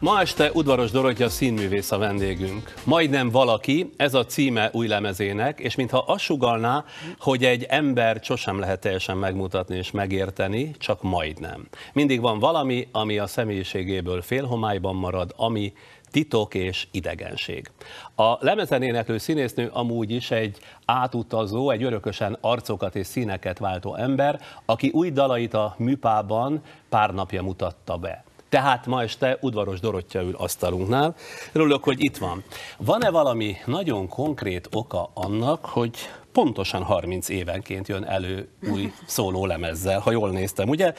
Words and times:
Ma 0.00 0.20
este 0.20 0.50
Udvaros 0.52 0.90
Dorottya 0.90 1.28
színművész 1.28 1.90
a 1.90 1.98
vendégünk. 1.98 2.74
Majdnem 2.84 3.30
valaki, 3.30 3.90
ez 3.96 4.14
a 4.14 4.26
címe 4.26 4.70
új 4.72 4.86
lemezének, 4.86 5.58
és 5.58 5.74
mintha 5.74 5.98
azt 5.98 6.24
sugalná, 6.24 6.84
hogy 7.18 7.44
egy 7.44 7.62
ember 7.62 8.20
sosem 8.22 8.58
lehet 8.58 8.80
teljesen 8.80 9.16
megmutatni 9.16 9.76
és 9.76 9.90
megérteni, 9.90 10.70
csak 10.78 11.02
majdnem. 11.02 11.68
Mindig 11.92 12.20
van 12.20 12.38
valami, 12.38 12.88
ami 12.92 13.18
a 13.18 13.26
személyiségéből 13.26 14.22
félhomályban 14.22 14.94
marad, 14.94 15.32
ami 15.36 15.72
titok 16.10 16.54
és 16.54 16.86
idegenség. 16.90 17.70
A 18.16 18.36
lemezen 18.44 18.82
éneklő 18.82 19.18
színésznő 19.18 19.70
amúgy 19.72 20.10
is 20.10 20.30
egy 20.30 20.58
átutazó, 20.84 21.70
egy 21.70 21.82
örökösen 21.82 22.38
arcokat 22.40 22.96
és 22.96 23.06
színeket 23.06 23.58
váltó 23.58 23.94
ember, 23.94 24.40
aki 24.64 24.88
új 24.88 25.10
dalait 25.10 25.54
a 25.54 25.74
műpában 25.78 26.62
pár 26.88 27.14
napja 27.14 27.42
mutatta 27.42 27.96
be. 27.96 28.24
Tehát 28.50 28.86
ma 28.86 29.02
este 29.02 29.38
udvaros 29.40 29.80
Dorottya 29.80 30.22
ül 30.22 30.34
asztalunknál. 30.36 31.14
Örülök, 31.52 31.84
hogy 31.84 32.04
itt 32.04 32.16
van. 32.16 32.44
Van-e 32.76 33.10
valami 33.10 33.56
nagyon 33.66 34.08
konkrét 34.08 34.68
oka 34.72 35.10
annak, 35.14 35.64
hogy 35.64 35.96
pontosan 36.32 36.82
30 36.82 37.28
évenként 37.28 37.88
jön 37.88 38.04
elő 38.04 38.48
új 38.70 38.92
szóló 39.06 39.46
lemezzel, 39.46 40.00
ha 40.00 40.10
jól 40.10 40.30
néztem, 40.30 40.68
ugye? 40.68 40.94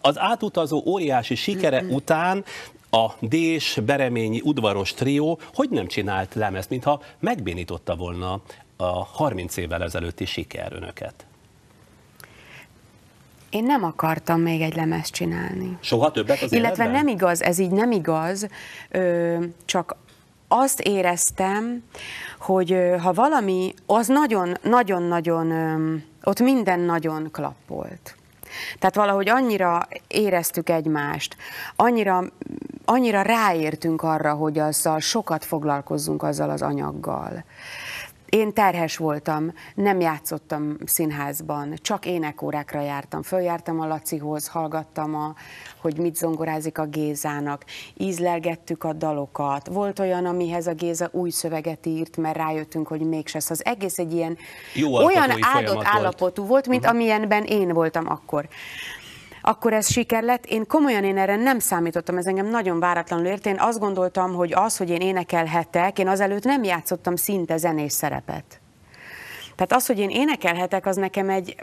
Az 0.00 0.18
átutazó 0.18 0.82
óriási 0.86 1.34
sikere 1.34 1.82
után 1.82 2.44
a 2.90 3.06
Dés, 3.20 3.78
Bereményi, 3.84 4.40
udvaros 4.44 4.94
trió 4.94 5.38
hogy 5.54 5.70
nem 5.70 5.86
csinált 5.86 6.34
lemezt, 6.34 6.70
mintha 6.70 7.02
megbénította 7.18 7.96
volna 7.96 8.40
a 8.76 9.04
30 9.04 9.56
évvel 9.56 9.82
ezelőtti 9.82 10.24
siker 10.24 10.72
önöket? 10.72 11.26
Én 13.52 13.64
nem 13.64 13.84
akartam 13.84 14.40
még 14.40 14.60
egy 14.60 14.76
lemezt 14.76 15.12
csinálni. 15.12 15.78
Soha 15.80 16.10
többet 16.10 16.42
az 16.42 16.52
Illetve 16.52 16.84
életben? 16.84 17.04
nem 17.04 17.14
igaz, 17.14 17.42
ez 17.42 17.58
így 17.58 17.70
nem 17.70 17.90
igaz, 17.90 18.48
ö, 18.90 19.36
csak 19.64 19.96
azt 20.48 20.80
éreztem, 20.80 21.82
hogy 22.38 22.72
ö, 22.72 22.96
ha 22.96 23.12
valami, 23.12 23.74
az 23.86 24.06
nagyon-nagyon-nagyon, 24.06 25.52
ott 26.24 26.40
minden 26.40 26.80
nagyon 26.80 27.30
klappolt. 27.30 28.16
Tehát 28.78 28.94
valahogy 28.94 29.28
annyira 29.28 29.88
éreztük 30.06 30.68
egymást, 30.68 31.36
annyira, 31.76 32.24
annyira 32.84 33.22
ráértünk 33.22 34.02
arra, 34.02 34.34
hogy 34.34 34.58
azzal 34.58 35.00
sokat 35.00 35.44
foglalkozzunk 35.44 36.22
azzal 36.22 36.50
az 36.50 36.62
anyaggal. 36.62 37.44
Én 38.36 38.52
terhes 38.52 38.96
voltam, 38.96 39.52
nem 39.74 40.00
játszottam 40.00 40.76
színházban, 40.84 41.74
csak 41.82 42.06
énekórákra 42.06 42.80
jártam. 42.80 43.22
Följártam 43.22 43.80
a 43.80 43.86
Lacihoz, 43.86 44.48
hallgattam, 44.48 45.14
a, 45.14 45.34
hogy 45.80 45.98
mit 45.98 46.16
zongorázik 46.16 46.78
a 46.78 46.86
Gézának, 46.86 47.64
ízlelgettük 47.96 48.84
a 48.84 48.92
dalokat. 48.92 49.66
Volt 49.66 49.98
olyan, 49.98 50.26
amihez 50.26 50.66
a 50.66 50.72
Géza 50.72 51.08
új 51.12 51.30
szöveget 51.30 51.86
írt, 51.86 52.16
mert 52.16 52.36
rájöttünk, 52.36 52.86
hogy 52.86 53.00
mégse. 53.00 53.40
Az 53.48 53.64
egész 53.64 53.98
egy 53.98 54.12
ilyen 54.12 54.36
Jó 54.74 54.94
olyan 54.94 55.30
áldott 55.40 55.84
állapotú 55.84 56.46
volt, 56.46 56.68
mint 56.68 56.82
uh-huh. 56.82 56.96
amilyenben 56.96 57.44
én 57.44 57.68
voltam 57.68 58.10
akkor 58.10 58.48
akkor 59.42 59.72
ez 59.72 59.90
siker 59.90 60.22
lett. 60.22 60.46
Én 60.46 60.66
komolyan 60.66 61.04
én 61.04 61.18
erre 61.18 61.36
nem 61.36 61.58
számítottam, 61.58 62.16
ez 62.16 62.26
engem 62.26 62.46
nagyon 62.46 62.80
váratlanul 62.80 63.26
ért. 63.26 63.46
Én 63.46 63.56
azt 63.58 63.78
gondoltam, 63.78 64.34
hogy 64.34 64.52
az, 64.52 64.76
hogy 64.76 64.90
én 64.90 65.00
énekelhetek, 65.00 65.98
én 65.98 66.08
azelőtt 66.08 66.44
nem 66.44 66.64
játszottam 66.64 67.16
szinte 67.16 67.56
zenés 67.56 67.92
szerepet. 67.92 68.60
Tehát 69.54 69.72
az, 69.72 69.86
hogy 69.86 69.98
én 69.98 70.10
énekelhetek, 70.10 70.86
az 70.86 70.96
nekem 70.96 71.30
egy 71.30 71.56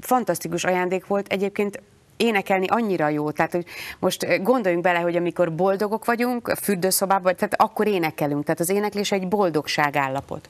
fantasztikus 0.00 0.64
ajándék 0.64 1.06
volt. 1.06 1.28
Egyébként 1.28 1.82
énekelni 2.16 2.66
annyira 2.66 3.08
jó. 3.08 3.30
Tehát, 3.30 3.52
hogy 3.52 3.64
most 3.98 4.42
gondoljunk 4.42 4.84
bele, 4.84 4.98
hogy 4.98 5.16
amikor 5.16 5.54
boldogok 5.54 6.04
vagyunk, 6.04 6.52
fürdőszobában, 6.62 7.36
tehát 7.36 7.54
akkor 7.62 7.86
énekelünk. 7.86 8.44
Tehát 8.44 8.60
az 8.60 8.68
éneklés 8.68 9.12
egy 9.12 9.28
boldogság 9.28 9.96
állapot. 9.96 10.48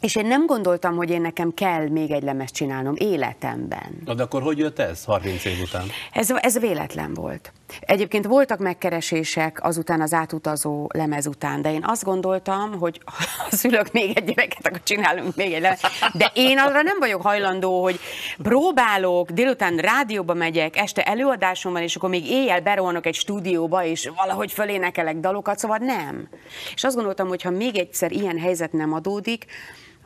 És 0.00 0.16
én 0.16 0.26
nem 0.26 0.46
gondoltam, 0.46 0.96
hogy 0.96 1.10
én 1.10 1.20
nekem 1.20 1.54
kell 1.54 1.88
még 1.88 2.10
egy 2.10 2.22
lemezt 2.22 2.54
csinálnom 2.54 2.94
életemben. 2.98 4.02
Na 4.04 4.14
de 4.14 4.22
akkor 4.22 4.42
hogy 4.42 4.58
jött 4.58 4.78
ez 4.78 5.04
30 5.04 5.44
év 5.44 5.60
után? 5.62 5.86
Ez, 6.12 6.30
ez 6.30 6.58
véletlen 6.58 7.14
volt. 7.14 7.52
Egyébként 7.80 8.26
voltak 8.26 8.58
megkeresések 8.58 9.64
azután 9.64 10.00
az 10.00 10.12
átutazó 10.12 10.86
lemez 10.94 11.26
után, 11.26 11.62
de 11.62 11.72
én 11.72 11.84
azt 11.86 12.04
gondoltam, 12.04 12.78
hogy 12.78 13.00
ha 13.04 13.24
szülök 13.56 13.92
még 13.92 14.16
egy 14.16 14.24
gyereket, 14.24 14.66
akkor 14.66 14.82
csinálunk 14.82 15.36
még 15.36 15.52
egy 15.52 15.60
lemez. 15.60 15.80
De 16.12 16.30
én 16.34 16.58
arra 16.58 16.82
nem 16.82 16.98
vagyok 16.98 17.22
hajlandó, 17.22 17.82
hogy 17.82 17.98
próbálok, 18.42 19.30
délután 19.30 19.76
rádióba 19.76 20.34
megyek, 20.34 20.76
este 20.76 21.02
előadásom 21.02 21.72
van, 21.72 21.82
és 21.82 21.96
akkor 21.96 22.08
még 22.08 22.30
éjjel 22.30 22.60
berolnok 22.60 23.06
egy 23.06 23.14
stúdióba, 23.14 23.84
és 23.84 24.10
valahogy 24.16 24.52
fölénekelek 24.52 25.16
dalokat, 25.16 25.58
szóval 25.58 25.78
nem. 25.78 26.28
És 26.74 26.84
azt 26.84 26.94
gondoltam, 26.94 27.28
hogy 27.28 27.42
ha 27.42 27.50
még 27.50 27.76
egyszer 27.76 28.12
ilyen 28.12 28.38
helyzet 28.38 28.72
nem 28.72 28.92
adódik, 28.92 29.46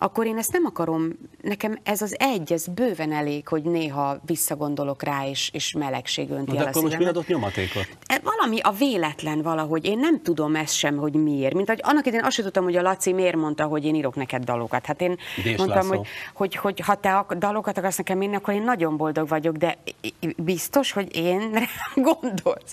akkor 0.02 0.26
én 0.26 0.38
ezt 0.38 0.52
nem 0.52 0.64
akarom, 0.64 1.08
nekem 1.42 1.78
ez 1.82 2.02
az 2.02 2.16
egy, 2.18 2.52
ez 2.52 2.66
bőven 2.66 3.12
elég, 3.12 3.48
hogy 3.48 3.62
néha 3.62 4.20
visszagondolok 4.26 5.02
rá, 5.02 5.26
és, 5.26 5.50
és 5.52 5.72
melegség 5.72 6.30
önti 6.30 6.52
Na, 6.52 6.58
de 6.58 6.68
akkor 6.68 6.82
most 6.82 6.98
mi 6.98 7.04
adott 7.04 7.26
nyomatékot? 7.26 7.88
E, 8.06 8.20
Valami 8.22 8.60
a 8.60 8.70
véletlen 8.70 9.42
valahogy, 9.42 9.86
én 9.86 9.98
nem 9.98 10.22
tudom 10.22 10.56
ezt 10.56 10.74
sem, 10.74 10.96
hogy 10.96 11.14
miért. 11.14 11.54
Mint 11.54 11.68
hogy 11.68 11.80
annak 11.82 12.06
idején 12.06 12.24
azt 12.24 12.34
sem 12.34 12.44
tudtam, 12.44 12.64
hogy 12.64 12.76
a 12.76 12.82
Laci 12.82 13.12
miért 13.12 13.36
mondta, 13.36 13.64
hogy 13.64 13.84
én 13.84 13.94
írok 13.94 14.14
neked 14.14 14.44
dalokat. 14.44 14.86
Hát 14.86 15.00
én 15.00 15.16
Dés 15.42 15.56
mondtam, 15.56 15.78
László. 15.78 15.96
hogy, 15.96 16.06
hogy, 16.34 16.56
hogy, 16.56 16.80
ha 16.80 16.94
te 16.94 17.26
dalokat 17.38 17.78
akarsz 17.78 17.96
nekem 17.96 18.22
írni, 18.22 18.36
akkor 18.36 18.54
én 18.54 18.62
nagyon 18.62 18.96
boldog 18.96 19.28
vagyok, 19.28 19.56
de 19.56 19.78
biztos, 20.36 20.92
hogy 20.92 21.16
én 21.16 21.58
gondolsz. 21.94 22.72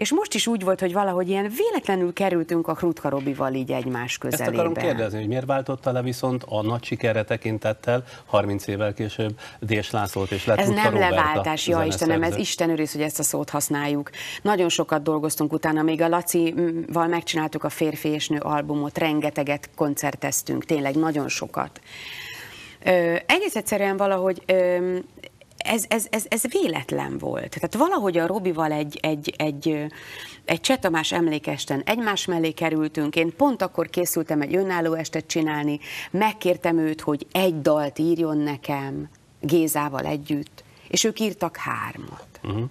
És 0.00 0.12
most 0.12 0.34
is 0.34 0.46
úgy 0.46 0.64
volt, 0.64 0.80
hogy 0.80 0.92
valahogy 0.92 1.28
ilyen 1.28 1.52
véletlenül 1.56 2.12
kerültünk 2.12 2.68
a 2.68 2.72
Krutka 2.74 3.08
Robival 3.08 3.54
így 3.54 3.72
egymás 3.72 4.10
Ezt 4.10 4.18
közelébe. 4.18 4.56
akarom 4.56 4.74
kérdezni, 4.74 5.18
hogy 5.18 5.28
miért 5.28 5.46
váltotta 5.46 5.92
le 5.92 6.02
viszont 6.02 6.44
a 6.48 6.62
nagy 6.62 6.84
sikerre 6.84 7.22
tekintettel 7.22 8.04
30 8.26 8.66
évvel 8.66 8.94
később 8.94 9.38
Dés 9.60 9.90
Lászlót 9.90 10.30
és 10.30 10.46
lett 10.46 10.58
Ez 10.58 10.66
Rutka 10.66 10.82
nem 10.82 10.92
Róbert 10.92 11.12
a 11.12 11.14
leváltás, 11.14 11.66
ja 11.66 11.82
Istenem, 11.82 12.22
ez. 12.22 12.36
Isten 12.36 12.70
őriz, 12.70 12.92
hogy 12.92 13.02
ezt 13.02 13.18
a 13.18 13.22
szót 13.22 13.50
használjuk. 13.50 14.10
Nagyon 14.42 14.68
sokat 14.68 15.02
dolgoztunk 15.02 15.52
utána, 15.52 15.82
még 15.82 16.00
a 16.00 16.08
Laci-val 16.08 17.06
megcsináltuk 17.06 17.64
a 17.64 17.68
Férfi 17.68 18.08
és 18.08 18.28
Nő 18.28 18.38
albumot, 18.38 18.98
rengeteget 18.98 19.70
koncerteztünk, 19.76 20.64
tényleg 20.64 20.94
nagyon 20.94 21.28
sokat. 21.28 21.80
Ö, 22.84 23.14
egész 23.26 23.56
egyszerűen 23.56 23.96
valahogy 23.96 24.42
ö, 24.46 24.96
ez, 25.64 25.84
ez, 25.88 26.06
ez, 26.10 26.24
ez 26.28 26.42
véletlen 26.48 27.18
volt. 27.18 27.48
Tehát 27.48 27.74
valahogy 27.74 28.18
a 28.18 28.26
Robival 28.26 28.72
egy, 28.72 28.98
egy, 29.02 29.34
egy, 29.36 29.86
egy 30.44 30.60
Cseh 30.60 30.76
Tamás 30.76 31.12
emlékesten 31.12 31.82
egymás 31.84 32.24
mellé 32.24 32.50
kerültünk. 32.50 33.16
Én 33.16 33.36
pont 33.36 33.62
akkor 33.62 33.90
készültem 33.90 34.40
egy 34.40 34.54
önálló 34.54 34.94
estet 34.94 35.26
csinálni, 35.26 35.80
megkértem 36.10 36.78
őt, 36.78 37.00
hogy 37.00 37.26
egy 37.32 37.60
dalt 37.60 37.98
írjon 37.98 38.38
nekem 38.38 39.08
Gézával 39.40 40.04
együtt, 40.04 40.64
és 40.88 41.04
ők 41.04 41.20
írtak 41.20 41.56
hármat. 41.56 42.40
Uh-huh. 42.42 42.70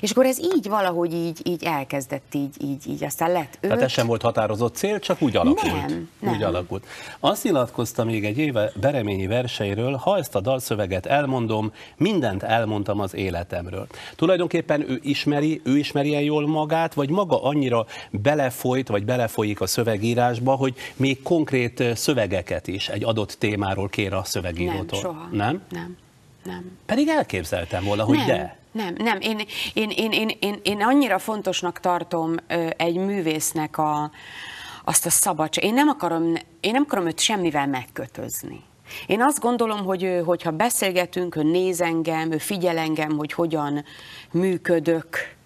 És 0.00 0.10
akkor 0.10 0.26
ez 0.26 0.38
így 0.38 0.68
valahogy 0.68 1.14
így, 1.14 1.40
így 1.44 1.64
elkezdett, 1.64 2.34
így, 2.34 2.54
így, 2.60 2.88
így 2.88 3.04
aztán 3.04 3.32
lett 3.32 3.58
öt. 3.60 3.60
Tehát 3.60 3.82
ez 3.82 3.90
sem 3.90 4.06
volt 4.06 4.22
határozott 4.22 4.74
cél, 4.74 4.98
csak 4.98 5.22
úgy 5.22 5.36
alakult. 5.36 5.88
Nem, 5.88 6.08
nem. 6.20 6.32
Úgy 6.32 6.42
alakult. 6.42 6.86
Azt 7.20 7.44
nyilatkozta 7.44 8.04
még 8.04 8.24
egy 8.24 8.38
éve 8.38 8.72
Bereményi 8.80 9.26
verseiről, 9.26 9.94
ha 9.94 10.18
ezt 10.18 10.34
a 10.34 10.40
dalszöveget 10.40 11.06
elmondom, 11.06 11.72
mindent 11.96 12.42
elmondtam 12.42 13.00
az 13.00 13.14
életemről. 13.14 13.86
Tulajdonképpen 14.16 14.90
ő 14.90 15.00
ismeri, 15.02 15.60
ő 15.64 15.78
ismeri 15.78 16.08
ilyen 16.08 16.22
jól 16.22 16.46
magát, 16.46 16.94
vagy 16.94 17.10
maga 17.10 17.42
annyira 17.42 17.86
belefolyt, 18.10 18.88
vagy 18.88 19.04
belefolyik 19.04 19.60
a 19.60 19.66
szövegírásba, 19.66 20.54
hogy 20.54 20.74
még 20.96 21.22
konkrét 21.22 21.82
szövegeket 21.94 22.66
is 22.66 22.88
egy 22.88 23.04
adott 23.04 23.32
témáról 23.32 23.88
kér 23.88 24.12
a 24.12 24.14
nem, 24.14 24.24
szövegírótól. 24.24 24.98
soha. 24.98 25.28
Nem? 25.32 25.62
Nem, 25.70 25.96
nem. 26.44 26.78
Pedig 26.86 27.08
elképzeltem 27.08 27.84
volna, 27.84 28.04
hogy 28.04 28.16
nem, 28.16 28.26
de. 28.26 28.60
Nem, 28.72 28.94
nem. 28.98 29.20
Én, 29.20 29.40
én, 29.74 29.90
én, 29.90 30.12
én, 30.12 30.30
én, 30.40 30.60
én 30.62 30.82
annyira 30.82 31.18
fontosnak 31.18 31.80
tartom 31.80 32.34
egy 32.76 32.96
művésznek 32.96 33.78
a, 33.78 34.10
azt 34.84 35.06
a 35.06 35.10
szabadság. 35.10 35.64
Én 35.64 35.74
nem 35.74 35.88
akarom, 35.88 36.34
én 36.60 36.72
nem 36.72 36.82
akarom 36.86 37.06
őt 37.06 37.20
semmivel 37.20 37.66
megkötözni. 37.66 38.60
Én 39.06 39.22
azt 39.22 39.40
gondolom, 39.40 39.84
hogy 39.84 40.02
ő, 40.02 40.22
hogyha 40.22 40.50
beszélgetünk, 40.50 41.36
ő 41.36 41.42
néz 41.42 41.80
engem, 41.80 42.32
ő 42.32 42.38
figyel 42.38 42.78
engem, 42.78 43.16
hogy 43.16 43.32
hogyan 43.32 43.84
működök, 44.30 45.36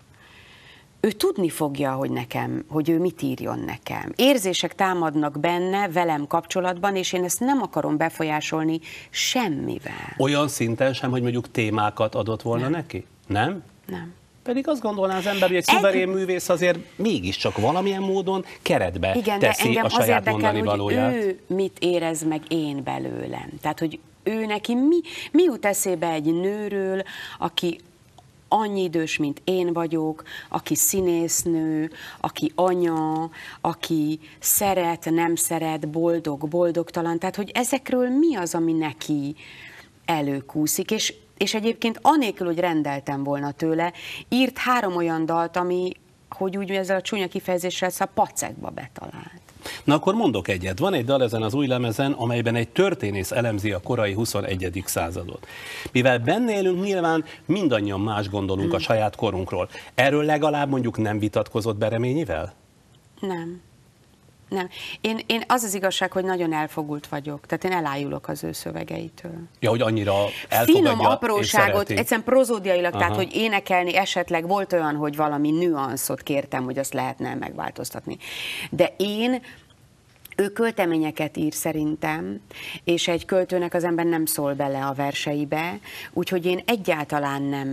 ő 1.00 1.11
tudni 1.11 1.49
fogja, 1.49 1.93
hogy 1.93 2.11
nekem, 2.11 2.64
hogy 2.69 2.88
ő 2.88 2.99
mit 2.99 3.23
írjon 3.23 3.58
nekem. 3.58 4.12
Érzések 4.17 4.75
támadnak 4.75 5.40
benne, 5.40 5.88
velem 5.88 6.26
kapcsolatban, 6.26 6.96
és 6.96 7.12
én 7.12 7.25
ezt 7.25 7.40
nem 7.40 7.62
akarom 7.62 7.96
befolyásolni 7.96 8.81
semmivel. 9.11 10.14
Olyan 10.19 10.49
szinten 10.49 10.93
sem, 10.93 11.11
hogy 11.11 11.23
mondjuk 11.23 11.50
témákat 11.50 12.14
adott 12.14 12.43
volna 12.43 12.62
nem. 12.62 12.70
neki? 12.70 13.06
Nem? 13.26 13.62
Nem. 13.87 14.14
Pedig 14.43 14.69
azt 14.69 14.81
gondolná 14.81 15.17
az 15.17 15.26
ember, 15.26 15.49
hogy 15.49 15.56
egy 15.56 15.64
Egy- 15.67 15.75
szuverén 15.75 16.08
művész 16.08 16.49
azért 16.49 16.78
mégiscsak 16.96 17.58
valamilyen 17.58 18.02
módon 18.02 18.44
keretbe 18.62 19.14
Igen, 19.14 19.38
de 19.38 19.46
teszi 19.46 19.67
engem 19.69 19.84
a 19.84 19.88
saját 19.88 20.08
érdekel, 20.08 20.32
mondani 20.32 20.58
hogy 20.58 20.67
valóját. 20.69 21.14
ő 21.14 21.40
mit 21.46 21.76
érez 21.81 22.23
meg 22.25 22.40
én 22.49 22.82
belőlem. 22.84 23.49
Tehát, 23.61 23.78
hogy 23.78 23.99
ő 24.23 24.46
neki 24.46 24.75
mi, 24.75 24.96
mi 25.32 25.43
jut 25.43 25.64
eszébe 25.67 26.11
egy 26.11 26.25
nőről, 26.34 27.02
aki 27.38 27.81
annyi 28.49 28.82
idős, 28.82 29.17
mint 29.17 29.40
én 29.44 29.73
vagyok, 29.73 30.23
aki 30.49 30.75
színésznő, 30.75 31.90
aki 32.20 32.52
anya, 32.55 33.31
aki 33.61 34.20
szeret, 34.38 35.11
nem 35.11 35.34
szeret, 35.34 35.88
boldog, 35.88 36.49
boldogtalan. 36.49 37.19
Tehát, 37.19 37.37
hogy 37.37 37.50
ezekről 37.55 38.08
mi 38.08 38.37
az, 38.37 38.55
ami 38.55 38.73
neki 38.73 39.34
előkúszik, 40.05 40.90
és, 40.90 41.14
és 41.37 41.55
egyébként 41.55 41.99
anélkül, 42.03 42.47
hogy 42.47 42.59
rendeltem 42.59 43.25
volna 43.25 43.50
tőle, 43.50 43.93
írt 44.29 44.59
három 44.59 44.97
olyan 44.97 45.27
dalt, 45.27 45.56
ami, 45.56 45.93
hogy 46.29 46.56
úgy 46.56 46.71
ezzel 46.71 46.97
a 46.97 47.00
csúnya 47.00 47.29
kifejezéssel, 47.29 47.91
a 47.99 48.05
pacekba 48.05 48.71
betalált. 48.71 49.41
Na 49.85 49.94
akkor 49.94 50.15
mondok 50.15 50.49
egyet. 50.49 50.79
Van 50.79 50.94
egy 50.94 51.05
dal 51.05 51.23
ezen 51.23 51.43
az 51.43 51.55
új 51.55 51.67
lemezen, 51.67 52.12
amelyben 52.12 52.55
egy 52.55 52.69
történész 52.69 53.31
elemzi 53.31 53.73
a 53.73 53.81
korai 53.81 54.12
21. 54.12 54.83
századot. 54.85 55.47
Mivel 55.93 56.19
benne 56.19 56.56
élünk, 56.56 56.85
nyilván 56.85 57.25
mindannyian 57.47 58.00
más 58.00 58.29
gondolunk 58.29 58.67
hmm. 58.67 58.77
a 58.77 58.79
saját 58.79 59.17
korunkról. 59.17 59.69
Erről 59.94 60.25
legalább 60.25 60.69
mondjuk 60.69 60.99
nem 60.99 61.19
vitatkozott 61.19 61.77
Bereményivel? 61.77 62.55
Nem. 63.21 63.61
Nem. 64.48 64.69
Én, 65.00 65.20
én 65.26 65.43
az 65.46 65.62
az 65.62 65.75
igazság, 65.75 66.12
hogy 66.12 66.25
nagyon 66.25 66.52
elfogult 66.52 67.06
vagyok. 67.06 67.46
Tehát 67.46 67.64
én 67.64 67.72
elájulok 67.72 68.28
az 68.28 68.44
ő 68.44 68.52
szövegeitől. 68.52 69.34
Ja, 69.60 69.70
hogy 69.70 69.81
annyira 69.81 70.14
elfogadja 70.48 70.75
Finom 70.75 71.00
apróságot, 71.00 71.90
egyszerűen 71.90 72.26
prozódiailag, 72.26 72.94
Aha. 72.94 72.98
tehát 72.98 73.16
hogy 73.16 73.34
énekelni 73.34 73.96
esetleg 73.96 74.46
volt 74.46 74.72
olyan, 74.72 74.94
hogy 74.94 75.16
valami 75.16 75.50
nüanszot 75.50 76.22
kértem, 76.22 76.64
hogy 76.64 76.78
azt 76.78 76.93
lehetne 76.93 77.34
megváltoztatni. 77.34 78.16
De 78.70 78.94
én 78.96 79.43
ő 80.37 80.49
költeményeket 80.49 81.37
ír 81.37 81.53
szerintem, 81.53 82.41
és 82.85 83.09
egy 83.09 83.25
költőnek 83.25 83.75
az 83.75 83.85
ember 83.85 84.05
nem 84.05 84.25
szól 84.27 84.55
bele 84.55 84.85
a 84.85 84.93
verseibe, 84.93 85.79
úgyhogy 86.12 86.47
én 86.47 86.61
egyáltalán 86.67 87.43
nem, 87.43 87.69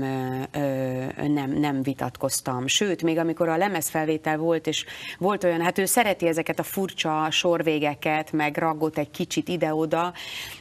nem, 1.31 1.51
nem 1.51 1.81
vitatkoztam. 1.83 2.67
Sőt, 2.67 3.03
még 3.03 3.17
amikor 3.17 3.49
a 3.49 3.57
lemezfelvétel 3.57 4.37
volt, 4.37 4.67
és 4.67 4.85
volt 5.17 5.43
olyan, 5.43 5.61
hát 5.61 5.77
ő 5.77 5.85
szereti 5.85 6.27
ezeket 6.27 6.59
a 6.59 6.63
furcsa 6.63 7.27
sorvégeket, 7.31 8.31
meg 8.31 8.57
raggott 8.57 8.97
egy 8.97 9.11
kicsit 9.11 9.47
ide-oda, 9.47 10.13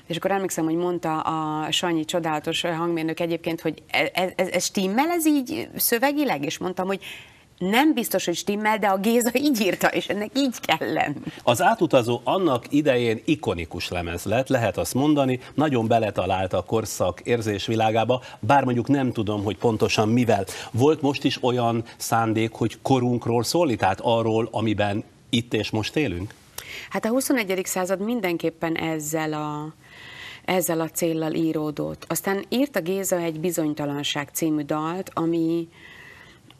és 0.07 0.17
akkor 0.17 0.31
emlékszem, 0.31 0.65
hogy 0.65 0.77
mondta 0.77 1.21
a 1.21 1.71
Sanyi 1.71 2.05
csodálatos 2.05 2.61
hangmérnök 2.61 3.21
egyébként, 3.21 3.61
hogy 3.61 3.83
ez, 4.13 4.29
ez, 4.37 4.49
ez 4.49 4.65
stimmel 4.65 5.09
ez 5.09 5.27
így 5.27 5.69
szövegileg, 5.77 6.45
és 6.45 6.59
mondtam, 6.59 6.87
hogy 6.87 7.01
nem 7.70 7.94
biztos, 7.94 8.25
hogy 8.25 8.35
stimmel, 8.35 8.79
de 8.79 8.87
a 8.87 8.97
Géza 8.97 9.31
így 9.35 9.61
írta, 9.61 9.88
és 9.88 10.09
ennek 10.09 10.31
így 10.37 10.61
kell 10.61 10.93
lenni. 10.93 11.20
Az 11.43 11.62
átutazó 11.62 12.20
annak 12.25 12.64
idején 12.69 13.20
ikonikus 13.25 13.88
lemez 13.88 14.25
lett, 14.25 14.49
lehet 14.49 14.76
azt 14.76 14.94
mondani, 14.94 15.41
nagyon 15.55 15.87
beletalált 15.87 16.53
a 16.53 16.62
korszak 16.62 17.20
érzésvilágába, 17.20 18.23
bár 18.41 18.64
mondjuk 18.64 18.88
nem 18.88 19.12
tudom, 19.12 19.44
hogy 19.44 19.56
pontosan 19.56 20.09
mivel. 20.09 20.44
Volt 20.70 21.03
most 21.03 21.25
is 21.25 21.43
olyan 21.43 21.85
szándék, 21.97 22.53
hogy 22.53 22.79
korunkról 22.82 23.43
szólni, 23.43 23.76
tehát 23.76 24.00
arról, 24.03 24.49
amiben 24.50 25.05
itt 25.31 25.55
és 25.55 25.70
most 25.70 25.97
élünk? 25.97 26.35
Hát 26.91 27.05
a 27.05 27.08
21. 27.08 27.61
század 27.65 28.00
mindenképpen 28.00 28.76
ezzel 28.76 29.32
a, 29.32 29.75
ezzel 30.44 30.81
a 30.81 30.88
céllal 30.88 31.32
íródott. 31.32 32.05
Aztán 32.08 32.44
írt 32.49 32.76
a 32.76 32.81
Géza 32.81 33.17
egy 33.17 33.41
bizonytalanság 33.41 34.29
című 34.32 34.62
dalt, 34.62 35.11
ami, 35.15 35.69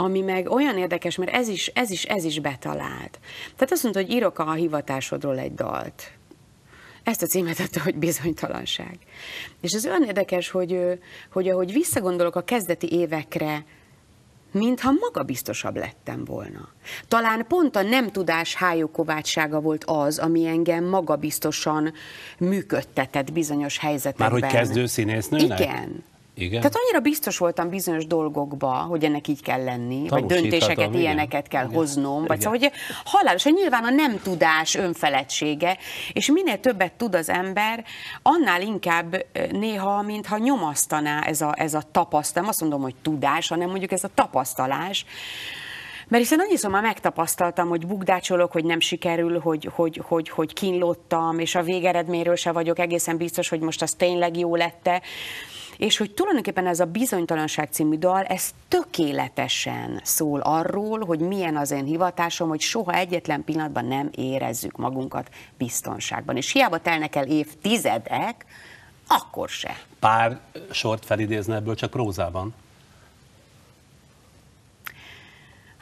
ami 0.03 0.21
meg 0.21 0.51
olyan 0.51 0.79
érdekes, 0.79 1.17
mert 1.17 1.33
ez 1.33 1.49
is, 1.49 1.67
ez 1.67 1.91
is, 1.91 2.05
ez 2.05 2.25
is 2.25 2.41
betalált. 2.41 3.19
Tehát 3.57 3.73
azt 3.73 3.83
mondta, 3.83 4.01
hogy 4.01 4.11
írok 4.11 4.39
a 4.39 4.53
hivatásodról 4.53 5.39
egy 5.39 5.55
dalt. 5.55 6.13
Ezt 7.03 7.23
a 7.23 7.27
címet 7.27 7.61
adta, 7.61 7.83
hogy 7.83 7.97
bizonytalanság. 7.97 8.99
És 9.61 9.73
ez 9.73 9.87
olyan 9.87 10.03
érdekes, 10.03 10.51
hogy, 10.51 11.01
hogy 11.33 11.49
ahogy 11.49 11.73
visszagondolok 11.73 12.37
a 12.37 12.43
kezdeti 12.43 12.93
évekre, 12.93 13.65
mintha 14.53 14.93
magabiztosabb 15.01 15.77
lettem 15.77 16.25
volna. 16.25 16.69
Talán 17.09 17.47
pont 17.49 17.77
a 17.77 17.83
nem 17.83 18.11
tudás 18.11 18.55
hájókovátsága 18.55 19.61
volt 19.61 19.85
az, 19.85 20.19
ami 20.19 20.47
engem 20.47 20.85
magabiztosan 20.85 21.93
működtetett 22.39 23.33
bizonyos 23.33 23.79
helyzetekben. 23.79 24.31
Már 24.33 24.41
hogy 24.41 24.51
kezdő 24.51 24.87
színésznőnek? 24.87 25.61
Igen. 25.61 26.05
Igen? 26.35 26.61
Tehát 26.61 26.77
annyira 26.83 27.01
biztos 27.01 27.39
voltam 27.39 27.69
bizonyos 27.69 28.07
dolgokba, 28.07 28.69
hogy 28.69 29.05
ennek 29.05 29.29
így 29.29 29.43
kell 29.43 29.65
lenni, 29.65 30.09
vagy 30.09 30.27
döntéseket, 30.27 30.89
igen. 30.89 30.95
ilyeneket 30.95 31.49
kell 31.49 31.65
igen. 31.65 31.77
hoznom, 31.77 32.15
igen. 32.15 32.27
vagy 32.27 32.41
szóval, 32.41 32.59
hogy 32.59 32.71
halálos, 33.05 33.43
hogy 33.43 33.53
nyilván 33.53 33.85
a 33.85 33.91
nem 33.91 34.21
tudás 34.23 34.75
önfeledtsége, 34.75 35.79
és 36.13 36.31
minél 36.31 36.61
többet 36.61 36.93
tud 36.93 37.15
az 37.15 37.29
ember, 37.29 37.85
annál 38.23 38.63
inkább 38.63 39.27
néha, 39.51 40.03
mintha 40.03 40.39
nyomasztaná 40.39 41.21
ez 41.21 41.41
a, 41.41 41.55
ez 41.57 41.75
a 41.75 41.83
tapasztalás, 41.93 42.33
nem 42.33 42.49
azt 42.49 42.61
mondom, 42.61 42.83
hogy 42.83 42.95
tudás, 43.03 43.49
hanem 43.49 43.69
mondjuk 43.69 43.93
ez 43.93 44.05
a 44.05 44.11
tapasztalás, 44.15 45.05
mert 46.09 46.23
hiszen 46.23 46.41
annyiszor 46.41 46.71
már 46.71 46.83
megtapasztaltam, 46.83 47.69
hogy 47.69 47.87
bukdácsolok, 47.87 48.53
hogy 48.53 48.65
nem 48.65 48.81
sikerül, 48.81 49.41
hogy, 49.41 49.69
hogy, 49.75 50.01
hogy, 50.05 50.29
hogy 50.29 50.53
kínlottam, 50.53 51.39
és 51.39 51.55
a 51.55 51.63
végeredményről 51.63 52.37
se 52.37 52.53
vagyok 52.53 52.79
egészen 52.79 53.17
biztos, 53.17 53.49
hogy 53.49 53.61
most 53.61 53.83
az 53.83 53.93
tényleg 53.93 54.37
jó 54.37 54.57
lette 54.57 55.03
és 55.79 55.97
hogy 55.97 56.15
tulajdonképpen 56.15 56.67
ez 56.67 56.81
a 56.81 56.87
Bizonytalanság 56.87 57.69
című 57.71 57.99
dal, 57.99 58.23
ez 58.23 58.51
tökéletesen 58.69 60.01
szól 60.03 60.41
arról, 60.41 61.05
hogy 61.05 61.19
milyen 61.19 61.57
az 61.57 61.71
én 61.71 61.85
hivatásom, 61.85 62.49
hogy 62.49 62.61
soha 62.61 62.93
egyetlen 62.93 63.45
pillanatban 63.45 63.85
nem 63.85 64.11
érezzük 64.15 64.77
magunkat 64.77 65.31
biztonságban. 65.59 66.37
És 66.37 66.53
hiába 66.53 66.79
telnek 66.79 67.15
el 67.15 67.27
évtizedek, 67.27 68.45
akkor 69.07 69.49
se. 69.49 69.77
Pár 69.99 70.41
sort 70.71 71.05
felidézne 71.05 71.55
ebből 71.55 71.75
csak 71.75 71.91
prózában? 71.91 72.55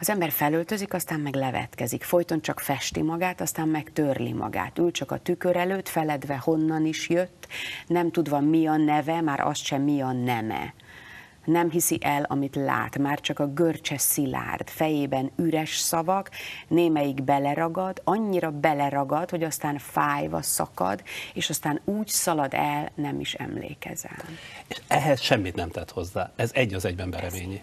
Az 0.00 0.10
ember 0.10 0.30
felöltözik, 0.30 0.94
aztán 0.94 1.20
meg 1.20 1.34
levetkezik. 1.34 2.02
Folyton 2.02 2.40
csak 2.40 2.60
festi 2.60 3.02
magát, 3.02 3.40
aztán 3.40 3.68
meg 3.68 3.92
törli 3.92 4.32
magát. 4.32 4.78
Ül 4.78 4.90
csak 4.90 5.10
a 5.10 5.18
tükör 5.18 5.56
előtt, 5.56 5.88
feledve 5.88 6.36
honnan 6.36 6.86
is 6.86 7.08
jött, 7.08 7.46
nem 7.86 8.10
tudva 8.10 8.40
mi 8.40 8.66
a 8.66 8.76
neve, 8.76 9.20
már 9.20 9.40
azt 9.40 9.64
sem 9.64 9.82
mi 9.82 10.00
a 10.00 10.12
neme. 10.12 10.74
Nem 11.44 11.70
hiszi 11.70 11.98
el, 12.00 12.22
amit 12.22 12.56
lát, 12.56 12.98
már 12.98 13.20
csak 13.20 13.38
a 13.38 13.46
görcse 13.46 13.98
szilárd, 13.98 14.68
fejében 14.68 15.30
üres 15.36 15.76
szavak, 15.76 16.30
némelyik 16.68 17.22
beleragad, 17.22 18.00
annyira 18.04 18.50
beleragad, 18.50 19.30
hogy 19.30 19.42
aztán 19.42 19.78
fájva 19.78 20.42
szakad, 20.42 21.02
és 21.34 21.50
aztán 21.50 21.80
úgy 21.84 22.08
szalad 22.08 22.54
el, 22.54 22.90
nem 22.94 23.20
is 23.20 23.34
emlékezel. 23.34 24.24
És 24.66 24.80
ehhez 24.86 25.20
semmit 25.20 25.54
nem 25.54 25.70
tett 25.70 25.90
hozzá. 25.90 26.32
Ez 26.36 26.50
egy 26.54 26.74
az 26.74 26.84
egyben 26.84 27.10
bereményi. 27.10 27.62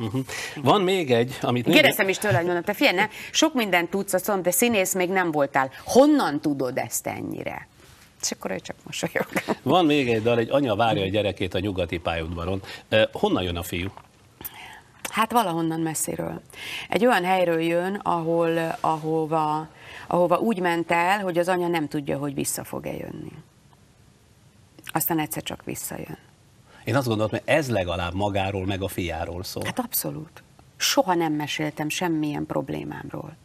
Uh-huh. 0.00 0.24
Van 0.56 0.82
még 0.82 1.10
egy, 1.10 1.38
amit... 1.40 1.64
Kérdeztem 1.64 2.08
is 2.08 2.18
tőle, 2.18 2.36
hogy 2.36 2.44
mondom, 2.44 2.62
te 2.62 2.74
figyelj, 2.74 2.96
ne, 2.96 3.08
sok 3.30 3.54
mindent 3.54 3.90
tudsz, 3.90 4.12
azt 4.12 4.26
mondom, 4.26 4.44
de 4.44 4.50
színész 4.50 4.94
még 4.94 5.08
nem 5.08 5.30
voltál. 5.30 5.70
Honnan 5.84 6.40
tudod 6.40 6.78
ezt 6.78 7.06
ennyire? 7.06 7.68
És 8.22 8.30
akkor 8.30 8.50
ő 8.50 8.58
csak 8.58 8.76
mosolyog. 8.84 9.26
Van 9.62 9.84
még 9.84 10.08
egy 10.08 10.22
dal, 10.22 10.38
egy 10.38 10.50
anya 10.50 10.76
várja 10.76 11.02
a 11.02 11.08
gyerekét 11.08 11.54
a 11.54 11.58
nyugati 11.58 11.98
pályaudvaron. 11.98 12.62
Honnan 13.12 13.42
jön 13.42 13.56
a 13.56 13.62
fiú? 13.62 13.88
Hát 15.10 15.32
valahonnan 15.32 15.80
messziről. 15.80 16.42
Egy 16.88 17.06
olyan 17.06 17.24
helyről 17.24 17.60
jön, 17.60 17.94
ahol, 17.94 18.76
ahova, 18.80 19.68
ahova 20.06 20.38
úgy 20.38 20.60
ment 20.60 20.90
el, 20.90 21.20
hogy 21.20 21.38
az 21.38 21.48
anya 21.48 21.68
nem 21.68 21.88
tudja, 21.88 22.18
hogy 22.18 22.34
vissza 22.34 22.64
fog-e 22.64 22.92
jönni. 22.92 23.32
Aztán 24.92 25.18
egyszer 25.18 25.42
csak 25.42 25.64
visszajön. 25.64 26.18
Én 26.84 26.96
azt 26.96 27.06
gondoltam, 27.06 27.38
hogy 27.38 27.54
ez 27.54 27.70
legalább 27.70 28.14
magáról, 28.14 28.66
meg 28.66 28.82
a 28.82 28.88
fiáról 28.88 29.44
szól. 29.44 29.64
Hát 29.64 29.78
abszolút. 29.78 30.42
Soha 30.76 31.14
nem 31.14 31.32
meséltem 31.32 31.88
semmilyen 31.88 32.46
problémámról. 32.46 33.36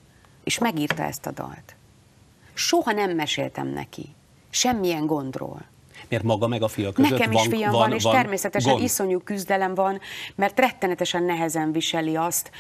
És 0.44 0.58
megírta 0.58 1.04
ezt 1.04 1.25
a 1.25 1.32
dalt. 1.32 1.75
Soha 2.54 2.92
nem 2.92 3.12
meséltem 3.12 3.68
neki 3.68 4.15
semmilyen 4.56 5.06
gondról. 5.06 5.62
Miért 6.10 6.24
maga 6.24 6.48
meg 6.48 6.62
a 6.62 6.68
fia 6.68 6.92
között 6.92 7.12
Nekem 7.12 7.32
is 7.32 7.39
van, 7.39 7.50
fiam 7.50 7.72
van, 7.72 7.80
van 7.80 7.92
és 7.92 8.04
van 8.04 8.13
természetesen 8.13 8.72
gond. 8.72 8.84
iszonyú 8.84 9.20
küzdelem 9.20 9.75
van, 9.75 10.00
mert 10.36 10.60
rettenetesen 10.60 11.24
nehezen 11.24 11.72
viseli 11.72 12.15
azt 12.15 12.51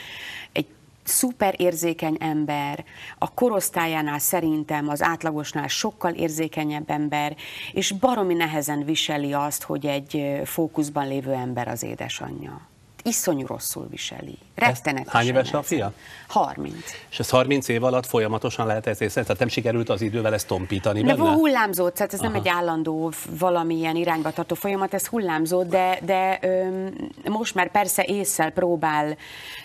egy 0.51 0.67
szuper 1.07 1.53
érzékeny 1.57 2.17
ember, 2.19 2.85
a 3.17 3.33
korosztályánál 3.33 4.19
szerintem 4.19 4.89
az 4.89 5.01
átlagosnál 5.01 5.67
sokkal 5.67 6.13
érzékenyebb 6.13 6.89
ember, 6.89 7.35
és 7.73 7.91
baromi 7.91 8.33
nehezen 8.33 8.83
viseli 8.83 9.33
azt, 9.33 9.63
hogy 9.63 9.85
egy 9.85 10.41
fókuszban 10.43 11.07
lévő 11.07 11.31
ember 11.31 11.67
az 11.67 11.83
édesanyja 11.83 12.73
iszonyú 13.05 13.45
rosszul 13.45 13.87
viseli. 13.89 14.37
Rettenetesen. 14.55 15.13
Hány 15.13 15.27
éves 15.27 15.53
a 15.53 15.61
fia? 15.61 15.93
30. 16.27 16.75
És 17.09 17.19
ez 17.19 17.29
30 17.29 17.67
év 17.67 17.83
alatt 17.83 18.05
folyamatosan 18.05 18.65
lehet 18.65 18.87
ezt 18.87 19.01
észre? 19.01 19.21
Tehát 19.21 19.39
nem 19.39 19.47
sikerült 19.47 19.89
az 19.89 20.01
idővel 20.01 20.33
ezt 20.33 20.47
tompítani 20.47 21.01
de 21.01 21.15
benne? 21.15 21.29
hullámzott, 21.29 21.95
tehát 21.95 22.13
ez 22.13 22.19
Aha. 22.19 22.29
nem 22.29 22.41
egy 22.41 22.47
állandó 22.47 23.11
valamilyen 23.39 23.95
irányba 23.95 24.31
tartó 24.31 24.55
folyamat, 24.55 24.93
ez 24.93 25.07
hullámzott, 25.07 25.69
de, 25.69 25.99
de 26.05 26.39
ö, 26.41 26.87
most 27.29 27.55
már 27.55 27.71
persze 27.71 28.03
észszel 28.03 28.49
próbál, 28.49 29.17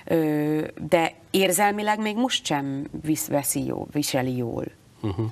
ö, 0.05 0.67
de 0.89 1.13
érzelmileg 1.31 2.01
még 2.01 2.17
most 2.17 2.45
sem 2.47 2.87
visz, 3.03 3.27
veszi 3.27 3.65
jó, 3.65 3.87
viseli 3.93 4.37
jól. 4.37 4.65
Uh-huh. 5.01 5.27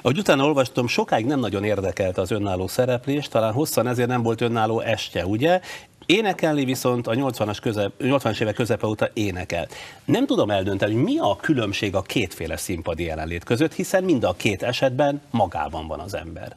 Ahogy 0.00 0.18
utána 0.18 0.44
olvastam, 0.44 0.86
sokáig 0.86 1.26
nem 1.26 1.38
nagyon 1.38 1.64
érdekelte 1.64 2.20
az 2.20 2.30
önálló 2.30 2.66
szereplés, 2.66 3.28
talán 3.28 3.52
hosszan 3.52 3.86
ezért 3.86 4.08
nem 4.08 4.22
volt 4.22 4.40
önálló 4.40 4.80
este, 4.80 5.26
ugye? 5.26 5.60
Énekelni 6.06 6.64
viszont 6.64 7.06
a 7.06 7.12
80-as, 7.12 7.58
közep, 7.62 7.92
80-as 7.98 8.40
évek 8.40 8.54
közepe 8.54 8.86
óta 8.86 9.08
énekel. 9.12 9.68
Nem 10.04 10.26
tudom 10.26 10.50
eldönteni, 10.50 10.94
hogy 10.94 11.02
mi 11.02 11.18
a 11.18 11.36
különbség 11.36 11.94
a 11.94 12.02
kétféle 12.02 12.56
színpadi 12.56 13.04
jelenlét 13.04 13.44
között, 13.44 13.74
hiszen 13.74 14.04
mind 14.04 14.24
a 14.24 14.34
két 14.36 14.62
esetben 14.62 15.22
magában 15.30 15.86
van 15.86 16.00
az 16.00 16.14
ember. 16.14 16.56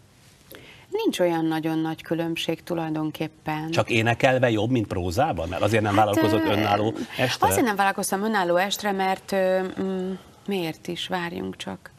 Nincs 0.89 1.19
olyan 1.19 1.45
nagyon 1.45 1.79
nagy 1.79 2.01
különbség 2.01 2.63
tulajdonképpen. 2.63 3.71
Csak 3.71 3.89
énekelve 3.89 4.49
jobb, 4.49 4.69
mint 4.69 4.87
prózában? 4.87 5.49
Mert 5.49 5.61
azért 5.61 5.83
nem 5.83 5.95
hát, 5.95 6.05
vállalkozott 6.05 6.45
önálló 6.45 6.93
estre? 7.17 7.47
Azért 7.47 7.65
nem 7.65 7.75
vállalkoztam 7.75 8.23
önálló 8.23 8.55
estre, 8.55 8.91
mert 8.91 9.35
mm, 9.81 10.11
miért 10.45 10.87
is, 10.87 11.07
várjunk 11.07 11.55
csak. 11.55 11.91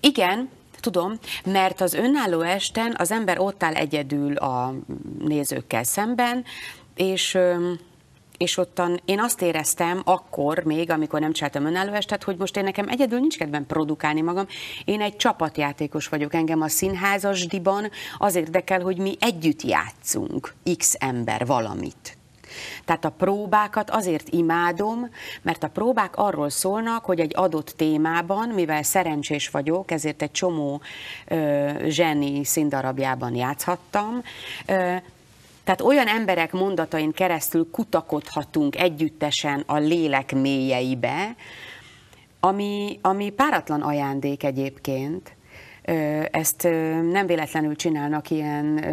Igen, 0.00 0.48
Tudom, 0.82 1.18
mert 1.44 1.80
az 1.80 1.94
önálló 1.94 2.40
esten 2.40 2.94
az 2.98 3.10
ember 3.10 3.38
ott 3.38 3.62
áll 3.62 3.74
egyedül 3.74 4.36
a 4.36 4.74
nézőkkel 5.18 5.84
szemben, 5.84 6.44
és 6.94 7.38
és 8.36 8.56
ottan 8.56 9.00
én 9.04 9.20
azt 9.20 9.42
éreztem 9.42 10.02
akkor 10.04 10.64
még, 10.64 10.90
amikor 10.90 11.20
nem 11.20 11.32
csináltam 11.32 11.64
önálló 11.64 11.92
estet, 11.92 12.22
hogy 12.22 12.36
most 12.36 12.56
én 12.56 12.64
nekem 12.64 12.88
egyedül 12.88 13.20
nincs 13.20 13.38
kedvem 13.38 13.66
produkálni 13.66 14.20
magam. 14.20 14.46
Én 14.84 15.00
egy 15.00 15.16
csapatjátékos 15.16 16.08
vagyok, 16.08 16.34
engem 16.34 16.60
a 16.60 16.68
színházasdiban 16.68 17.90
az 18.18 18.34
érdekel, 18.34 18.80
hogy 18.80 18.98
mi 18.98 19.16
együtt 19.20 19.62
játszunk, 19.62 20.54
x 20.78 20.96
ember 20.98 21.46
valamit. 21.46 22.16
Tehát 22.84 23.04
a 23.04 23.10
próbákat 23.10 23.90
azért 23.90 24.28
imádom, 24.28 25.10
mert 25.42 25.62
a 25.62 25.68
próbák 25.68 26.16
arról 26.16 26.50
szólnak, 26.50 27.04
hogy 27.04 27.20
egy 27.20 27.32
adott 27.34 27.74
témában, 27.76 28.48
mivel 28.48 28.82
szerencsés 28.82 29.48
vagyok, 29.48 29.90
ezért 29.90 30.22
egy 30.22 30.30
csomó 30.30 30.80
ö, 31.26 31.70
zseni 31.88 32.44
színdarabjában 32.44 33.34
játszhattam, 33.34 34.22
ö, 34.66 34.94
tehát 35.64 35.80
olyan 35.80 36.06
emberek 36.06 36.52
mondatain 36.52 37.12
keresztül 37.12 37.70
kutakodhatunk 37.70 38.76
együttesen 38.76 39.62
a 39.66 39.76
lélek 39.76 40.32
mélyeibe, 40.34 41.34
ami, 42.40 42.98
ami 43.02 43.30
páratlan 43.30 43.82
ajándék 43.82 44.44
egyébként, 44.44 45.36
ezt 46.30 46.62
nem 47.10 47.26
véletlenül 47.26 47.76
csinálnak 47.76 48.30
ilyen 48.30 48.84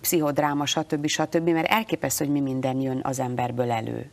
pszichodráma, 0.00 0.66
stb. 0.66 1.06
stb., 1.06 1.48
mert 1.48 1.66
elképesztő, 1.66 2.24
hogy 2.24 2.34
mi 2.34 2.40
minden 2.40 2.80
jön 2.80 3.00
az 3.02 3.20
emberből 3.20 3.70
elő 3.70 4.10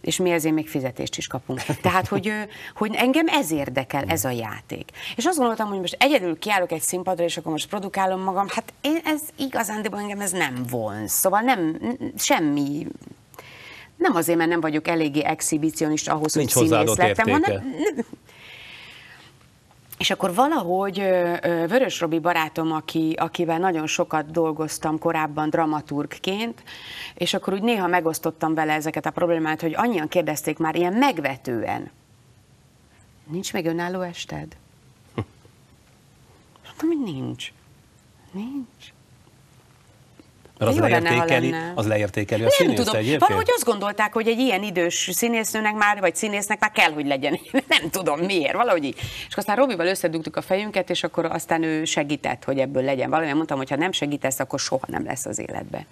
és 0.00 0.16
mi 0.16 0.30
ezért 0.30 0.54
még 0.54 0.68
fizetést 0.68 1.16
is 1.16 1.26
kapunk. 1.26 1.62
Tehát, 1.82 2.08
hogy, 2.08 2.32
hogy 2.74 2.94
engem 2.94 3.26
ez 3.26 3.50
érdekel, 3.50 4.04
ez 4.04 4.24
a 4.24 4.30
játék. 4.30 4.90
És 5.16 5.24
azt 5.24 5.36
gondoltam, 5.36 5.68
hogy 5.68 5.80
most 5.80 5.96
egyedül 5.98 6.38
kiállok 6.38 6.72
egy 6.72 6.80
színpadra, 6.80 7.24
és 7.24 7.36
akkor 7.36 7.52
most 7.52 7.68
produkálom 7.68 8.20
magam, 8.20 8.46
hát 8.48 8.72
én 8.80 9.00
ez 9.04 9.20
igazán, 9.36 9.82
de 9.82 9.88
engem 9.92 10.20
ez 10.20 10.30
nem 10.30 10.64
vonz. 10.70 11.10
Szóval 11.12 11.40
nem, 11.40 11.78
semmi 12.16 12.86
nem 13.96 14.14
azért, 14.14 14.38
mert 14.38 14.50
nem 14.50 14.60
vagyok 14.60 14.88
eléggé 14.88 15.24
exhibicionista 15.24 16.12
ahhoz, 16.12 16.34
Nincs 16.34 16.52
hogy 16.52 16.66
színész 16.66 16.96
lettem, 16.96 17.28
hanem 17.30 17.62
és 19.98 20.10
akkor 20.10 20.34
valahogy 20.34 20.98
Vörös 21.42 22.00
Robi 22.00 22.18
barátom, 22.18 22.72
aki, 22.72 23.14
akivel 23.18 23.58
nagyon 23.58 23.86
sokat 23.86 24.30
dolgoztam 24.30 24.98
korábban 24.98 25.50
dramaturgként, 25.50 26.62
és 27.14 27.34
akkor 27.34 27.52
úgy 27.52 27.62
néha 27.62 27.86
megosztottam 27.86 28.54
vele 28.54 28.72
ezeket 28.72 29.06
a 29.06 29.10
problémát, 29.10 29.60
hogy 29.60 29.74
annyian 29.74 30.08
kérdezték 30.08 30.58
már 30.58 30.76
ilyen 30.76 30.92
megvetően. 30.92 31.90
Nincs 33.24 33.52
még 33.52 33.66
önálló 33.66 34.00
ested? 34.00 34.56
Mondtam, 36.64 36.88
hogy 36.88 37.14
nincs. 37.14 37.52
Nincs. 38.30 38.92
Mert 40.58 40.70
az 40.70 40.78
leértékeli, 40.78 41.54
az 41.74 41.86
leértékeli 41.86 42.44
a 42.44 42.50
színész 42.50 42.78
tudom. 42.78 42.94
egyébként? 42.94 43.20
Valahogy 43.20 43.50
azt 43.54 43.64
gondolták, 43.64 44.12
hogy 44.12 44.28
egy 44.28 44.38
ilyen 44.38 44.62
idős 44.62 45.10
színésznőnek 45.12 45.74
már, 45.74 46.00
vagy 46.00 46.16
színésznek 46.16 46.60
már 46.60 46.70
kell, 46.70 46.92
hogy 46.92 47.06
legyen. 47.06 47.38
Nem 47.78 47.90
tudom 47.90 48.20
miért, 48.20 48.54
valahogy 48.54 48.84
így. 48.84 48.96
És 49.28 49.36
aztán 49.36 49.56
Robival 49.56 49.86
összedugtuk 49.86 50.36
a 50.36 50.42
fejünket, 50.42 50.90
és 50.90 51.04
akkor 51.04 51.24
aztán 51.24 51.62
ő 51.62 51.84
segített, 51.84 52.44
hogy 52.44 52.58
ebből 52.58 52.82
legyen 52.82 53.10
valami. 53.10 53.32
Mondtam, 53.32 53.58
hogy 53.58 53.70
ha 53.70 53.76
nem 53.76 53.92
segítesz, 53.92 54.38
akkor 54.38 54.58
soha 54.58 54.86
nem 54.86 55.04
lesz 55.04 55.26
az 55.26 55.38
életbe. 55.38 55.86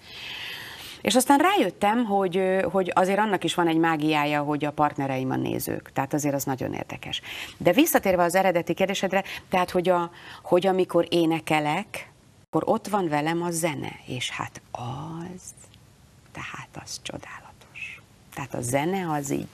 És 1.01 1.15
aztán 1.15 1.37
rájöttem, 1.37 2.05
hogy, 2.05 2.41
hogy 2.71 2.91
azért 2.95 3.19
annak 3.19 3.43
is 3.43 3.55
van 3.55 3.67
egy 3.67 3.77
mágiája, 3.77 4.41
hogy 4.41 4.65
a 4.65 4.71
partnereim 4.71 5.31
a 5.31 5.35
nézők. 5.35 5.91
Tehát 5.93 6.13
azért 6.13 6.35
az 6.35 6.43
nagyon 6.43 6.73
érdekes. 6.73 7.21
De 7.57 7.71
visszatérve 7.71 8.23
az 8.23 8.35
eredeti 8.35 8.73
kérdésedre, 8.73 9.23
tehát 9.49 9.71
hogy, 9.71 9.89
a, 9.89 10.11
hogy 10.43 10.67
amikor 10.67 11.05
énekelek, 11.09 12.09
akkor 12.49 12.73
ott 12.73 12.87
van 12.87 13.07
velem 13.07 13.41
a 13.41 13.51
zene, 13.51 13.91
és 14.05 14.29
hát 14.29 14.61
az, 14.71 15.41
tehát 16.31 16.69
az 16.83 16.99
csodálatos. 17.01 18.01
Tehát 18.33 18.53
a 18.53 18.61
zene 18.61 19.11
az 19.11 19.31
így, 19.31 19.47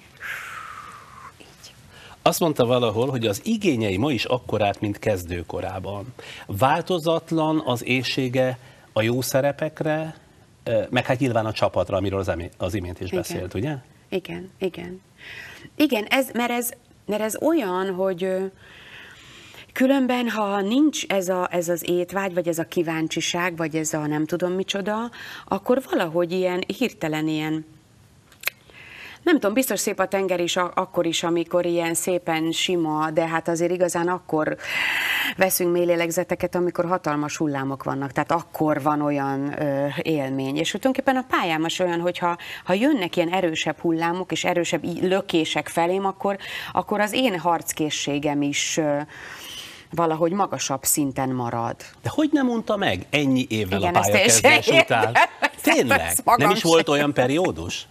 így. 1.38 1.74
Azt 2.22 2.40
mondta 2.40 2.66
valahol, 2.66 3.10
hogy 3.10 3.26
az 3.28 3.42
igényei 3.44 3.98
ma 3.98 4.12
is 4.12 4.26
akkorát, 4.26 4.80
mint 4.80 5.00
kezdőkorában. 5.00 6.14
Változatlan 6.46 7.62
az 7.66 7.84
éjsége 7.84 8.58
a 8.94 9.02
jó 9.02 9.22
szerepekre, 9.22 10.16
meg 10.90 11.06
hát 11.06 11.20
nyilván 11.20 11.46
a 11.46 11.52
csapatra, 11.52 11.98
amiről 11.98 12.50
az, 12.58 12.74
imént 12.74 13.00
is 13.00 13.08
igen. 13.08 13.20
beszélt, 13.20 13.54
ugye? 13.54 13.76
Igen, 14.10 14.52
igen. 14.58 15.02
Igen, 15.76 16.06
ez, 16.06 16.30
mert, 16.34 16.52
ez, 16.52 16.72
mert 17.06 17.22
ez 17.22 17.42
olyan, 17.42 17.94
hogy 17.94 18.52
Különben, 19.74 20.30
ha 20.30 20.62
nincs 20.62 21.06
ez, 21.08 21.30
a, 21.30 21.48
ez 21.52 21.70
az 21.70 21.90
étvágy, 21.90 22.34
vagy 22.34 22.48
ez 22.48 22.60
a 22.60 22.64
kíváncsiság, 22.64 23.58
vagy 23.58 23.76
ez 23.76 23.94
a 23.94 24.08
nem 24.08 24.26
tudom 24.26 24.52
micsoda, 24.52 25.12
akkor 25.46 25.82
valahogy 25.90 26.32
ilyen 26.32 26.64
hirtelen 26.78 27.28
ilyen 27.28 27.66
nem 29.24 29.34
tudom, 29.34 29.54
biztos 29.54 29.80
szép 29.80 30.00
a 30.00 30.08
tenger 30.08 30.40
is 30.40 30.58
akkor 30.58 31.06
is, 31.06 31.24
amikor 31.24 31.66
ilyen 31.66 31.94
szépen 31.94 32.52
sima, 32.52 33.12
de 33.12 33.28
hát 33.28 33.48
azért 33.48 33.72
igazán 33.72 34.08
akkor 34.08 34.58
veszünk 35.38 35.72
mély 35.72 35.86
lélegzeteket, 35.86 36.56
amikor 36.56 36.86
hatalmas 36.86 37.38
hullámok 37.38 37.84
vannak, 37.84 38.12
tehát 38.12 38.32
akkor 38.32 38.82
van 38.82 39.02
olyan 39.02 39.62
ö, 39.62 39.88
élmény. 40.02 40.58
És 40.58 40.68
tulajdonképpen 40.68 41.16
a 41.16 41.26
pályám 41.30 41.66
is 41.66 41.80
olyan, 41.80 42.00
hogy 42.00 42.18
ha, 42.18 42.38
ha 42.64 42.74
jönnek 42.74 43.16
ilyen 43.16 43.34
erősebb 43.34 43.80
hullámok 43.80 44.32
és 44.32 44.44
erősebb 44.44 44.84
lökések 45.02 45.68
felém, 45.68 46.06
akkor, 46.06 46.38
akkor 46.72 47.00
az 47.00 47.14
én 47.14 47.40
harckészségem 47.40 48.42
is 48.42 48.78
ö, 48.78 48.98
valahogy 49.96 50.32
magasabb 50.32 50.84
szinten 50.84 51.30
marad. 51.30 51.76
De 52.02 52.10
hogy 52.14 52.30
nem 52.32 52.46
mondta 52.46 52.78
meg 52.78 53.06
ennyi 53.10 53.46
évvel 53.50 53.80
Igen, 53.80 53.96
a 53.96 54.00
pályakezdés 54.00 54.68
után? 54.68 55.14
Tényleg? 55.64 56.14
Nem 56.38 56.50
is 56.50 56.62
volt 56.62 56.90
olyan 56.90 57.14
periódus? 57.14 57.88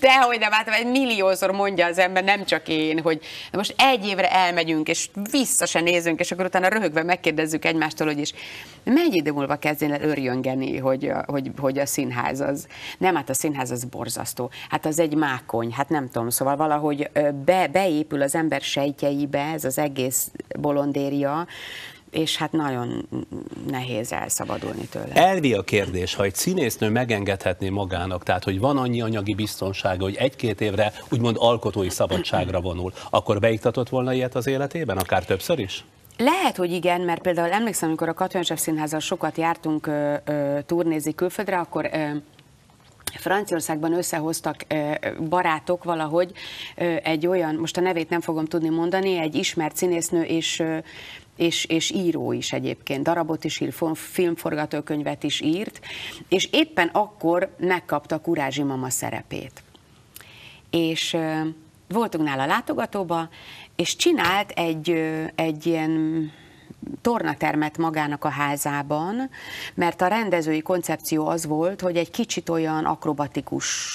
Dehogy 0.00 0.38
nem, 0.38 0.52
hát 0.52 0.68
egy 0.68 0.86
milliószor 0.86 1.50
mondja 1.50 1.86
az 1.86 1.98
ember, 1.98 2.24
nem 2.24 2.44
csak 2.44 2.68
én, 2.68 3.00
hogy 3.00 3.20
most 3.52 3.74
egy 3.78 4.06
évre 4.06 4.30
elmegyünk, 4.30 4.88
és 4.88 5.08
vissza 5.30 5.66
se 5.66 5.80
nézünk, 5.80 6.20
és 6.20 6.32
akkor 6.32 6.44
utána 6.44 6.68
röhögve 6.68 7.02
megkérdezzük 7.02 7.64
egymástól, 7.64 8.06
hogy 8.06 8.18
is 8.18 8.32
mennyi 8.84 9.16
idő 9.16 9.32
múlva 9.32 9.56
kezdjen 9.56 9.92
el 9.92 10.02
örjöngeni, 10.02 10.78
hogy, 10.78 11.12
hogy, 11.26 11.50
hogy 11.58 11.78
a 11.78 11.86
színház 11.86 12.40
az. 12.40 12.66
Nem, 12.98 13.14
hát 13.14 13.30
a 13.30 13.34
színház 13.34 13.70
az 13.70 13.84
borzasztó. 13.84 14.50
Hát 14.68 14.86
az 14.86 14.98
egy 14.98 15.14
mákony, 15.14 15.72
hát 15.72 15.88
nem 15.88 16.10
tudom, 16.10 16.30
szóval 16.30 16.56
valahogy 16.56 17.10
be, 17.44 17.66
beépül 17.66 18.22
az 18.22 18.34
ember 18.34 18.60
sejtjeibe 18.60 19.40
ez 19.54 19.64
az 19.64 19.78
egész 19.78 20.30
bolondéria, 20.58 21.46
és 22.14 22.36
hát 22.36 22.52
nagyon 22.52 23.08
nehéz 23.70 24.12
elszabadulni 24.12 24.86
tőle. 24.86 25.12
Elvi 25.12 25.54
a 25.54 25.62
kérdés, 25.62 26.14
ha 26.14 26.24
egy 26.24 26.34
színésznő 26.34 26.88
megengedhetné 26.88 27.68
magának, 27.68 28.22
tehát 28.22 28.44
hogy 28.44 28.60
van 28.60 28.76
annyi 28.76 29.00
anyagi 29.00 29.34
biztonsága, 29.34 30.04
hogy 30.04 30.16
egy-két 30.16 30.60
évre 30.60 30.92
úgymond 31.10 31.36
alkotói 31.38 31.90
szabadságra 31.90 32.60
vonul, 32.60 32.92
akkor 33.10 33.38
beiktatott 33.38 33.88
volna 33.88 34.12
ilyet 34.12 34.34
az 34.34 34.46
életében, 34.46 34.96
akár 34.96 35.24
többször 35.24 35.58
is? 35.58 35.84
Lehet, 36.16 36.56
hogy 36.56 36.72
igen, 36.72 37.00
mert 37.00 37.22
például 37.22 37.52
emlékszem, 37.52 37.88
amikor 37.88 38.08
a 38.08 38.14
Katonyesev 38.14 38.56
Színházzal 38.56 39.00
sokat 39.00 39.36
jártunk 39.36 39.86
ö, 39.86 40.14
ö, 40.24 40.58
turnézni 40.66 41.14
külföldre, 41.14 41.58
akkor 41.58 41.90
ö, 41.92 42.08
Franciaországban 43.18 43.92
összehoztak 43.92 44.66
barátok 45.28 45.84
valahogy 45.84 46.32
egy 47.02 47.26
olyan, 47.26 47.54
most 47.54 47.76
a 47.76 47.80
nevét 47.80 48.08
nem 48.08 48.20
fogom 48.20 48.44
tudni 48.44 48.68
mondani, 48.68 49.18
egy 49.18 49.34
ismert 49.34 49.76
színésznő 49.76 50.22
és 50.22 50.62
és, 51.36 51.64
és 51.64 51.90
író 51.90 52.32
is 52.32 52.52
egyébként, 52.52 53.02
darabot 53.02 53.44
is 53.44 53.60
ír, 53.60 53.74
filmforgatókönyvet 53.94 55.22
is 55.22 55.40
írt, 55.40 55.80
és 56.28 56.48
éppen 56.52 56.88
akkor 56.88 57.54
megkapta 57.58 58.20
Kurázsi 58.20 58.62
mama 58.62 58.90
szerepét. 58.90 59.62
És 60.70 61.16
voltunk 61.88 62.24
nála 62.24 62.46
látogatóba, 62.46 63.28
és 63.76 63.96
csinált 63.96 64.50
egy, 64.50 64.90
egy 65.34 65.66
ilyen 65.66 66.32
tornatermet 67.00 67.78
magának 67.78 68.24
a 68.24 68.28
házában, 68.28 69.30
mert 69.74 70.00
a 70.00 70.06
rendezői 70.06 70.62
koncepció 70.62 71.26
az 71.26 71.46
volt, 71.46 71.80
hogy 71.80 71.96
egy 71.96 72.10
kicsit 72.10 72.48
olyan 72.48 72.84
akrobatikus, 72.84 73.88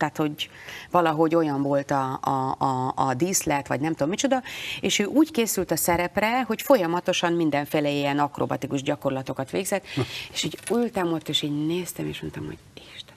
tehát 0.00 0.16
hogy 0.16 0.50
valahogy 0.90 1.34
olyan 1.34 1.62
volt 1.62 1.90
a, 1.90 2.18
a, 2.22 2.56
a, 2.58 2.92
a 2.96 3.14
díszlet, 3.14 3.68
vagy 3.68 3.80
nem 3.80 3.92
tudom 3.92 4.08
micsoda, 4.08 4.42
és 4.80 4.98
ő 4.98 5.04
úgy 5.04 5.30
készült 5.30 5.70
a 5.70 5.76
szerepre, 5.76 6.42
hogy 6.42 6.62
folyamatosan 6.62 7.32
mindenféle 7.32 7.90
ilyen 7.90 8.18
akrobatikus 8.18 8.82
gyakorlatokat 8.82 9.50
végzett, 9.50 9.84
és 10.32 10.42
így 10.42 10.58
ültem 10.70 11.12
ott, 11.12 11.28
és 11.28 11.42
így 11.42 11.66
néztem, 11.66 12.06
és 12.06 12.20
mondtam, 12.20 12.46
hogy 12.46 12.58
Isten, 12.94 13.14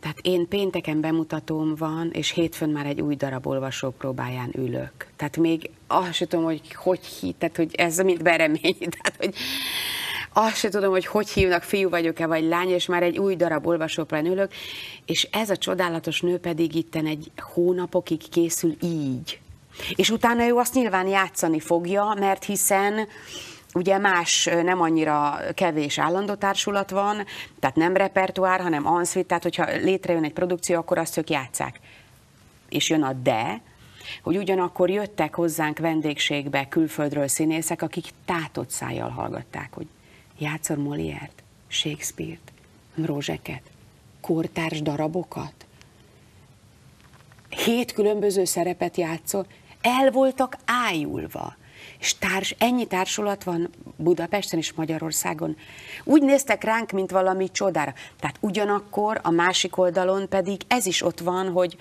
Tehát 0.00 0.18
én 0.22 0.48
pénteken 0.48 1.00
bemutatóm 1.00 1.74
van, 1.74 2.10
és 2.12 2.30
hétfőn 2.30 2.68
már 2.68 2.86
egy 2.86 3.00
új 3.00 3.14
darab 3.14 3.46
olvasó 3.46 3.90
próbáján 3.90 4.50
ülök. 4.56 4.92
Tehát 5.16 5.36
még 5.36 5.70
azt 5.86 6.12
sem 6.12 6.28
tudom, 6.28 6.44
hogy 6.44 6.74
hogy 6.74 7.04
hit, 7.04 7.36
tehát 7.36 7.56
hogy 7.56 7.74
ez 7.74 7.98
mint 7.98 8.22
beremény, 8.22 8.76
tehát 8.96 9.16
hogy 9.18 9.34
azt 10.32 10.56
sem 10.56 10.70
tudom, 10.70 10.90
hogy 10.90 11.06
hogy 11.06 11.28
hívnak, 11.28 11.62
fiú 11.62 11.88
vagyok-e, 11.88 12.26
vagy 12.26 12.44
lány, 12.44 12.68
és 12.68 12.86
már 12.86 13.02
egy 13.02 13.18
új 13.18 13.36
darab 13.36 13.66
olvasópróbán 13.66 14.26
ülök, 14.26 14.52
és 15.06 15.28
ez 15.32 15.50
a 15.50 15.56
csodálatos 15.56 16.20
nő 16.20 16.38
pedig 16.38 16.74
itten 16.74 17.06
egy 17.06 17.30
hónapokig 17.36 18.28
készül 18.28 18.76
így. 18.82 19.40
És 19.94 20.10
utána 20.10 20.46
ő 20.46 20.54
azt 20.54 20.74
nyilván 20.74 21.06
játszani 21.06 21.60
fogja, 21.60 22.14
mert 22.18 22.44
hiszen 22.44 23.08
Ugye 23.74 23.98
más 23.98 24.48
nem 24.62 24.80
annyira 24.80 25.38
kevés 25.54 25.98
állandó 25.98 26.34
társulat 26.34 26.90
van, 26.90 27.24
tehát 27.60 27.76
nem 27.76 27.96
repertoár, 27.96 28.60
hanem 28.60 28.86
ensuite, 28.86 29.28
tehát 29.28 29.42
hogyha 29.42 29.64
létrejön 29.84 30.24
egy 30.24 30.32
produkció, 30.32 30.76
akkor 30.76 30.98
azt 30.98 31.16
ők 31.16 31.30
játszák. 31.30 31.80
És 32.68 32.90
jön 32.90 33.02
a 33.02 33.12
de, 33.12 33.60
hogy 34.22 34.36
ugyanakkor 34.36 34.90
jöttek 34.90 35.34
hozzánk 35.34 35.78
vendégségbe 35.78 36.68
külföldről 36.68 37.28
színészek, 37.28 37.82
akik 37.82 38.06
tátott 38.24 38.70
szájjal 38.70 39.10
hallgatták, 39.10 39.72
hogy 39.72 39.86
játszol 40.38 40.76
Moliért, 40.76 41.42
Shakespeare-t, 41.66 42.52
Mrózseket, 42.94 43.62
kortárs 44.20 44.82
darabokat. 44.82 45.66
Hét 47.48 47.92
különböző 47.92 48.44
szerepet 48.44 48.96
játszol, 48.96 49.46
el 49.80 50.10
voltak 50.10 50.56
ájulva 50.64 51.56
és 51.98 52.18
társ, 52.18 52.54
ennyi 52.58 52.86
társulat 52.86 53.44
van 53.44 53.70
Budapesten 53.96 54.58
és 54.58 54.72
Magyarországon. 54.72 55.56
Úgy 56.04 56.22
néztek 56.22 56.64
ránk, 56.64 56.90
mint 56.90 57.10
valami 57.10 57.50
csodára. 57.50 57.94
Tehát 58.20 58.36
ugyanakkor 58.40 59.20
a 59.22 59.30
másik 59.30 59.76
oldalon 59.76 60.28
pedig 60.28 60.60
ez 60.68 60.86
is 60.86 61.02
ott 61.02 61.20
van, 61.20 61.48
hogy 61.48 61.76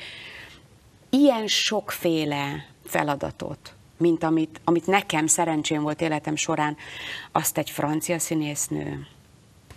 ilyen 1.10 1.48
sokféle 1.48 2.66
feladatot, 2.86 3.76
mint 3.98 4.24
amit, 4.24 4.62
amit 4.64 4.88
nekem 4.88 5.28
szerencsém 5.28 5.82
volt 5.82 6.02
életem 6.02 6.36
során, 6.36 6.78
azt 7.32 7.58
egy 7.58 7.70
francia 7.70 8.20
színésznő, 8.20 9.08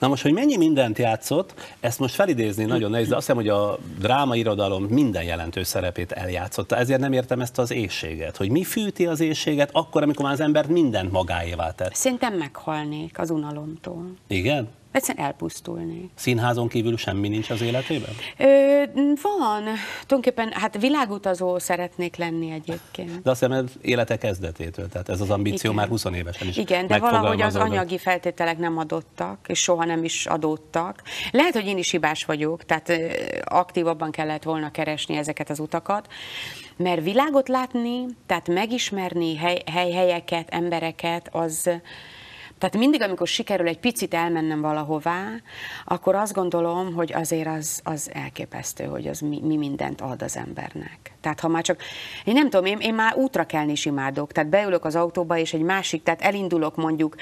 Na 0.00 0.08
most, 0.08 0.22
hogy 0.22 0.32
mennyi 0.32 0.56
mindent 0.56 0.98
játszott, 0.98 1.74
ezt 1.80 1.98
most 1.98 2.14
felidézni 2.14 2.64
nagyon 2.64 2.90
nehéz, 2.90 3.08
de 3.08 3.16
azt 3.16 3.26
hiszem, 3.26 3.42
hogy 3.42 3.48
a 3.48 3.78
drámairodalom 3.98 4.84
minden 4.84 5.22
jelentős 5.22 5.66
szerepét 5.66 6.12
eljátszotta. 6.12 6.76
Ezért 6.76 7.00
nem 7.00 7.12
értem 7.12 7.40
ezt 7.40 7.58
az 7.58 7.70
éjséget, 7.70 8.36
hogy 8.36 8.50
mi 8.50 8.64
fűti 8.64 9.06
az 9.06 9.20
éjséget 9.20 9.70
akkor, 9.72 10.02
amikor 10.02 10.24
már 10.24 10.32
az 10.32 10.40
embert 10.40 10.68
mindent 10.68 11.12
magáévá 11.12 11.70
tett. 11.70 11.94
Szerintem 11.94 12.34
meghalnék 12.34 13.18
az 13.18 13.30
unalomtól. 13.30 14.12
Igen? 14.26 14.68
Egyszerűen 14.92 15.26
elpusztulni. 15.26 16.10
Színházon 16.14 16.68
kívül 16.68 16.96
semmi 16.96 17.28
nincs 17.28 17.50
az 17.50 17.60
életében? 17.60 18.10
Ö, 18.36 18.82
van. 19.22 19.62
Tulajdonképpen, 20.06 20.52
hát 20.52 20.80
világutazó 20.80 21.58
szeretnék 21.58 22.16
lenni 22.16 22.50
egyébként. 22.50 23.22
De 23.22 23.30
azt 23.30 23.40
hiszem, 23.40 23.64
ez 23.64 23.70
élete 23.80 24.18
kezdetétől, 24.18 24.88
tehát 24.88 25.08
ez 25.08 25.20
az 25.20 25.30
ambíció 25.30 25.70
Igen. 25.70 25.74
már 25.74 25.88
20 25.88 26.04
évesen 26.04 26.48
is 26.48 26.56
Igen, 26.56 26.86
de 26.86 26.98
valahogy 26.98 27.40
az 27.40 27.56
anyagi 27.56 27.98
feltételek 27.98 28.58
nem 28.58 28.78
adottak, 28.78 29.38
és 29.46 29.58
soha 29.58 29.84
nem 29.84 30.04
is 30.04 30.26
adódtak. 30.26 31.02
Lehet, 31.30 31.52
hogy 31.52 31.66
én 31.66 31.78
is 31.78 31.90
hibás 31.90 32.24
vagyok, 32.24 32.64
tehát 32.64 32.92
aktívabban 33.44 34.10
kellett 34.10 34.42
volna 34.42 34.70
keresni 34.70 35.16
ezeket 35.16 35.50
az 35.50 35.58
utakat, 35.58 36.08
mert 36.76 37.02
világot 37.02 37.48
látni, 37.48 38.06
tehát 38.26 38.48
megismerni 38.48 39.36
hely, 39.36 39.62
hely, 39.72 39.90
helyeket, 39.90 40.48
embereket, 40.50 41.28
az 41.32 41.70
tehát 42.60 42.76
mindig, 42.76 43.02
amikor 43.02 43.26
sikerül 43.26 43.68
egy 43.68 43.78
picit 43.78 44.14
elmennem 44.14 44.60
valahová, 44.60 45.26
akkor 45.84 46.14
azt 46.14 46.32
gondolom, 46.32 46.94
hogy 46.94 47.12
azért 47.12 47.48
az, 47.48 47.80
az 47.84 48.10
elképesztő, 48.12 48.84
hogy 48.84 49.08
az 49.08 49.20
mi, 49.20 49.40
mi 49.42 49.56
mindent 49.56 50.00
ad 50.00 50.22
az 50.22 50.36
embernek. 50.36 51.12
Tehát 51.20 51.40
ha 51.40 51.48
már 51.48 51.62
csak, 51.62 51.82
én 52.24 52.34
nem 52.34 52.50
tudom, 52.50 52.64
én, 52.64 52.78
én 52.78 52.94
már 52.94 53.14
útra 53.14 53.44
kelni 53.44 53.72
is 53.72 53.84
imádok, 53.84 54.32
tehát 54.32 54.50
beülök 54.50 54.84
az 54.84 54.96
autóba, 54.96 55.38
és 55.38 55.52
egy 55.52 55.62
másik, 55.62 56.02
tehát 56.02 56.22
elindulok 56.22 56.76
mondjuk 56.76 57.16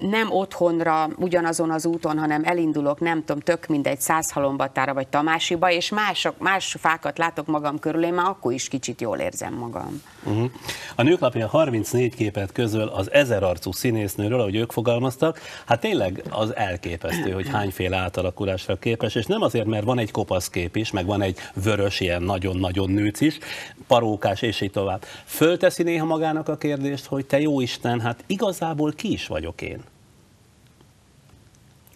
nem 0.00 0.30
otthonra, 0.30 1.08
ugyanazon 1.16 1.70
az 1.70 1.86
úton, 1.86 2.18
hanem 2.18 2.44
elindulok, 2.44 3.00
nem 3.00 3.24
tudom, 3.24 3.40
tök 3.40 3.66
mindegy, 3.66 4.00
százhalombatára 4.00 4.94
vagy 4.94 5.08
Tamásiba, 5.08 5.70
és 5.70 5.90
mások, 5.90 6.38
más 6.38 6.76
fákat 6.78 7.18
látok 7.18 7.46
magam 7.46 7.78
körül, 7.78 8.04
én 8.04 8.12
már 8.12 8.26
akkor 8.26 8.52
is 8.52 8.68
kicsit 8.68 9.00
jól 9.00 9.18
érzem 9.18 9.54
magam. 9.54 10.02
Uh-huh. 10.24 10.50
A 10.94 11.02
nőklapja 11.02 11.48
34 11.48 12.14
képet 12.14 12.52
közöl 12.52 12.88
az 12.88 13.12
ezerarcú 13.12 13.72
színésznőről, 13.72 14.40
ahogy 14.40 14.56
ők 14.56 14.72
fogalmaztak. 14.72 15.40
Hát 15.66 15.80
tényleg 15.80 16.22
az 16.30 16.56
elképesztő, 16.56 17.30
hogy 17.30 17.48
hányféle 17.48 17.96
átalakulásra 17.96 18.76
képes, 18.76 19.14
és 19.14 19.26
nem 19.26 19.42
azért, 19.42 19.66
mert 19.66 19.84
van 19.84 19.98
egy 19.98 20.10
kopasz 20.10 20.48
kép 20.48 20.76
is, 20.76 20.90
meg 20.90 21.06
van 21.06 21.22
egy 21.22 21.38
vörös, 21.54 22.00
ilyen 22.00 22.22
nagyon-nagyon 22.22 22.90
nőc 22.90 23.20
is, 23.20 23.38
parókás, 23.86 24.42
és 24.42 24.60
így 24.60 24.70
tovább. 24.70 25.04
Fölteszi 25.24 25.82
néha 25.82 26.04
magának 26.04 26.48
a 26.48 26.56
kérdést, 26.56 27.06
hogy 27.06 27.26
te 27.26 27.40
jó 27.40 27.60
Isten, 27.60 28.00
hát 28.00 28.24
igazából 28.26 28.92
ki 28.92 29.12
is 29.12 29.26
vagyok 29.26 29.62
én? 29.62 29.82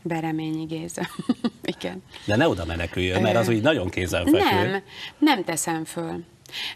Bereményi 0.06 0.64
Géza. 0.64 1.02
Igen. 1.78 2.02
De 2.26 2.36
ne 2.36 2.48
oda 2.48 2.64
meneküljön, 2.64 3.22
mert 3.22 3.36
az 3.36 3.48
úgy 3.48 3.62
nagyon 3.62 3.88
kézenfekvő. 3.88 4.70
Nem, 4.70 4.82
nem 5.18 5.44
teszem 5.44 5.84
föl. 5.84 6.24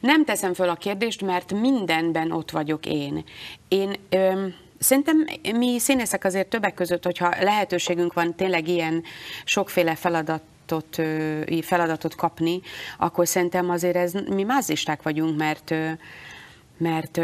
Nem 0.00 0.24
teszem 0.24 0.54
föl 0.54 0.68
a 0.68 0.74
kérdést, 0.74 1.22
mert 1.22 1.52
mindenben 1.52 2.30
ott 2.30 2.50
vagyok 2.50 2.86
én. 2.86 3.24
Én 3.68 3.94
öm, 4.08 4.54
Szerintem 4.78 5.26
mi 5.54 5.78
színészek 5.78 6.24
azért 6.24 6.48
többek 6.48 6.74
között, 6.74 7.04
hogyha 7.04 7.34
lehetőségünk 7.40 8.12
van 8.12 8.34
tényleg 8.34 8.68
ilyen 8.68 9.02
sokféle 9.44 9.94
feladatot, 9.94 11.02
feladatot 11.60 12.14
kapni, 12.14 12.60
akkor 12.98 13.28
szerintem 13.28 13.70
azért 13.70 13.96
ez, 13.96 14.12
mi 14.12 14.42
mázisták 14.42 15.02
vagyunk, 15.02 15.38
mert, 15.38 15.74
mert 16.76 17.20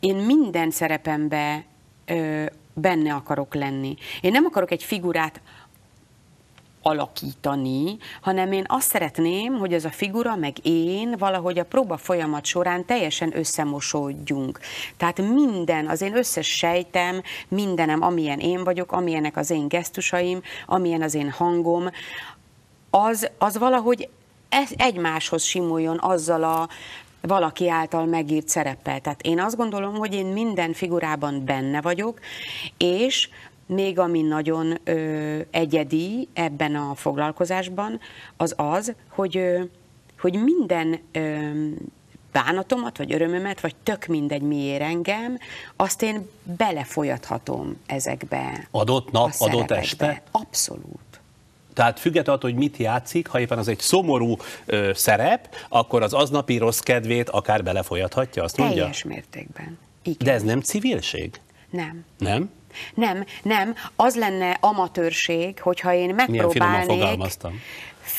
én 0.00 0.16
minden 0.16 0.70
szerepembe 0.70 1.64
benne 2.74 3.14
akarok 3.14 3.54
lenni. 3.54 3.96
Én 4.20 4.30
nem 4.30 4.44
akarok 4.44 4.70
egy 4.70 4.82
figurát 4.82 5.40
alakítani, 6.86 7.96
hanem 8.20 8.52
én 8.52 8.64
azt 8.68 8.88
szeretném, 8.88 9.58
hogy 9.58 9.72
ez 9.72 9.84
a 9.84 9.90
figura, 9.90 10.36
meg 10.36 10.56
én 10.62 11.14
valahogy 11.18 11.58
a 11.58 11.64
próba 11.64 11.96
folyamat 11.96 12.44
során 12.44 12.84
teljesen 12.84 13.38
összemosódjunk. 13.38 14.60
Tehát 14.96 15.18
minden, 15.18 15.88
az 15.88 16.00
én 16.00 16.16
összes 16.16 16.46
sejtem, 16.56 17.22
mindenem, 17.48 18.02
amilyen 18.02 18.38
én 18.38 18.64
vagyok, 18.64 18.92
amilyenek 18.92 19.36
az 19.36 19.50
én 19.50 19.68
gesztusaim, 19.68 20.42
amilyen 20.66 21.02
az 21.02 21.14
én 21.14 21.30
hangom, 21.30 21.90
az, 22.90 23.30
az 23.38 23.58
valahogy 23.58 24.08
egymáshoz 24.76 25.42
simuljon 25.42 25.98
azzal 26.00 26.44
a 26.44 26.68
valaki 27.26 27.68
által 27.68 28.04
megírt 28.06 28.48
szereppel. 28.48 29.00
Tehát 29.00 29.22
én 29.22 29.40
azt 29.40 29.56
gondolom, 29.56 29.94
hogy 29.94 30.14
én 30.14 30.26
minden 30.26 30.72
figurában 30.72 31.44
benne 31.44 31.80
vagyok, 31.80 32.20
és 32.76 33.28
még 33.66 33.98
ami 33.98 34.22
nagyon 34.22 34.78
ö, 34.84 35.38
egyedi 35.50 36.28
ebben 36.32 36.74
a 36.74 36.94
foglalkozásban, 36.94 38.00
az 38.36 38.54
az, 38.56 38.94
hogy, 39.08 39.36
ö, 39.36 39.60
hogy 40.18 40.42
minden 40.42 40.98
ö, 41.12 41.38
bánatomat, 42.32 42.98
vagy 42.98 43.12
örömömet, 43.12 43.60
vagy 43.60 43.74
tök 43.82 44.06
mindegy 44.06 44.42
miért 44.42 44.82
engem, 44.82 45.38
azt 45.76 46.02
én 46.02 46.28
belefolyathatom 46.42 47.76
ezekbe. 47.86 48.68
Adott 48.70 49.10
nap, 49.10 49.30
adott 49.38 49.70
este? 49.70 50.22
Abszolút. 50.30 51.13
Tehát 51.74 52.00
függetlenül 52.00 52.40
attól, 52.40 52.50
hogy 52.50 52.58
mit 52.58 52.76
játszik, 52.76 53.26
ha 53.26 53.40
éppen 53.40 53.58
az 53.58 53.68
egy 53.68 53.78
szomorú 53.78 54.36
ö, 54.66 54.90
szerep, 54.94 55.48
akkor 55.68 56.02
az 56.02 56.12
aznapi 56.12 56.56
rossz 56.56 56.78
kedvét 56.78 57.28
akár 57.28 57.62
belefolyathatja, 57.62 58.42
azt 58.42 58.56
mondja? 58.56 58.78
Teljes 58.78 59.02
mértékben. 59.02 59.78
Igen. 60.02 60.26
De 60.26 60.32
ez 60.32 60.42
nem 60.42 60.60
civilség? 60.60 61.40
Nem. 61.70 62.04
Nem? 62.18 62.50
Nem, 62.94 63.24
nem. 63.42 63.74
Az 63.96 64.16
lenne 64.16 64.56
amatőrség, 64.60 65.60
hogyha 65.60 65.94
én 65.94 66.14
megpróbálnék... 66.14 66.86
Milyen 66.86 67.00
fogalmaztam. 67.00 67.60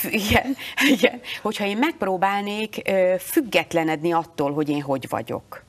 Igen, 0.10 0.56
igen, 0.98 1.22
hogyha 1.42 1.66
én 1.66 1.78
megpróbálnék 1.78 2.92
függetlenedni 3.20 4.12
attól, 4.12 4.54
hogy 4.54 4.70
én 4.70 4.82
hogy 4.82 5.06
vagyok. 5.10 5.65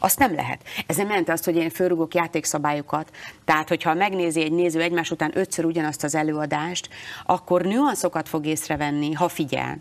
Azt 0.00 0.18
nem 0.18 0.34
lehet. 0.34 0.62
Ez 0.86 0.96
nem 0.96 1.08
jelenti 1.08 1.30
azt, 1.30 1.44
hogy 1.44 1.56
én 1.56 1.70
fölrugok 1.70 2.14
játékszabályokat. 2.14 3.10
Tehát, 3.44 3.68
hogyha 3.68 3.94
megnézi 3.94 4.42
egy 4.42 4.52
néző 4.52 4.80
egymás 4.80 5.10
után 5.10 5.30
ötször 5.34 5.64
ugyanazt 5.64 6.04
az 6.04 6.14
előadást, 6.14 6.88
akkor 7.24 7.62
nüanszokat 7.62 8.28
fog 8.28 8.46
észrevenni, 8.46 9.12
ha 9.12 9.28
figyel. 9.28 9.78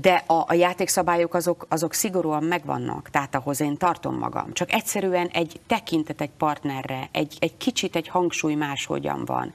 De 0.00 0.24
a, 0.26 0.44
a 0.46 0.54
játékszabályok 0.54 1.34
azok, 1.34 1.66
azok 1.68 1.94
szigorúan 1.94 2.44
megvannak, 2.44 3.10
tehát 3.10 3.34
ahhoz 3.34 3.60
én 3.60 3.76
tartom 3.76 4.18
magam. 4.18 4.52
Csak 4.52 4.72
egyszerűen 4.72 5.26
egy 5.26 5.60
tekintet 5.66 6.20
egy 6.20 6.30
partnerre, 6.38 7.08
egy, 7.12 7.36
egy 7.40 7.56
kicsit 7.56 7.96
egy 7.96 8.08
hangsúly 8.08 8.54
máshogyan 8.54 9.24
van 9.24 9.52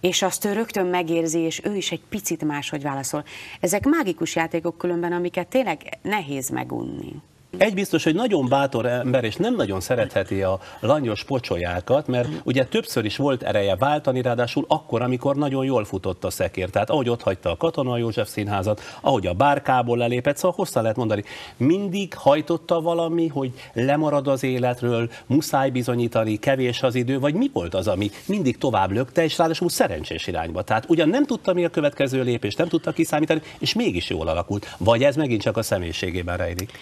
és 0.00 0.22
azt 0.22 0.44
ő 0.44 0.52
rögtön 0.52 0.86
megérzi, 0.86 1.38
és 1.38 1.60
ő 1.64 1.76
is 1.76 1.92
egy 1.92 2.02
picit 2.08 2.44
máshogy 2.44 2.82
válaszol. 2.82 3.24
Ezek 3.60 3.84
mágikus 3.84 4.36
játékok 4.36 4.78
különben, 4.78 5.12
amiket 5.12 5.48
tényleg 5.48 5.98
nehéz 6.02 6.48
megunni. 6.48 7.12
Egy 7.56 7.74
biztos, 7.74 8.04
hogy 8.04 8.14
nagyon 8.14 8.48
bátor 8.48 8.86
ember, 8.86 9.24
és 9.24 9.36
nem 9.36 9.54
nagyon 9.54 9.80
szeretheti 9.80 10.42
a 10.42 10.60
langyos 10.80 11.24
pocsolyákat, 11.24 12.06
mert 12.06 12.28
ugye 12.44 12.64
többször 12.64 13.04
is 13.04 13.16
volt 13.16 13.42
ereje 13.42 13.76
váltani, 13.76 14.22
ráadásul 14.22 14.64
akkor, 14.68 15.02
amikor 15.02 15.36
nagyon 15.36 15.64
jól 15.64 15.84
futott 15.84 16.24
a 16.24 16.30
szekér. 16.30 16.70
Tehát 16.70 16.90
ahogy 16.90 17.08
ott 17.08 17.22
hagyta 17.22 17.50
a 17.50 17.56
Katona 17.56 17.96
József 17.96 18.28
színházat, 18.28 18.80
ahogy 19.00 19.26
a 19.26 19.32
bárkából 19.32 19.96
lelépett, 19.98 20.36
szóval 20.36 20.56
hosszá 20.56 20.80
lehet 20.80 20.96
mondani, 20.96 21.24
mindig 21.56 22.14
hajtotta 22.14 22.80
valami, 22.80 23.26
hogy 23.26 23.52
lemarad 23.72 24.26
az 24.26 24.42
életről, 24.42 25.10
muszáj 25.26 25.70
bizonyítani, 25.70 26.36
kevés 26.36 26.82
az 26.82 26.94
idő, 26.94 27.18
vagy 27.18 27.34
mi 27.34 27.50
volt 27.52 27.74
az, 27.74 27.88
ami 27.88 28.10
mindig 28.26 28.58
tovább 28.58 28.90
lökte, 28.90 29.24
és 29.24 29.38
ráadásul 29.38 29.68
szerencsés 29.68 30.26
irányba. 30.26 30.62
Tehát 30.62 30.84
ugyan 30.88 31.08
nem 31.08 31.26
tudta, 31.26 31.52
mi 31.52 31.64
a 31.64 31.68
következő 31.68 32.22
lépés, 32.22 32.54
nem 32.54 32.68
tudta 32.68 32.92
kiszámítani, 32.92 33.42
és 33.58 33.74
mégis 33.74 34.10
jól 34.10 34.28
alakult. 34.28 34.74
Vagy 34.78 35.02
ez 35.02 35.16
megint 35.16 35.42
csak 35.42 35.56
a 35.56 35.62
személyiségében 35.62 36.36
rejlik. 36.36 36.72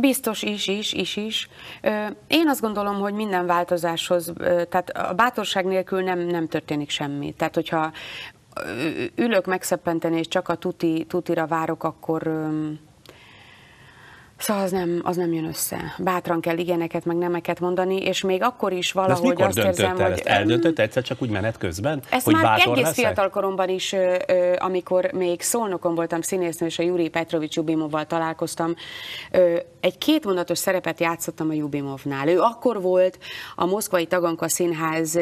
Biztos 0.00 0.42
is, 0.42 0.66
is, 0.66 0.92
is, 0.92 1.16
is. 1.16 1.48
Én 2.26 2.48
azt 2.48 2.60
gondolom, 2.60 3.00
hogy 3.00 3.14
minden 3.14 3.46
változáshoz, 3.46 4.32
tehát 4.68 4.90
a 4.90 5.14
bátorság 5.14 5.64
nélkül 5.64 6.02
nem, 6.02 6.18
nem 6.18 6.48
történik 6.48 6.90
semmi. 6.90 7.32
Tehát, 7.32 7.54
hogyha 7.54 7.92
ülök 9.14 9.46
megszeppenteni, 9.46 10.18
és 10.18 10.28
csak 10.28 10.48
a 10.48 10.54
tuti, 10.54 11.04
tutira 11.08 11.46
várok, 11.46 11.84
akkor 11.84 12.50
Szóval 14.38 14.62
az 14.62 14.70
nem, 14.70 15.00
az 15.02 15.16
nem 15.16 15.32
jön 15.32 15.44
össze. 15.44 15.94
Bátran 15.98 16.40
kell 16.40 16.58
igeneket, 16.58 17.04
meg 17.04 17.16
nemeket 17.16 17.60
mondani, 17.60 17.96
és 17.96 18.22
még 18.22 18.42
akkor 18.42 18.72
is 18.72 18.92
valahogy 18.92 19.36
De 19.36 19.44
azt 19.44 19.58
érzem, 19.58 20.00
el? 20.00 20.10
hogy... 20.10 20.18
Ezt 20.18 20.26
eldöntött 20.26 20.78
egyszer 20.78 21.02
csak 21.02 21.22
úgy 21.22 21.30
menet 21.30 21.58
közben? 21.58 22.02
Ezt 22.10 22.24
hogy 22.24 22.34
már 22.34 22.60
egész 22.60 22.82
leszek? 22.82 22.94
fiatal 22.94 23.30
koromban 23.30 23.68
is, 23.68 23.94
amikor 24.56 25.10
még 25.12 25.42
Szolnokon 25.42 25.94
voltam 25.94 26.20
színésznő, 26.20 26.66
és 26.66 26.78
a 26.78 26.82
Júri 26.82 27.08
Petrovics 27.08 27.56
Jubimovval 27.56 28.06
találkoztam, 28.06 28.74
egy 29.80 29.98
kétmondatos 29.98 30.58
szerepet 30.58 31.00
játszottam 31.00 31.48
a 31.48 31.52
Jubimovnál. 31.52 32.28
Ő 32.28 32.40
akkor 32.40 32.82
volt 32.82 33.18
a 33.54 33.66
Moszkvai 33.66 34.06
Taganka 34.06 34.48
Színház 34.48 35.18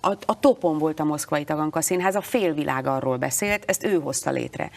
a, 0.00 0.12
a 0.26 0.40
topon 0.40 0.78
volt 0.78 1.00
a 1.00 1.04
Moszkvai 1.04 1.44
Taganka 1.44 1.80
Színház, 1.80 2.14
a 2.14 2.20
félvilág 2.20 2.86
arról 2.86 3.16
beszélt, 3.16 3.64
ezt 3.66 3.84
ő 3.84 4.00
hozta 4.00 4.30
létre. 4.30 4.70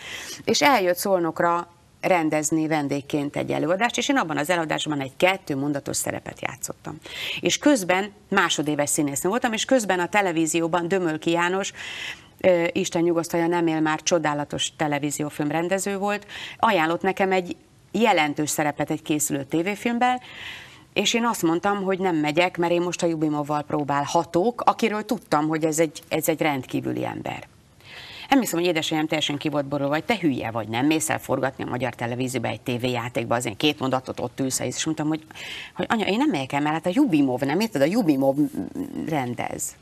És 0.43 0.61
eljött 0.61 0.97
Szolnokra 0.97 1.67
rendezni 2.01 2.67
vendégként 2.67 3.35
egy 3.35 3.51
előadást, 3.51 3.97
és 3.97 4.09
én 4.09 4.17
abban 4.17 4.37
az 4.37 4.49
előadásban 4.49 4.99
egy 4.99 5.11
kettő 5.17 5.55
mondatos 5.55 5.97
szerepet 5.97 6.41
játszottam. 6.41 6.97
És 7.39 7.57
közben 7.57 8.11
másodéves 8.29 8.89
színésznő 8.89 9.29
voltam, 9.29 9.53
és 9.53 9.65
közben 9.65 9.99
a 9.99 10.07
televízióban 10.07 10.87
Dömölki 10.87 11.31
János 11.31 11.73
Isten 12.71 13.01
nyugosztalja 13.01 13.47
nem 13.47 13.67
él 13.67 13.79
már, 13.79 14.01
csodálatos 14.01 14.75
televíziófilm 14.75 15.51
rendező 15.51 15.97
volt, 15.97 16.27
ajánlott 16.57 17.01
nekem 17.01 17.31
egy 17.31 17.55
jelentős 17.91 18.49
szerepet 18.49 18.91
egy 18.91 19.01
készülő 19.01 19.43
tévéfilmben, 19.43 20.19
és 20.93 21.13
én 21.13 21.25
azt 21.25 21.41
mondtam, 21.41 21.83
hogy 21.83 21.99
nem 21.99 22.15
megyek, 22.15 22.57
mert 22.57 22.71
én 22.71 22.81
most 22.81 23.03
a 23.03 23.07
Jubimovval 23.07 23.61
próbálhatok, 23.61 24.61
akiről 24.61 25.05
tudtam, 25.05 25.47
hogy 25.47 25.65
ez 25.65 25.79
egy, 25.79 26.01
ez 26.07 26.27
egy 26.27 26.41
rendkívüli 26.41 27.05
ember. 27.05 27.47
Emlékszem, 28.31 28.59
hogy 28.59 28.67
édesanyám 28.67 29.07
teljesen 29.07 29.37
ki 29.37 29.49
volt 29.49 29.65
borulva, 29.65 29.91
vagy 29.91 30.03
te 30.03 30.17
hülye 30.17 30.51
vagy, 30.51 30.67
nem 30.67 30.85
mész 30.85 31.09
el 31.09 31.19
forgatni 31.19 31.63
a 31.63 31.67
magyar 31.69 31.95
televízióba 31.95 32.47
egy 32.47 32.61
tévéjátékba, 32.61 33.35
azért 33.35 33.57
két 33.57 33.79
mondatot 33.79 34.19
ott 34.19 34.39
ülsz, 34.39 34.59
és 34.59 34.85
mondtam, 34.85 35.07
hogy, 35.07 35.23
hogy 35.75 35.85
anya, 35.89 36.05
én 36.05 36.17
nem 36.17 36.29
megyek 36.29 36.53
el, 36.53 36.61
mert 36.61 36.73
hát 36.73 36.85
a 36.85 36.91
Jubimov, 36.93 37.41
nem 37.41 37.59
érted, 37.59 37.81
a 37.81 37.85
Jubimov 37.85 38.35
rendez. 39.07 39.75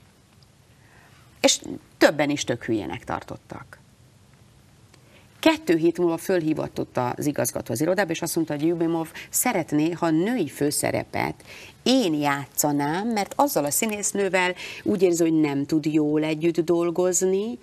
És 1.42 1.62
többen 1.98 2.30
is 2.30 2.44
tök 2.44 2.64
hülyének 2.64 3.04
tartottak. 3.04 3.80
Kettő 5.40 5.78
hét 5.78 5.98
múlva 5.98 6.18
fölhívott 6.18 6.80
ott 6.80 6.98
az 7.16 7.26
igazgató 7.26 7.74
az 7.74 7.82
irodába, 7.82 8.12
és 8.12 8.22
azt 8.22 8.36
mondta, 8.36 8.54
hogy 8.54 8.66
Jubimov 8.66 9.08
szeretné, 9.30 9.92
ha 9.92 10.10
női 10.10 10.50
főszerepet 10.50 11.36
én 11.84 12.14
játszanám, 12.14 13.08
mert 13.08 13.34
azzal 13.36 13.66
a 13.66 13.72
színésznővel 13.72 14.54
úgy 14.84 15.02
érzi, 15.02 15.24
hogy 15.24 15.40
nem 15.40 15.66
tud 15.66 15.86
jól 15.86 16.24
együtt 16.24 16.60
dolgozni. 16.60 17.60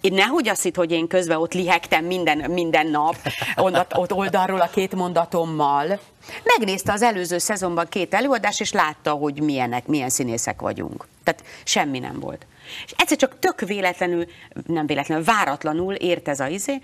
Én 0.00 0.12
nehogy 0.14 0.48
azt 0.48 0.62
hitt, 0.62 0.76
hogy 0.76 0.92
én 0.92 1.06
közben 1.06 1.38
ott 1.38 1.52
lihegtem 1.52 2.04
minden, 2.04 2.50
minden 2.50 2.86
nap, 2.86 3.16
ondat, 3.56 3.92
ott 3.96 4.12
oldalról 4.12 4.60
a 4.60 4.70
két 4.70 4.94
mondatommal. 4.94 6.00
Megnézte 6.44 6.92
az 6.92 7.02
előző 7.02 7.38
szezonban 7.38 7.86
két 7.88 8.14
előadás, 8.14 8.60
és 8.60 8.72
látta, 8.72 9.10
hogy 9.10 9.40
milyenek, 9.40 9.86
milyen 9.86 10.08
színészek 10.08 10.60
vagyunk. 10.60 11.06
Tehát 11.24 11.44
semmi 11.64 11.98
nem 11.98 12.20
volt. 12.20 12.46
És 12.84 12.94
egyszer 12.96 13.16
csak 13.16 13.38
tök 13.38 13.60
véletlenül, 13.60 14.26
nem 14.66 14.86
véletlenül, 14.86 15.24
váratlanul 15.24 15.94
ért 15.94 16.28
ez 16.28 16.40
a 16.40 16.46
izé, 16.46 16.80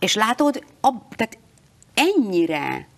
és 0.00 0.14
látod, 0.14 0.64
ab, 0.80 1.14
tehát 1.16 1.38
ennyire 1.94 2.88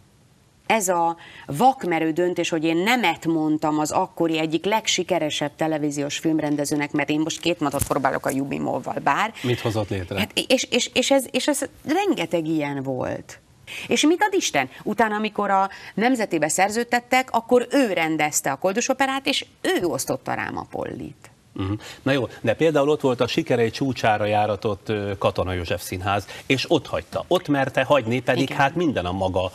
ez 0.66 0.88
a 0.88 1.16
vakmerő 1.46 2.10
döntés, 2.10 2.48
hogy 2.48 2.64
én 2.64 2.76
nemet 2.76 3.26
mondtam 3.26 3.78
az 3.78 3.90
akkori 3.90 4.38
egyik 4.38 4.64
legsikeresebb 4.64 5.50
televíziós 5.56 6.18
filmrendezőnek, 6.18 6.92
mert 6.92 7.08
én 7.08 7.20
most 7.20 7.40
két 7.40 7.60
mondatot 7.60 7.88
próbálok 7.88 8.26
a 8.26 8.30
Jubimovval, 8.30 8.98
bár. 9.02 9.32
Mit 9.42 9.60
hozott 9.60 9.88
létre? 9.88 10.18
Hát, 10.18 10.32
és, 10.46 10.66
és, 10.70 10.90
és, 10.94 11.10
ez, 11.10 11.24
és 11.30 11.48
ez 11.48 11.60
rengeteg 11.84 12.46
ilyen 12.46 12.82
volt. 12.82 13.40
És 13.86 14.06
mit 14.06 14.22
ad 14.22 14.34
Isten? 14.34 14.68
Utána, 14.82 15.14
amikor 15.14 15.50
a 15.50 15.70
nemzetébe 15.94 16.48
szerződtettek, 16.48 17.28
akkor 17.30 17.66
ő 17.70 17.92
rendezte 17.92 18.50
a 18.50 18.56
Koldus 18.56 18.88
operát, 18.88 19.26
és 19.26 19.46
ő 19.60 19.84
osztotta 19.84 20.34
rám 20.34 20.56
a 20.56 20.66
pollit. 20.70 21.31
Uh-huh. 21.54 21.78
Na 22.02 22.12
jó, 22.12 22.28
de 22.40 22.54
például 22.54 22.88
ott 22.88 23.00
volt 23.00 23.20
a 23.20 23.26
sikerei 23.26 23.70
csúcsára 23.70 24.24
járatott 24.24 24.92
Katona 25.18 25.52
József 25.52 25.82
Színház, 25.82 26.26
és 26.46 26.64
ott 26.68 26.86
hagyta. 26.86 27.24
Ott 27.28 27.48
merte 27.48 27.82
hagyni, 27.82 28.20
pedig 28.20 28.42
Igen. 28.42 28.56
hát 28.56 28.74
minden 28.74 29.06
a 29.06 29.12
maga, 29.12 29.50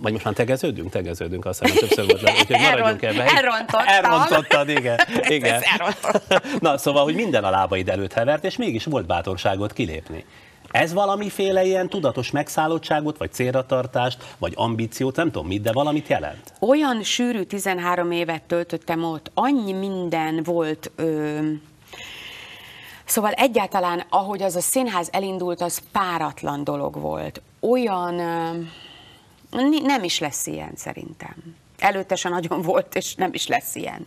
vagy 0.00 0.12
most 0.12 0.24
már 0.24 0.34
tegeződünk? 0.34 0.90
Tegeződünk, 0.90 1.44
azt 1.44 1.60
hiszem, 1.62 1.78
többször 1.78 2.06
volt 2.06 2.20
le, 2.22 2.30
úgyhogy 2.30 2.60
maradjunk 2.70 3.02
ebben. 3.02 3.26
Elrontottam. 3.26 3.86
Elrontottad, 3.86 4.68
igen. 4.68 4.98
igen. 5.38 5.62
Na, 6.60 6.78
szóval, 6.78 7.04
hogy 7.04 7.14
minden 7.14 7.44
a 7.44 7.50
lábaid 7.50 7.88
előtt 7.88 8.12
hevert, 8.12 8.44
és 8.44 8.56
mégis 8.56 8.84
volt 8.84 9.06
bátorságot 9.06 9.72
kilépni. 9.72 10.24
Ez 10.76 10.92
valamiféle 10.92 11.64
ilyen 11.64 11.88
tudatos 11.88 12.30
megszállottságot, 12.30 13.18
vagy 13.18 13.32
célratartást, 13.32 14.34
vagy 14.38 14.52
ambíciót, 14.56 15.16
nem 15.16 15.30
tudom 15.30 15.46
mit, 15.46 15.62
de 15.62 15.72
valamit 15.72 16.08
jelent? 16.08 16.52
Olyan 16.60 17.02
sűrű 17.02 17.42
13 17.42 18.10
évet 18.10 18.42
töltöttem 18.42 19.04
ott, 19.04 19.30
annyi 19.34 19.72
minden 19.72 20.42
volt... 20.42 20.90
Ö... 20.96 21.38
Szóval 23.04 23.32
egyáltalán, 23.32 24.04
ahogy 24.08 24.42
az 24.42 24.56
a 24.56 24.60
színház 24.60 25.08
elindult, 25.12 25.60
az 25.60 25.82
páratlan 25.92 26.64
dolog 26.64 27.00
volt. 27.00 27.42
Olyan... 27.60 28.14
Nem 29.82 30.04
is 30.04 30.18
lesz 30.18 30.46
ilyen 30.46 30.72
szerintem. 30.74 31.56
Előtte 31.78 32.14
se 32.14 32.28
nagyon 32.28 32.62
volt, 32.62 32.94
és 32.94 33.14
nem 33.14 33.30
is 33.32 33.46
lesz 33.46 33.74
ilyen. 33.74 34.06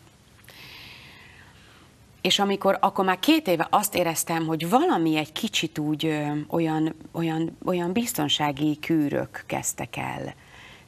És 2.21 2.39
amikor 2.39 2.77
akkor 2.81 3.05
már 3.05 3.19
két 3.19 3.47
éve 3.47 3.67
azt 3.69 3.95
éreztem, 3.95 4.45
hogy 4.45 4.69
valami 4.69 5.15
egy 5.15 5.31
kicsit 5.31 5.77
úgy 5.77 6.05
ö, 6.05 6.31
olyan, 6.47 6.95
olyan, 7.11 7.57
olyan 7.65 7.91
biztonsági 7.91 8.79
kűrök 8.79 9.43
kezdtek 9.45 9.97
el 9.97 10.33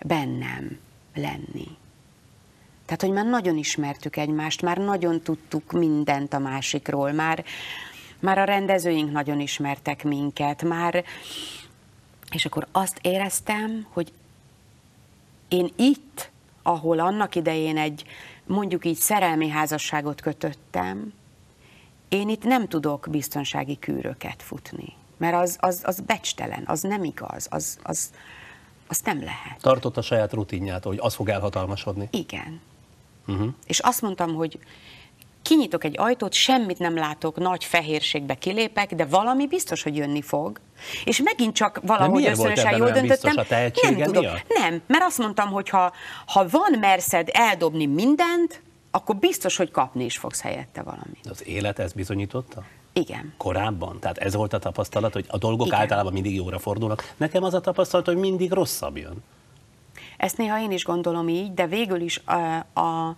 bennem 0.02 0.80
lenni. 1.16 1.68
Tehát, 2.86 3.02
hogy 3.02 3.12
már 3.12 3.26
nagyon 3.26 3.58
ismertük 3.58 4.18
egymást, 4.18 4.62
már 4.62 4.78
nagyon 4.78 5.22
tudtuk 5.22 5.72
mindent 5.72 6.34
a 6.34 6.40
másikról, 6.40 7.12
már, 7.12 7.44
már 8.20 8.38
a 8.38 8.44
rendezőink 8.44 9.12
nagyon 9.12 9.40
ismertek 9.40 10.04
minket, 10.04 10.64
már, 10.64 11.04
és 12.32 12.46
akkor 12.46 12.68
azt 12.72 13.00
éreztem, 13.02 13.88
hogy 13.90 14.12
én 15.48 15.72
itt, 15.76 16.32
ahol 16.64 17.00
annak 17.00 17.36
idején 17.36 17.78
egy 17.78 18.04
mondjuk 18.46 18.86
így 18.86 18.98
szerelmi 18.98 19.50
házasságot 19.50 20.22
kötöttem, 20.22 21.14
én 22.12 22.30
itt 22.30 22.44
nem 22.44 22.68
tudok 22.68 23.08
biztonsági 23.10 23.78
kűröket 23.80 24.44
futni, 24.44 24.94
mert 25.18 25.36
az, 25.36 25.58
az, 25.60 25.82
az 25.84 26.00
becstelen, 26.00 26.64
az 26.66 26.82
nem 26.82 27.04
igaz, 27.04 27.48
az, 27.50 27.80
az, 27.84 28.12
az 28.88 29.00
nem 29.04 29.20
lehet. 29.20 29.62
Tartott 29.62 29.98
a 29.98 30.02
saját 30.02 30.34
rutinjától, 30.34 30.92
hogy 30.92 31.02
az 31.04 31.14
fog 31.14 31.30
elhatalmasodni? 31.30 32.08
Igen. 32.12 32.62
Uh-huh. 33.28 33.48
És 33.66 33.80
azt 33.80 34.02
mondtam, 34.02 34.34
hogy 34.34 34.60
kinyitok 35.42 35.84
egy 35.84 36.00
ajtót, 36.00 36.34
semmit 36.34 36.80
nem 36.80 36.96
látok, 36.96 37.38
nagy 37.38 37.64
fehérségbe 37.64 38.36
kilépek, 38.36 38.96
de 38.96 39.06
valami 39.06 39.48
biztos, 39.48 39.84
hogy 39.84 39.96
jönni 39.96 40.22
fog. 40.22 40.60
És 41.06 41.22
megint 41.22 41.56
csak 41.56 41.80
valahogy 41.84 42.26
összönösen 42.26 42.78
jól 42.78 42.92
döntöttem. 42.92 43.38
A 43.38 43.46
nem 43.82 44.02
tudok. 44.02 44.26
Nem, 44.48 44.82
mert 44.88 45.04
azt 45.04 45.18
mondtam, 45.18 45.50
hogy 45.52 45.70
ha, 45.70 45.94
ha 46.26 46.48
van 46.48 46.80
merszed 46.80 47.30
eldobni 47.32 47.86
mindent, 47.86 48.62
akkor 48.92 49.16
biztos, 49.16 49.58
hogy 49.58 49.72
kapni 49.72 50.04
is 50.04 50.18
fogsz 50.18 50.42
helyette 50.42 50.82
valamit. 50.82 51.28
Az 51.30 51.48
élet 51.48 51.80
ezt 51.80 51.96
bizonyította? 51.96 52.64
Igen. 52.94 53.34
Korábban? 53.38 54.00
Tehát 54.00 54.18
ez 54.18 54.36
volt 54.36 54.54
a 54.54 54.60
tapasztalat, 54.60 55.14
hogy 55.14 55.26
a 55.28 55.38
dolgok 55.38 55.68
Igen. 55.68 55.80
általában 55.80 56.14
mindig 56.14 56.36
jóra 56.36 56.60
fordulnak. 56.60 57.14
Nekem 57.18 57.44
az 57.44 57.54
a 57.54 57.62
tapasztalat, 57.62 58.06
hogy 58.06 58.18
mindig 58.18 58.52
rosszabb 58.52 58.98
jön. 58.98 59.24
Ezt 60.18 60.38
néha 60.38 60.60
én 60.60 60.72
is 60.72 60.84
gondolom 60.84 61.30
így, 61.30 61.54
de 61.54 61.68
végül 61.68 62.02
is 62.02 62.22
a, 62.26 62.66
a, 62.80 63.16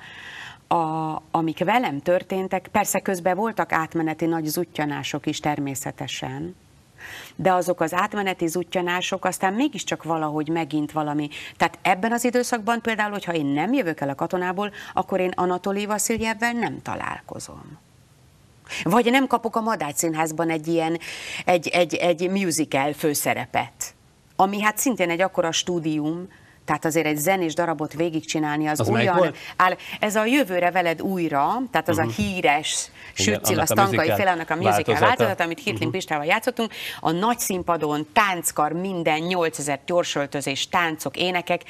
a, 0.75 1.21
amik 1.31 1.63
velem 1.63 1.99
történtek, 1.99 2.67
persze 2.71 2.99
közben 2.99 3.35
voltak 3.35 3.71
átmeneti 3.71 4.25
nagy 4.25 4.45
zutyanások 4.45 5.25
is 5.25 5.39
természetesen, 5.39 6.55
de 7.35 7.53
azok 7.53 7.81
az 7.81 7.93
átmeneti 7.93 8.47
zuttyanások 8.47 9.25
aztán 9.25 9.53
mégiscsak 9.53 10.03
valahogy 10.03 10.49
megint 10.49 10.91
valami. 10.91 11.29
Tehát 11.57 11.79
ebben 11.81 12.11
az 12.11 12.23
időszakban 12.23 12.81
például, 12.81 13.11
hogyha 13.11 13.33
én 13.33 13.45
nem 13.45 13.73
jövök 13.73 13.99
el 13.99 14.09
a 14.09 14.15
katonából, 14.15 14.71
akkor 14.93 15.19
én 15.19 15.31
Anatoli 15.35 15.85
Vasziljebbel 15.85 16.51
nem 16.51 16.81
találkozom. 16.81 17.79
Vagy 18.83 19.11
nem 19.11 19.27
kapok 19.27 19.55
a 19.55 19.61
Madács 19.61 19.95
Színházban 19.95 20.49
egy 20.49 20.67
ilyen, 20.67 20.99
egy, 21.45 21.67
egy, 21.67 21.93
egy 21.93 22.29
musical 22.29 22.93
főszerepet, 22.93 23.95
ami 24.35 24.61
hát 24.61 24.77
szintén 24.77 25.09
egy 25.09 25.21
akkora 25.21 25.51
stúdium, 25.51 26.27
tehát 26.65 26.85
azért 26.85 27.05
egy 27.05 27.17
zenés 27.17 27.53
darabot 27.53 27.93
végigcsinálni 27.93 28.67
az, 28.67 28.79
Az 28.79 28.89
olyan... 28.89 29.33
Áll, 29.55 29.75
ez 29.99 30.15
a 30.15 30.25
jövőre 30.25 30.71
veled 30.71 31.01
újra, 31.01 31.61
tehát 31.71 31.89
az 31.89 31.97
uh-huh. 31.97 32.13
a 32.17 32.21
híres 32.21 32.89
Sütcil, 33.13 33.35
a 33.35 33.51
annak 33.51 33.65
Stankai 33.65 33.95
musical 33.95 34.15
félának 34.15 34.49
a 34.49 34.55
musical 34.55 34.83
változata. 34.83 35.05
változat, 35.05 35.39
amit 35.39 35.57
Hitlin 35.57 35.75
uh-huh. 35.75 35.91
Pistával 35.91 36.25
játszottunk, 36.25 36.71
a 36.99 37.11
nagy 37.11 37.39
színpadon, 37.39 38.07
tánckar, 38.13 38.71
minden, 38.71 39.19
8000 39.19 39.79
gyorsöltözés, 39.85 40.67
táncok, 40.67 41.17
énekek, 41.17 41.61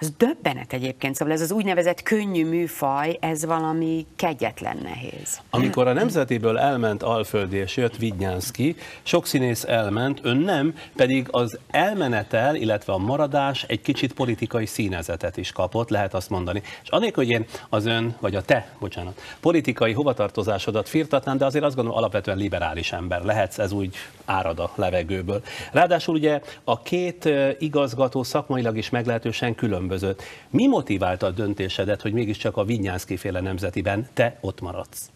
ez 0.00 0.10
döbbenet 0.16 0.72
egyébként, 0.72 1.14
szóval 1.14 1.34
ez 1.34 1.40
az 1.40 1.52
úgynevezett 1.52 2.02
könnyű 2.02 2.46
műfaj, 2.46 3.16
ez 3.20 3.44
valami 3.44 4.06
kegyetlen 4.16 4.76
nehéz. 4.82 5.40
Amikor 5.50 5.86
a 5.86 5.92
Nemzetiből 5.92 6.58
elment 6.58 7.02
Alföldi 7.02 7.56
és 7.56 7.76
jött 7.76 7.96
Vidnyánszki, 7.96 8.76
sok 9.02 9.26
színész 9.26 9.64
elment, 9.64 10.20
ön 10.22 10.36
nem, 10.36 10.74
pedig 10.96 11.26
az 11.30 11.58
elmenetel, 11.70 12.54
illetve 12.54 12.92
a 12.92 12.98
maradás 12.98 13.64
egy 13.68 13.80
kicsit 13.80 14.12
politikai 14.12 14.66
színezetet 14.66 15.36
is 15.36 15.52
kapott, 15.52 15.88
lehet 15.88 16.14
azt 16.14 16.30
mondani. 16.30 16.62
És 16.82 16.88
anélkül, 16.88 17.24
hogy 17.24 17.32
én 17.32 17.44
az 17.68 17.86
ön, 17.86 18.16
vagy 18.20 18.34
a 18.34 18.42
te, 18.42 18.68
bocsánat, 18.78 19.20
politikai 19.40 19.92
hovatartozásodat 19.92 20.88
firtatnám, 20.88 21.36
de 21.36 21.44
azért 21.44 21.64
azt 21.64 21.74
gondolom 21.74 21.98
alapvetően 21.98 22.36
liberális 22.36 22.92
ember 22.92 23.22
lehetsz, 23.22 23.58
ez 23.58 23.72
úgy 23.72 23.94
árad 24.24 24.58
a 24.58 24.70
levegőből. 24.74 25.42
Ráadásul 25.72 26.14
ugye 26.14 26.40
a 26.64 26.82
két 26.82 27.28
igazgató 27.58 28.22
szakmailag 28.22 28.76
is 28.76 28.90
meglehetősen 28.90 29.54
különbözött. 29.90 30.22
Mi 30.50 30.66
motiválta 30.66 31.26
a 31.26 31.30
döntésedet, 31.30 32.02
hogy 32.02 32.12
mégiscsak 32.12 32.56
a 32.56 32.64
Vidnyánszki 32.64 33.16
féle 33.16 33.40
nemzetiben 33.40 34.08
te 34.14 34.38
ott 34.40 34.60
maradsz? 34.60 35.10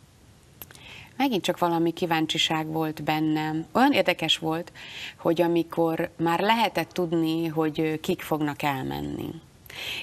Megint 1.16 1.42
csak 1.42 1.58
valami 1.58 1.92
kíváncsiság 1.92 2.66
volt 2.66 3.02
bennem. 3.02 3.66
Olyan 3.72 3.92
érdekes 3.92 4.38
volt, 4.38 4.72
hogy 5.16 5.42
amikor 5.42 6.10
már 6.16 6.40
lehetett 6.40 6.90
tudni, 6.90 7.46
hogy 7.46 8.00
kik 8.00 8.22
fognak 8.22 8.62
elmenni. 8.62 9.28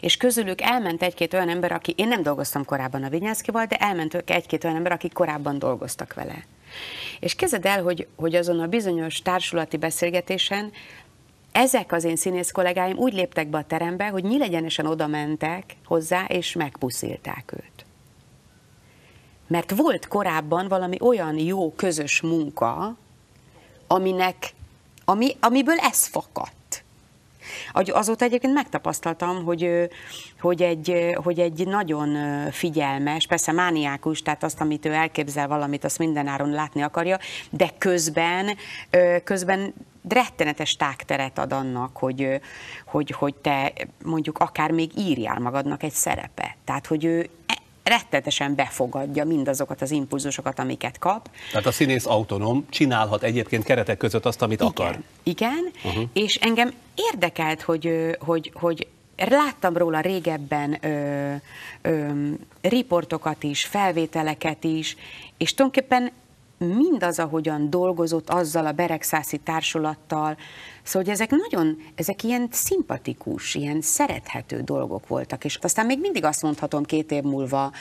És 0.01 0.17
közülük 0.17 0.61
elment 0.61 1.01
egy-két 1.01 1.33
olyan 1.33 1.49
ember, 1.49 1.71
aki, 1.71 1.93
én 1.97 2.07
nem 2.07 2.23
dolgoztam 2.23 2.65
korábban 2.65 3.03
a 3.03 3.09
Vinyászkival, 3.09 3.65
de 3.65 3.75
elment 3.75 4.23
egy-két 4.25 4.63
olyan 4.63 4.75
ember, 4.75 4.91
akik 4.91 5.13
korábban 5.13 5.59
dolgoztak 5.59 6.13
vele. 6.13 6.45
És 7.19 7.35
kezded 7.35 7.65
el, 7.65 7.83
hogy, 7.83 8.07
hogy 8.15 8.35
azon 8.35 8.59
a 8.59 8.67
bizonyos 8.67 9.21
társulati 9.21 9.77
beszélgetésen 9.77 10.71
ezek 11.51 11.91
az 11.91 12.03
én 12.03 12.15
színész 12.15 12.51
kollégáim 12.51 12.97
úgy 12.97 13.13
léptek 13.13 13.47
be 13.47 13.57
a 13.57 13.63
terembe, 13.63 14.07
hogy 14.07 14.23
nyílegyenesen 14.23 14.85
oda 14.85 15.07
mentek 15.07 15.75
hozzá, 15.85 16.25
és 16.25 16.53
megpuszilták 16.53 17.51
őt. 17.53 17.85
Mert 19.47 19.71
volt 19.75 20.07
korábban 20.07 20.67
valami 20.67 20.97
olyan 21.01 21.37
jó 21.37 21.73
közös 21.75 22.21
munka, 22.21 22.97
aminek, 23.87 24.53
ami, 25.05 25.35
amiből 25.39 25.77
ez 25.77 26.07
fakadt. 26.07 26.53
Azóta 27.73 28.25
egyébként 28.25 28.53
megtapasztaltam, 28.53 29.43
hogy, 29.43 29.89
hogy, 30.39 30.61
egy, 30.61 31.15
hogy 31.15 31.39
egy 31.39 31.67
nagyon 31.67 32.17
figyelmes, 32.51 33.27
persze 33.27 33.51
mániákus, 33.51 34.21
tehát 34.21 34.43
azt, 34.43 34.61
amit 34.61 34.85
ő 34.85 34.93
elképzel 34.93 35.47
valamit, 35.47 35.83
azt 35.83 35.97
mindenáron 35.97 36.49
látni 36.49 36.81
akarja, 36.81 37.17
de 37.49 37.69
közben, 37.77 38.57
közben 39.23 39.73
rettenetes 40.09 40.75
tágteret 40.75 41.37
ad 41.37 41.53
annak, 41.53 41.97
hogy, 41.97 42.41
hogy, 42.85 43.11
hogy 43.11 43.35
te 43.35 43.73
mondjuk 44.03 44.37
akár 44.37 44.71
még 44.71 44.91
írjál 44.97 45.39
magadnak 45.39 45.83
egy 45.83 45.91
szerepet. 45.91 46.55
Tehát, 46.65 46.87
hogy 46.87 47.05
ő 47.05 47.29
rettenetesen 47.91 48.55
befogadja 48.55 49.25
mindazokat 49.25 49.81
az 49.81 49.91
impulzusokat, 49.91 50.59
amiket 50.59 50.99
kap, 50.99 51.29
Tehát 51.51 51.65
a 51.65 51.71
színész 51.71 52.05
autonóm, 52.05 52.65
csinálhat 52.69 53.23
egyébként 53.23 53.63
keretek 53.63 53.97
között 53.97 54.25
azt, 54.25 54.41
amit 54.41 54.61
akar. 54.61 54.99
igen, 55.23 55.71
uh-huh. 55.83 56.03
és 56.13 56.35
engem 56.35 56.73
érdekelt, 56.95 57.61
hogy, 57.61 58.17
hogy, 58.19 58.51
hogy 58.53 58.87
láttam 59.15 59.77
róla 59.77 59.99
régebben 59.99 60.77
ö, 60.81 61.33
ö, 61.81 62.09
riportokat 62.61 63.43
is, 63.43 63.63
felvételeket 63.63 64.63
is, 64.63 64.95
és 65.37 65.53
tulajdonképpen 65.53 66.11
mindaz, 66.65 67.19
ahogyan 67.19 67.69
dolgozott 67.69 68.29
azzal 68.29 68.65
a 68.65 68.71
Beregszászi 68.71 69.37
társulattal, 69.37 70.37
szóval 70.83 71.01
hogy 71.01 71.09
ezek 71.09 71.29
nagyon, 71.29 71.77
ezek 71.95 72.23
ilyen 72.23 72.47
szimpatikus, 72.51 73.55
ilyen 73.55 73.81
szerethető 73.81 74.61
dolgok 74.61 75.07
voltak, 75.07 75.45
és 75.45 75.55
aztán 75.61 75.85
még 75.85 75.99
mindig 75.99 76.23
azt 76.23 76.41
mondhatom 76.41 76.83
két 76.83 77.11
év 77.11 77.23
múlva, 77.23 77.71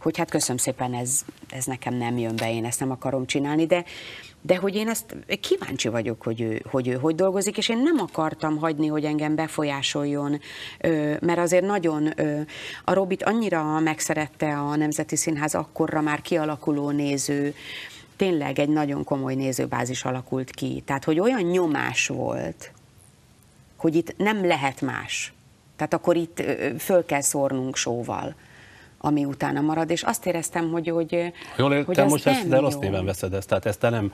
hogy 0.00 0.16
hát 0.16 0.30
köszönöm 0.30 0.56
szépen, 0.56 0.94
ez, 0.94 1.20
ez 1.48 1.64
nekem 1.64 1.94
nem 1.94 2.18
jön 2.18 2.36
be, 2.36 2.52
én 2.52 2.64
ezt 2.64 2.80
nem 2.80 2.90
akarom 2.90 3.26
csinálni, 3.26 3.66
de, 3.66 3.84
de 4.42 4.56
hogy 4.56 4.74
én 4.74 4.88
ezt 4.88 5.16
kíváncsi 5.40 5.88
vagyok, 5.88 6.22
hogy 6.22 6.40
ő, 6.40 6.62
hogy 6.70 6.88
ő 6.88 6.94
hogy 6.94 7.14
dolgozik, 7.14 7.58
és 7.58 7.68
én 7.68 7.78
nem 7.78 7.98
akartam 7.98 8.56
hagyni, 8.56 8.86
hogy 8.86 9.04
engem 9.04 9.34
befolyásoljon, 9.34 10.40
mert 11.20 11.38
azért 11.38 11.66
nagyon 11.66 12.12
a 12.84 12.92
Robit 12.92 13.22
annyira 13.22 13.80
megszerette 13.80 14.58
a 14.58 14.76
Nemzeti 14.76 15.16
Színház 15.16 15.54
akkorra 15.54 16.00
már 16.00 16.20
kialakuló 16.20 16.90
néző, 16.90 17.54
tényleg 18.18 18.58
egy 18.58 18.68
nagyon 18.68 19.04
komoly 19.04 19.34
nézőbázis 19.34 20.04
alakult 20.04 20.50
ki. 20.50 20.82
Tehát, 20.86 21.04
hogy 21.04 21.20
olyan 21.20 21.42
nyomás 21.42 22.06
volt, 22.06 22.72
hogy 23.76 23.94
itt 23.94 24.16
nem 24.16 24.46
lehet 24.46 24.80
más. 24.80 25.32
Tehát 25.76 25.94
akkor 25.94 26.16
itt 26.16 26.42
föl 26.78 27.04
kell 27.06 27.20
szórnunk 27.20 27.76
sóval, 27.76 28.34
ami 28.98 29.24
utána 29.24 29.60
marad, 29.60 29.90
és 29.90 30.02
azt 30.02 30.26
éreztem, 30.26 30.70
hogy, 30.70 30.88
hogy, 30.88 31.32
Jól 31.56 31.68
hogy 31.68 31.88
értem, 31.88 32.04
az 32.04 32.10
most 32.10 32.26
ezt 32.26 32.48
de 32.48 32.58
rossz 32.58 32.76
néven 32.76 33.04
veszed 33.04 33.32
ezt, 33.32 33.48
tehát 33.48 33.66
ezt 33.66 33.80
te 33.80 33.88
nem, 33.88 34.12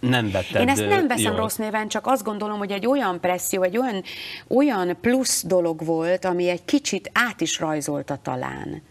nem 0.00 0.30
vetted 0.30 0.60
Én 0.60 0.68
ezt 0.68 0.88
nem 0.88 1.06
veszem 1.06 1.32
jól. 1.32 1.40
rossz 1.40 1.56
néven, 1.56 1.88
csak 1.88 2.06
azt 2.06 2.24
gondolom, 2.24 2.58
hogy 2.58 2.70
egy 2.70 2.86
olyan 2.86 3.20
presszió, 3.20 3.62
egy 3.62 3.78
olyan, 3.78 4.02
olyan 4.46 4.96
plusz 5.00 5.44
dolog 5.46 5.84
volt, 5.84 6.24
ami 6.24 6.48
egy 6.48 6.64
kicsit 6.64 7.10
át 7.12 7.40
is 7.40 7.58
rajzolta 7.58 8.18
talán. 8.22 8.82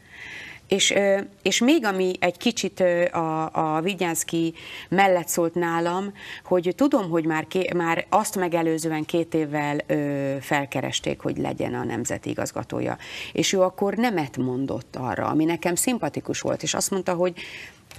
És, 0.68 0.94
és 1.42 1.60
még 1.60 1.86
ami 1.86 2.14
egy 2.20 2.38
kicsit 2.38 2.80
a, 3.12 3.50
a 3.76 3.82
Vigyánszki 3.82 4.54
mellett 4.90 5.28
szólt 5.28 5.54
nálam, 5.54 6.14
hogy 6.44 6.74
tudom, 6.76 7.10
hogy 7.10 7.26
már, 7.26 7.48
ké, 7.48 7.70
már 7.76 8.06
azt 8.10 8.36
megelőzően 8.36 9.06
két 9.06 9.34
évvel 9.34 9.78
ö, 9.88 10.36
felkeresték, 10.42 11.20
hogy 11.20 11.38
legyen 11.38 11.74
a 11.74 11.84
nemzeti 11.84 12.30
igazgatója. 12.30 12.98
És 13.34 13.54
ő 13.54 13.62
akkor 13.62 13.94
nemet 13.94 14.38
mondott 14.38 14.96
arra, 14.96 15.26
ami 15.26 15.46
nekem 15.46 15.76
szimpatikus 15.76 16.42
volt, 16.42 16.64
és 16.64 16.74
azt 16.74 16.92
mondta, 16.92 17.14
hogy 17.14 17.34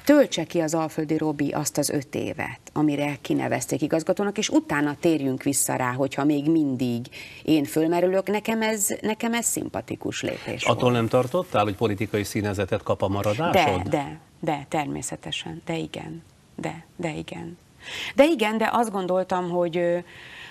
töltse 0.06 0.44
ki 0.44 0.60
az 0.60 0.74
Alföldi 0.74 1.16
Robi 1.16 1.50
azt 1.50 1.78
az 1.78 1.88
öt 1.90 2.14
évet, 2.14 2.60
amire 2.72 3.16
kinevezték 3.20 3.82
igazgatónak, 3.82 4.38
és 4.38 4.48
utána 4.48 4.96
térjünk 5.00 5.42
vissza 5.42 5.76
rá, 5.76 5.92
hogyha 5.92 6.24
még 6.24 6.50
mindig 6.50 7.06
én 7.42 7.64
fölmerülök. 7.64 8.26
Nekem 8.28 8.62
ez, 8.62 8.88
nekem 9.00 9.34
ez 9.34 9.46
szimpatikus 9.46 10.22
lépés 10.22 10.64
Attól 10.64 10.80
volt. 10.80 10.94
nem 10.94 11.08
tartottál, 11.08 11.64
hogy 11.64 11.74
politikai 11.74 12.24
színezetet 12.24 12.82
kap 12.82 13.02
a 13.02 13.06
De, 13.06 13.12
maradásod? 13.12 13.82
de, 13.82 14.18
de, 14.40 14.66
természetesen, 14.68 15.62
de 15.64 15.76
igen, 15.76 16.22
de, 16.54 16.84
de 16.96 17.12
igen. 17.14 17.58
De 18.14 18.24
igen, 18.24 18.58
de 18.58 18.68
azt 18.72 18.90
gondoltam, 18.90 19.50
hogy, 19.50 20.04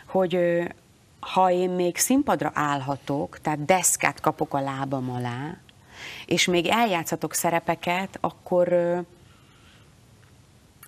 hogy 0.05 0.37
ha 1.19 1.51
én 1.51 1.69
még 1.69 1.97
színpadra 1.97 2.51
állhatok, 2.53 3.39
tehát 3.41 3.65
deszkát 3.65 4.19
kapok 4.19 4.53
a 4.53 4.59
lábam 4.59 5.09
alá, 5.09 5.57
és 6.25 6.45
még 6.45 6.67
eljátszhatok 6.67 7.33
szerepeket, 7.33 8.17
akkor, 8.21 8.67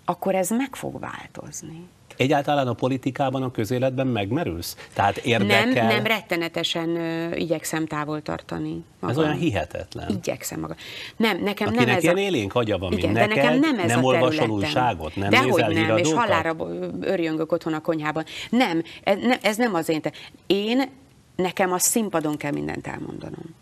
akkor 0.10 0.36
ez 0.36 0.50
meg 0.50 0.76
fog 0.76 1.00
változni. 1.00 1.88
Egyáltalán 2.18 2.68
a 2.68 2.74
politikában, 2.74 3.44
a 3.44 3.52
közéletben 3.52 4.08
megmerülsz? 4.08 4.78
Tehát 4.94 5.18
érdekel? 5.18 5.66
Nem, 5.66 5.88
nem 5.88 6.04
rettenetesen 6.04 6.96
ö, 6.96 7.36
igyekszem 7.36 7.86
távol 7.86 8.22
tartani 8.22 8.84
magam. 9.00 9.18
Ez 9.18 9.24
olyan 9.24 9.38
hihetetlen. 9.38 10.10
Igyekszem 10.10 10.60
magam. 10.60 10.76
Nem, 11.18 11.44
nekem 11.44 11.68
Akinek 11.68 11.86
nem 11.86 11.96
ez 11.96 12.04
ilyen 12.04 12.16
a... 12.16 12.20
élénk 12.20 12.56
agya 12.56 12.78
van, 12.78 12.92
Igen, 12.92 13.12
neked, 13.12 13.30
de 13.30 13.36
nekem 13.36 13.60
nem 13.60 13.80
ez 13.80 13.90
nem 13.90 14.00
a 14.00 14.08
olvasol 14.08 14.50
újságot, 14.50 15.16
nem 15.16 15.30
Dehogy 15.30 15.50
nézel 15.50 15.68
nem, 15.68 15.98
és 15.98 16.08
híradókat? 16.08 16.20
halálra 16.20 16.56
örjöngök 17.02 17.52
otthon 17.52 17.74
a 17.74 17.82
konyhában. 17.82 18.24
Nem, 18.50 18.84
ez, 19.04 19.18
nem, 19.22 19.38
ez 19.42 19.58
nem 19.58 19.74
az 19.74 19.90
én. 19.90 20.02
Te. 20.02 20.12
Én, 20.48 20.90
nekem 21.36 21.72
a 21.72 21.80
színpadon 21.80 22.38
kell 22.38 22.52
mindent 22.52 22.88
elmondanom. 22.88 23.56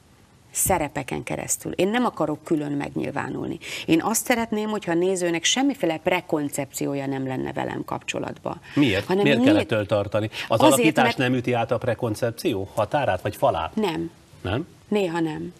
Szerepeken 0.55 1.23
keresztül. 1.23 1.71
Én 1.71 1.87
nem 1.87 2.05
akarok 2.05 2.43
külön 2.43 2.71
megnyilvánulni. 2.71 3.57
Én 3.85 4.01
azt 4.01 4.25
szeretném, 4.25 4.69
hogyha 4.69 4.91
a 4.91 4.95
nézőnek 4.95 5.43
semmiféle 5.43 5.97
prekoncepciója 5.97 7.05
nem 7.05 7.27
lenne 7.27 7.53
velem 7.53 7.83
kapcsolatban. 7.85 8.61
Miért? 8.75 9.05
Hanem 9.05 9.23
Miért 9.23 9.37
nyílt- 9.37 9.49
kell 9.51 9.59
ettől 9.59 9.85
tartani? 9.85 10.29
Az 10.47 10.59
Azért, 10.59 10.73
alakítás 10.73 11.03
mert- 11.03 11.17
nem 11.17 11.33
üti 11.33 11.53
át 11.53 11.71
a 11.71 11.77
prekoncepció 11.77 12.69
határát, 12.75 13.21
vagy 13.21 13.35
falát? 13.35 13.75
Nem. 13.75 14.11
Nem? 14.41 14.67
Néha 14.87 15.19
nem. 15.19 15.53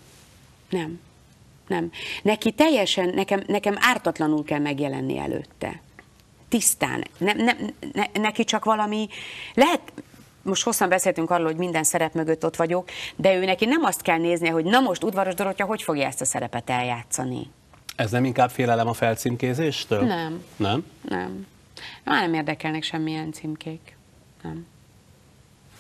Nem. 0.70 1.00
Nem. 1.68 1.92
Neki 2.24 2.52
teljesen, 2.52 3.10
nekem, 3.16 3.44
nekem 3.48 3.76
ártatlanul 3.80 4.44
kell 4.44 4.60
megjelenni 4.60 5.18
előtte. 5.18 5.80
tisztán. 6.50 7.04
Nem, 7.18 7.38
nem, 7.38 7.58
ne, 7.94 8.04
neki 8.22 8.44
csak 8.44 8.66
valami, 8.66 9.08
lehet, 9.54 9.82
most 10.46 10.64
hosszan 10.64 10.90
beszéltünk 10.90 11.30
arról, 11.30 11.46
hogy 11.46 11.56
minden 11.56 11.84
szerep 11.84 12.14
mögött 12.14 12.46
ott 12.46 12.56
vagyok, 12.56 12.90
de 13.16 13.36
ő 13.36 13.46
neki 13.46 13.66
nem 13.66 13.84
azt 13.84 14.02
kell 14.02 14.18
néznie, 14.18 14.52
hogy 14.52 14.66
na 14.66 14.80
most 14.80 15.04
udvaros 15.04 15.34
Dorottya, 15.34 15.66
hogy 15.66 15.82
fogja 15.82 16.08
ezt 16.08 16.22
a 16.22 16.26
szerepet 16.26 16.70
eljátszani. 16.70 17.50
Ez 17.96 18.12
nem 18.12 18.26
inkább 18.26 18.50
félelem 18.50 18.88
a 18.88 18.94
felcímkézéstől? 18.94 20.02
Nem. 20.02 20.44
Nem? 20.56 20.86
Nem. 21.02 21.48
Már 22.04 22.22
nem 22.22 22.34
érdekelnek 22.34 22.84
semmilyen 22.84 23.32
címkék. 23.32 23.98
Nem. 24.44 24.66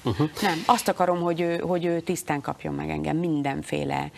Uh-huh. 0.04 0.30
Nem. 0.42 0.64
Azt 0.66 0.88
akarom, 0.88 1.22
hogy 1.22 1.42
ő, 1.42 1.58
hogy 1.58 1.86
ő 1.86 2.00
tisztán 2.00 2.42
kapjon 2.42 2.74
meg 2.74 2.90
engem 2.90 3.18
mindenféle 3.18 4.12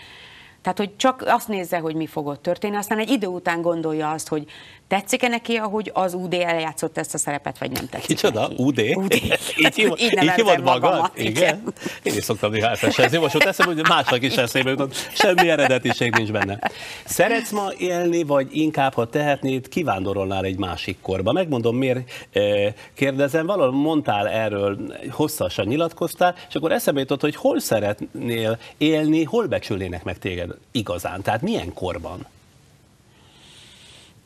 tehát, 0.67 0.81
hogy 0.81 0.95
csak 0.97 1.23
azt 1.25 1.47
nézze, 1.47 1.77
hogy 1.77 1.95
mi 1.95 2.07
fog 2.07 2.27
ott 2.27 2.41
történni, 2.41 2.75
aztán 2.75 2.99
egy 2.99 3.10
idő 3.10 3.27
után 3.27 3.62
gondolja 3.62 4.12
azt, 4.12 4.27
hogy 4.27 4.49
tetszik-e 4.88 5.28
neki, 5.28 5.56
ahogy 5.56 5.91
az 5.93 6.13
UD 6.13 6.34
eljátszott 6.34 6.97
ezt 6.97 7.13
a 7.13 7.17
szerepet, 7.17 7.58
vagy 7.58 7.71
nem 7.71 7.88
tetszik 7.89 8.08
Kicsoda? 8.08 8.41
neki. 8.41 8.56
UD? 8.58 8.80
UD. 8.95 9.13
így, 9.63 9.76
hív, 9.76 9.91
így, 9.97 10.23
így 10.23 10.32
hívod 10.32 10.63
magad? 10.63 10.82
magamat, 10.82 11.12
Igen? 11.17 11.32
igen. 11.32 11.73
Én 12.04 12.15
is 12.15 12.23
szoktam 12.23 12.52
néha 12.52 12.67
elfesezni, 12.67 13.17
most 13.17 13.36
ott 13.36 13.43
eszembe, 13.43 13.73
hogy 13.73 13.88
másnak 13.88 14.23
is 14.23 14.36
eszébe 14.36 14.69
jutott, 14.69 14.95
semmi 15.13 15.50
eredetiség 15.50 16.15
nincs 16.15 16.32
benne. 16.32 16.60
Szeretsz 17.06 17.52
ma 17.52 17.69
élni, 17.78 18.23
vagy 18.23 18.47
inkább, 18.52 18.93
ha 18.93 19.06
tehetnéd, 19.06 19.67
kivándorolnál 19.67 20.43
egy 20.43 20.58
másik 20.58 20.97
korba? 21.02 21.32
Megmondom, 21.32 21.78
miért 21.78 22.10
eh, 22.32 22.73
kérdezem, 22.93 23.45
valahol 23.45 23.71
mondtál 23.71 24.28
erről, 24.28 24.78
hosszasan 25.10 25.65
nyilatkoztál, 25.65 26.36
és 26.50 26.56
akkor 26.56 26.71
eszembe 26.71 27.00
jutott, 27.00 27.21
hogy 27.21 27.36
hol 27.36 27.60
szeretnél 27.60 28.60
élni, 28.78 29.23
hol 29.23 29.47
becsülnének 29.47 30.04
meg 30.04 30.17
téged 30.17 30.52
igazán, 30.71 31.21
tehát 31.21 31.41
milyen 31.41 31.73
korban? 31.73 32.28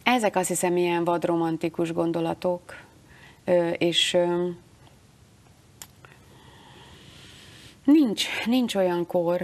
Ezek 0.03 0.35
azt 0.35 0.47
hiszem 0.47 0.77
ilyen 0.77 1.03
vadromantikus 1.03 1.93
gondolatok, 1.93 2.75
és 3.77 4.17
nincs, 7.83 8.25
nincs 8.45 8.75
olyan 8.75 9.05
kor, 9.05 9.41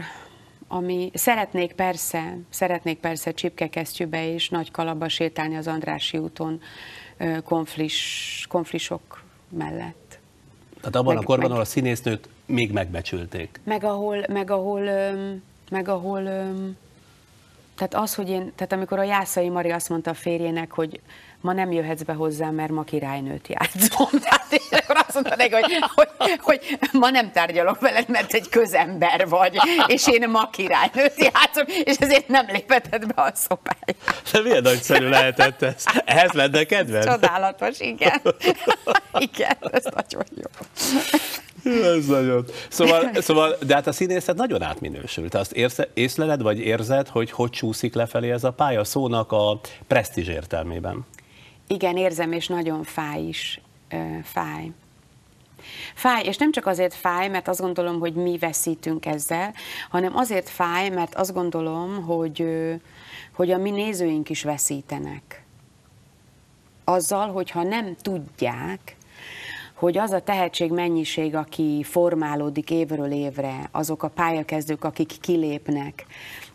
ami 0.68 1.12
szeretnék 1.14 1.74
persze, 1.74 2.38
szeretnék 2.50 2.98
persze 2.98 3.32
csipkekesztyűbe 3.32 4.34
és 4.34 4.50
nagy 4.50 4.72
kalapba 4.72 5.10
sétálni 5.10 5.56
az 5.56 5.68
Andrási 5.68 6.18
úton 6.18 6.62
konflis, 7.44 8.46
konflisok 8.50 9.24
mellett. 9.50 10.20
Tehát 10.80 10.96
abban 10.96 11.14
meg, 11.14 11.24
a 11.24 11.26
korban, 11.26 11.44
meg, 11.44 11.50
ahol 11.50 11.62
a 11.62 11.66
színésznőt 11.66 12.30
még 12.46 12.72
megbecsülték. 12.72 13.60
Meg 13.64 13.84
ahol, 13.84 14.26
meg 14.28 14.52
ahol, 14.52 14.82
meg 15.70 15.88
ahol 15.88 16.30
tehát 17.78 17.96
az, 17.96 18.16
hogy 18.16 18.30
én, 18.30 18.52
tehát 18.56 18.74
amikor 18.74 19.00
a 19.00 19.04
Jászai 19.04 19.50
Mari 19.50 19.72
azt 19.72 19.90
mondta 19.90 20.10
a 20.12 20.14
férjének, 20.14 20.72
hogy 20.72 21.02
ma 21.42 21.54
nem 21.54 21.72
jöhetsz 21.72 22.02
be 22.02 22.14
hozzám, 22.14 22.54
mert 22.56 22.72
ma 22.72 22.84
királynőt 22.84 23.48
játszom. 23.48 24.08
Tehát 24.24 24.46
és 24.50 24.62
akkor 24.72 24.96
azt 24.96 25.14
mondta 25.14 25.36
neki, 25.36 25.52
hogy, 25.52 25.78
hogy, 25.96 26.40
hogy, 26.42 26.78
ma 26.92 27.10
nem 27.10 27.32
tárgyalok 27.32 27.80
veled, 27.80 28.10
mert 28.10 28.34
egy 28.34 28.50
közember 28.50 29.28
vagy, 29.30 29.58
és 29.88 30.08
én 30.08 30.30
ma 30.30 30.50
királynőt 30.50 31.14
játszom, 31.18 31.66
és 31.84 31.96
ezért 31.98 32.28
nem 32.28 32.46
léphetett 32.52 33.06
be 33.06 33.22
a 33.22 33.32
szobájába. 33.34 34.22
De 34.32 34.42
milyen 34.42 34.62
nagyszerű 34.62 35.08
lehetett 35.08 35.62
ez? 35.62 35.84
Ehhez 36.06 36.32
lenne 36.32 36.64
kedved? 36.64 37.04
Csodálatos, 37.06 37.80
igen. 37.80 38.22
igen, 39.30 39.58
ez 39.72 39.84
nagyon 39.84 40.26
jó. 40.36 40.50
Ez 41.64 42.06
nagyon. 42.06 42.46
Szóval, 42.70 43.10
szóval, 43.14 43.56
de 43.66 43.74
hát 43.74 43.88
a 43.88 43.92
színészet 43.92 44.36
nagyon 44.36 44.62
átminősült. 44.62 45.34
Azt 45.34 45.52
érsze, 45.52 45.88
észleled, 45.94 46.42
vagy 46.42 46.60
érzed, 46.60 47.08
hogy 47.08 47.32
hogy 47.32 47.50
csúszik 47.50 47.94
lefelé 47.94 48.32
ez 48.32 48.44
a 48.44 48.52
pálya 48.52 48.84
szónak 48.84 49.32
a 49.32 49.60
presztízs 49.88 50.28
értelmében? 50.28 51.06
Igen, 51.68 51.98
érzem, 51.98 52.32
és 52.32 52.48
nagyon 52.48 52.84
fáj 52.84 53.22
is. 53.22 53.62
Fáj. 54.24 54.72
Fáj, 55.94 56.24
és 56.24 56.38
nem 56.38 56.52
csak 56.52 56.66
azért 56.66 56.94
fáj, 56.94 57.28
mert 57.30 57.48
azt 57.48 57.62
gondolom, 57.62 58.00
hogy 58.00 58.14
mi 58.14 58.38
veszítünk 58.38 59.06
ezzel, 59.06 59.54
hanem 59.90 60.16
azért 60.16 60.50
fáj, 60.50 60.90
mert 60.90 61.16
azt 61.16 61.34
gondolom, 61.34 62.04
hogy, 62.04 62.46
hogy 63.34 63.52
a 63.52 63.58
mi 63.58 63.70
nézőink 63.72 64.30
is 64.30 64.44
veszítenek. 64.44 65.44
Azzal, 66.84 67.32
hogyha 67.32 67.64
nem 67.64 67.96
tudják, 68.02 68.97
hogy 69.78 69.98
az 69.98 70.12
a 70.12 70.22
tehetség 70.22 70.72
mennyiség, 70.72 71.36
aki 71.36 71.84
formálódik 71.84 72.72
évről 72.72 73.12
évre, 73.12 73.70
azok 73.72 74.04
a 74.04 74.08
pályakezdők, 74.08 74.84
akik 74.84 75.14
kilépnek. 75.22 76.06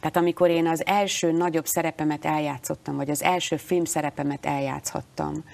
Tehát 0.00 0.16
amikor 0.16 0.50
én 0.50 0.66
az 0.66 0.87
első 0.87 1.32
nagyobb 1.32 1.66
szerepemet 1.66 2.24
eljátszottam, 2.24 2.96
vagy 2.96 3.11
az 3.11 3.22
első 3.22 3.56
film 3.56 3.85
szerepemet 3.85 4.46
eljátszhattam, 4.46 5.44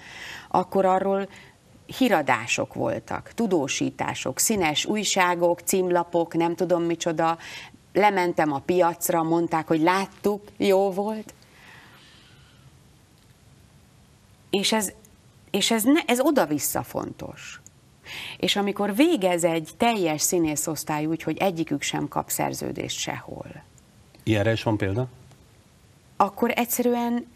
akkor 0.49 0.85
arról 0.85 1.29
híradások 1.99 2.75
voltak, 2.75 3.33
tudósítások, 3.35 4.39
színes 4.39 4.85
újságok, 4.85 5.61
címlapok, 5.61 6.35
nem 6.35 6.55
tudom 6.55 6.83
micsoda, 6.83 7.39
lementem 7.93 8.53
a 8.53 8.59
piacra, 8.59 9.23
mondták, 9.23 9.67
hogy 9.67 9.81
láttuk, 9.81 10.43
jó 10.57 10.91
volt. 10.91 11.35
És 14.51 14.73
ez 14.73 14.93
és 15.51 15.71
ez, 15.71 15.83
ne, 15.83 16.01
ez 16.07 16.21
oda-vissza 16.21 16.83
fontos. 16.83 17.61
És 18.39 18.57
amikor 18.57 18.95
végez 18.95 19.45
egy 19.45 19.71
teljes 19.77 20.23
színészosztály 20.23 21.07
úgy, 21.07 21.23
hogy 21.23 21.37
egyikük 21.39 21.83
sem 21.83 22.09
kap 22.09 22.31
szerződést 22.31 22.99
sehol. 22.99 23.63
Ilyenre 24.23 24.53
is 24.53 24.63
van 24.63 24.77
példa? 24.77 25.09
Akkor 26.17 26.51
egyszerűen 26.55 27.27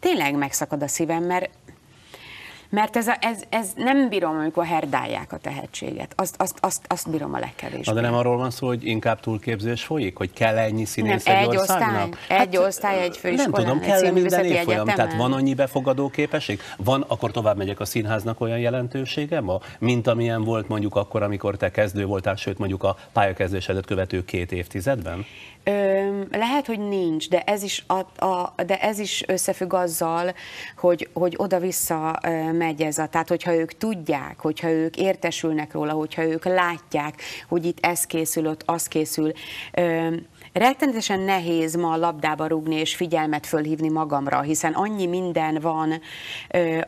tényleg 0.00 0.34
megszakad 0.34 0.82
a 0.82 0.88
szívem, 0.88 1.24
mert 1.24 1.50
mert 2.72 2.96
ez, 2.96 3.06
a, 3.06 3.16
ez, 3.20 3.42
ez 3.48 3.68
nem 3.76 4.08
bírom, 4.08 4.38
amikor 4.38 4.64
herdálják 4.64 5.32
a 5.32 5.36
tehetséget. 5.36 6.12
Azt, 6.16 6.34
azt, 6.38 6.58
azt, 6.60 6.84
azt 6.88 7.10
bírom 7.10 7.34
a 7.34 7.38
legkevésbé. 7.38 7.94
De 7.94 8.00
nem 8.00 8.14
arról 8.14 8.36
van 8.36 8.50
szó, 8.50 8.66
hogy 8.66 8.86
inkább 8.86 9.20
túlképzés 9.20 9.84
folyik? 9.84 10.16
Hogy 10.16 10.32
kell 10.32 10.58
ennyi 10.58 10.84
színész 10.84 11.24
nem, 11.24 11.36
egy, 11.36 11.48
egy 11.48 11.56
osztály, 11.56 11.80
hát, 11.80 12.16
egy 12.28 12.56
osztály, 12.56 13.02
egy 13.02 13.16
főiskolán, 13.16 13.50
Nem 13.50 13.80
tudom, 13.80 13.80
kell 13.80 14.10
minden 14.10 14.44
évfolyam? 14.44 14.86
Tehát 14.86 15.14
van 15.16 15.32
annyi 15.32 15.54
befogadó 15.54 16.08
képesség? 16.08 16.60
Van, 16.76 17.04
akkor 17.08 17.30
tovább 17.30 17.56
megyek 17.56 17.80
a 17.80 17.84
színháznak 17.84 18.40
olyan 18.40 18.58
jelentősége 18.58 19.40
ma, 19.40 19.58
mint 19.78 20.06
amilyen 20.06 20.44
volt 20.44 20.68
mondjuk 20.68 20.96
akkor, 20.96 21.22
amikor 21.22 21.56
te 21.56 21.70
kezdő 21.70 22.06
voltál, 22.06 22.36
sőt 22.36 22.58
mondjuk 22.58 22.82
a 22.82 22.96
pályakezdésedet 23.12 23.86
követő 23.86 24.24
két 24.24 24.52
évtizedben? 24.52 25.24
Lehet, 26.30 26.66
hogy 26.66 26.78
nincs, 26.78 27.28
de 27.28 27.40
ez 27.40 27.62
is, 27.62 27.84
a, 27.86 28.24
a, 28.24 28.54
de 28.66 28.80
ez 28.80 28.98
is 28.98 29.24
összefügg 29.26 29.72
azzal, 29.72 30.34
hogy, 30.76 31.08
hogy 31.12 31.34
oda-vissza 31.36 32.20
megy 32.52 32.82
ez 32.82 32.98
a, 32.98 33.06
tehát 33.06 33.28
hogyha 33.28 33.54
ők 33.54 33.72
tudják, 33.72 34.40
hogyha 34.40 34.70
ők 34.70 34.96
értesülnek 34.96 35.72
róla, 35.72 35.92
hogyha 35.92 36.22
ők 36.24 36.44
látják, 36.44 37.22
hogy 37.48 37.66
itt 37.66 37.86
ez 37.86 38.06
készül, 38.06 38.46
ott 38.46 38.62
az 38.66 38.86
készül, 38.86 39.32
ö, 39.72 40.14
Rettenetesen 40.52 41.20
nehéz 41.20 41.74
ma 41.74 41.92
a 41.92 41.96
labdába 41.96 42.46
rúgni 42.46 42.74
és 42.74 42.94
figyelmet 42.94 43.46
fölhívni 43.46 43.88
magamra, 43.88 44.40
hiszen 44.40 44.72
annyi 44.72 45.06
minden 45.06 45.58
van, 45.60 46.00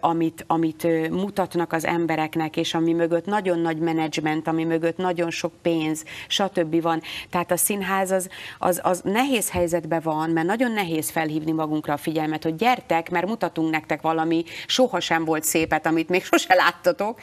amit, 0.00 0.44
amit 0.46 1.10
mutatnak 1.10 1.72
az 1.72 1.84
embereknek, 1.84 2.56
és 2.56 2.74
ami 2.74 2.92
mögött 2.92 3.26
nagyon 3.26 3.58
nagy 3.58 3.78
menedzsment, 3.78 4.48
ami 4.48 4.64
mögött 4.64 4.96
nagyon 4.96 5.30
sok 5.30 5.52
pénz, 5.62 6.04
stb. 6.28 6.82
van. 6.82 7.02
Tehát 7.30 7.50
a 7.50 7.56
színház 7.56 8.10
az, 8.10 8.28
az, 8.58 8.80
az 8.82 9.00
nehéz 9.04 9.50
helyzetben 9.50 10.00
van, 10.02 10.30
mert 10.30 10.46
nagyon 10.46 10.72
nehéz 10.72 11.10
felhívni 11.10 11.52
magunkra 11.52 11.92
a 11.92 11.96
figyelmet, 11.96 12.42
hogy 12.42 12.56
gyertek, 12.56 13.10
mert 13.10 13.26
mutatunk 13.26 13.70
nektek 13.70 14.02
valami 14.02 14.44
sohasem 14.66 15.24
volt 15.24 15.44
szépet, 15.44 15.86
amit 15.86 16.08
még 16.08 16.24
sose 16.30 16.54
láttatok. 16.54 17.18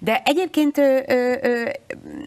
De 0.00 0.22
egyébként 0.24 0.78
ö, 0.78 0.98
ö, 1.42 1.68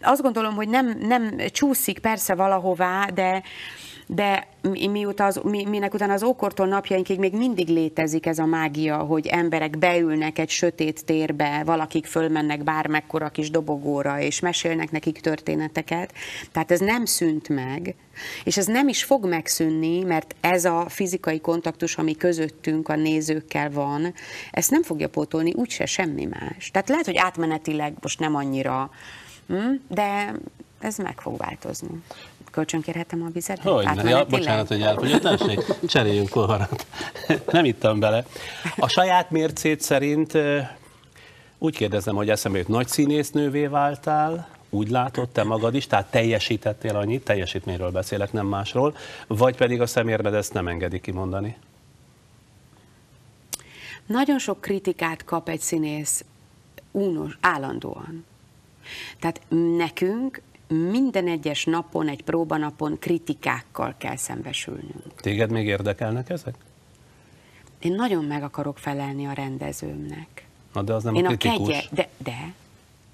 azt 0.02 0.22
gondolom, 0.22 0.54
hogy 0.54 0.68
nem, 0.68 0.98
nem 1.00 1.36
csúszik 1.50 1.98
persze 1.98 2.34
valahová, 2.34 3.06
de, 3.14 3.42
de 4.14 4.46
miután 4.90 5.26
az, 5.26 5.40
mi, 5.44 5.64
minek 5.64 5.94
után 5.94 6.10
az 6.10 6.22
ókortól 6.22 6.66
napjainkig 6.66 7.18
még 7.18 7.32
mindig 7.32 7.68
létezik 7.68 8.26
ez 8.26 8.38
a 8.38 8.46
mágia, 8.46 8.96
hogy 8.96 9.26
emberek 9.26 9.78
beülnek 9.78 10.38
egy 10.38 10.50
sötét 10.50 11.04
térbe, 11.04 11.62
valakik 11.64 12.06
fölmennek 12.06 12.64
bármekkora 12.64 13.28
kis 13.28 13.50
dobogóra, 13.50 14.20
és 14.20 14.40
mesélnek 14.40 14.90
nekik 14.90 15.20
történeteket. 15.20 16.12
Tehát 16.52 16.70
ez 16.70 16.80
nem 16.80 17.04
szűnt 17.04 17.48
meg, 17.48 17.94
és 18.44 18.56
ez 18.56 18.66
nem 18.66 18.88
is 18.88 19.04
fog 19.04 19.26
megszűnni, 19.26 20.02
mert 20.02 20.34
ez 20.40 20.64
a 20.64 20.88
fizikai 20.88 21.40
kontaktus, 21.40 21.96
ami 21.96 22.16
közöttünk 22.16 22.88
a 22.88 22.96
nézőkkel 22.96 23.70
van, 23.70 24.14
ezt 24.50 24.70
nem 24.70 24.82
fogja 24.82 25.08
pótolni 25.08 25.52
úgyse 25.52 25.86
semmi 25.86 26.24
más. 26.24 26.70
Tehát 26.70 26.88
lehet, 26.88 27.06
hogy 27.06 27.16
átmenetileg 27.16 27.94
most 28.00 28.18
nem 28.18 28.34
annyira, 28.34 28.90
hm, 29.48 29.74
de 29.88 30.34
ez 30.82 30.96
meg 30.96 31.20
fog 31.20 31.36
változni. 31.36 32.02
Kölcsönkérhetem 32.52 33.22
a 33.22 33.28
vizet? 33.32 33.62
Hogy 33.62 33.84
ne, 33.94 34.10
ja, 34.10 34.24
bocsánat, 34.24 34.68
hogy 34.68 34.82
elfogyott, 34.82 35.20
tessék, 35.20 35.60
cseréljünk 35.86 36.28
koharat. 36.28 36.86
Nem 37.50 37.64
ittam 37.64 37.98
bele. 37.98 38.24
A 38.76 38.88
saját 38.88 39.30
mércét 39.30 39.80
szerint 39.80 40.38
úgy 41.58 41.76
kérdezem, 41.76 42.14
hogy 42.14 42.30
eszembe 42.30 42.58
jut, 42.58 42.68
nagy 42.68 42.88
színésznővé 42.88 43.66
váltál, 43.66 44.48
úgy 44.70 44.90
látod 44.90 45.28
te 45.28 45.42
magad 45.42 45.74
is, 45.74 45.86
tehát 45.86 46.10
teljesítettél 46.10 46.96
annyit, 46.96 47.24
teljesítményről 47.24 47.90
beszélek, 47.90 48.32
nem 48.32 48.46
másról, 48.46 48.96
vagy 49.26 49.56
pedig 49.56 49.80
a 49.80 49.86
szemérmed 49.86 50.34
ezt 50.34 50.52
nem 50.52 50.68
engedi 50.68 51.00
kimondani? 51.00 51.56
nagyon 54.06 54.38
sok 54.38 54.60
kritikát 54.60 55.24
kap 55.24 55.48
egy 55.48 55.60
színész 55.60 56.24
únos, 56.90 57.38
állandóan. 57.40 58.24
Tehát 59.20 59.40
nekünk 59.76 60.40
minden 60.72 61.28
egyes 61.28 61.64
napon, 61.64 62.08
egy 62.08 62.22
próbanapon 62.22 62.98
kritikákkal 62.98 63.94
kell 63.98 64.16
szembesülnünk. 64.16 65.14
Téged 65.16 65.50
még 65.50 65.66
érdekelnek 65.66 66.30
ezek? 66.30 66.54
Én 67.78 67.92
nagyon 67.94 68.24
meg 68.24 68.42
akarok 68.42 68.78
felelni 68.78 69.26
a 69.26 69.32
rendezőmnek. 69.32 70.46
Na 70.72 70.82
de 70.82 70.92
az 70.92 71.02
nem 71.02 71.14
Én 71.14 71.26
a 71.26 71.30
a 71.30 71.36
kritikus. 71.36 71.68
kegye, 71.68 71.86
de, 71.90 72.08
de 72.18 72.52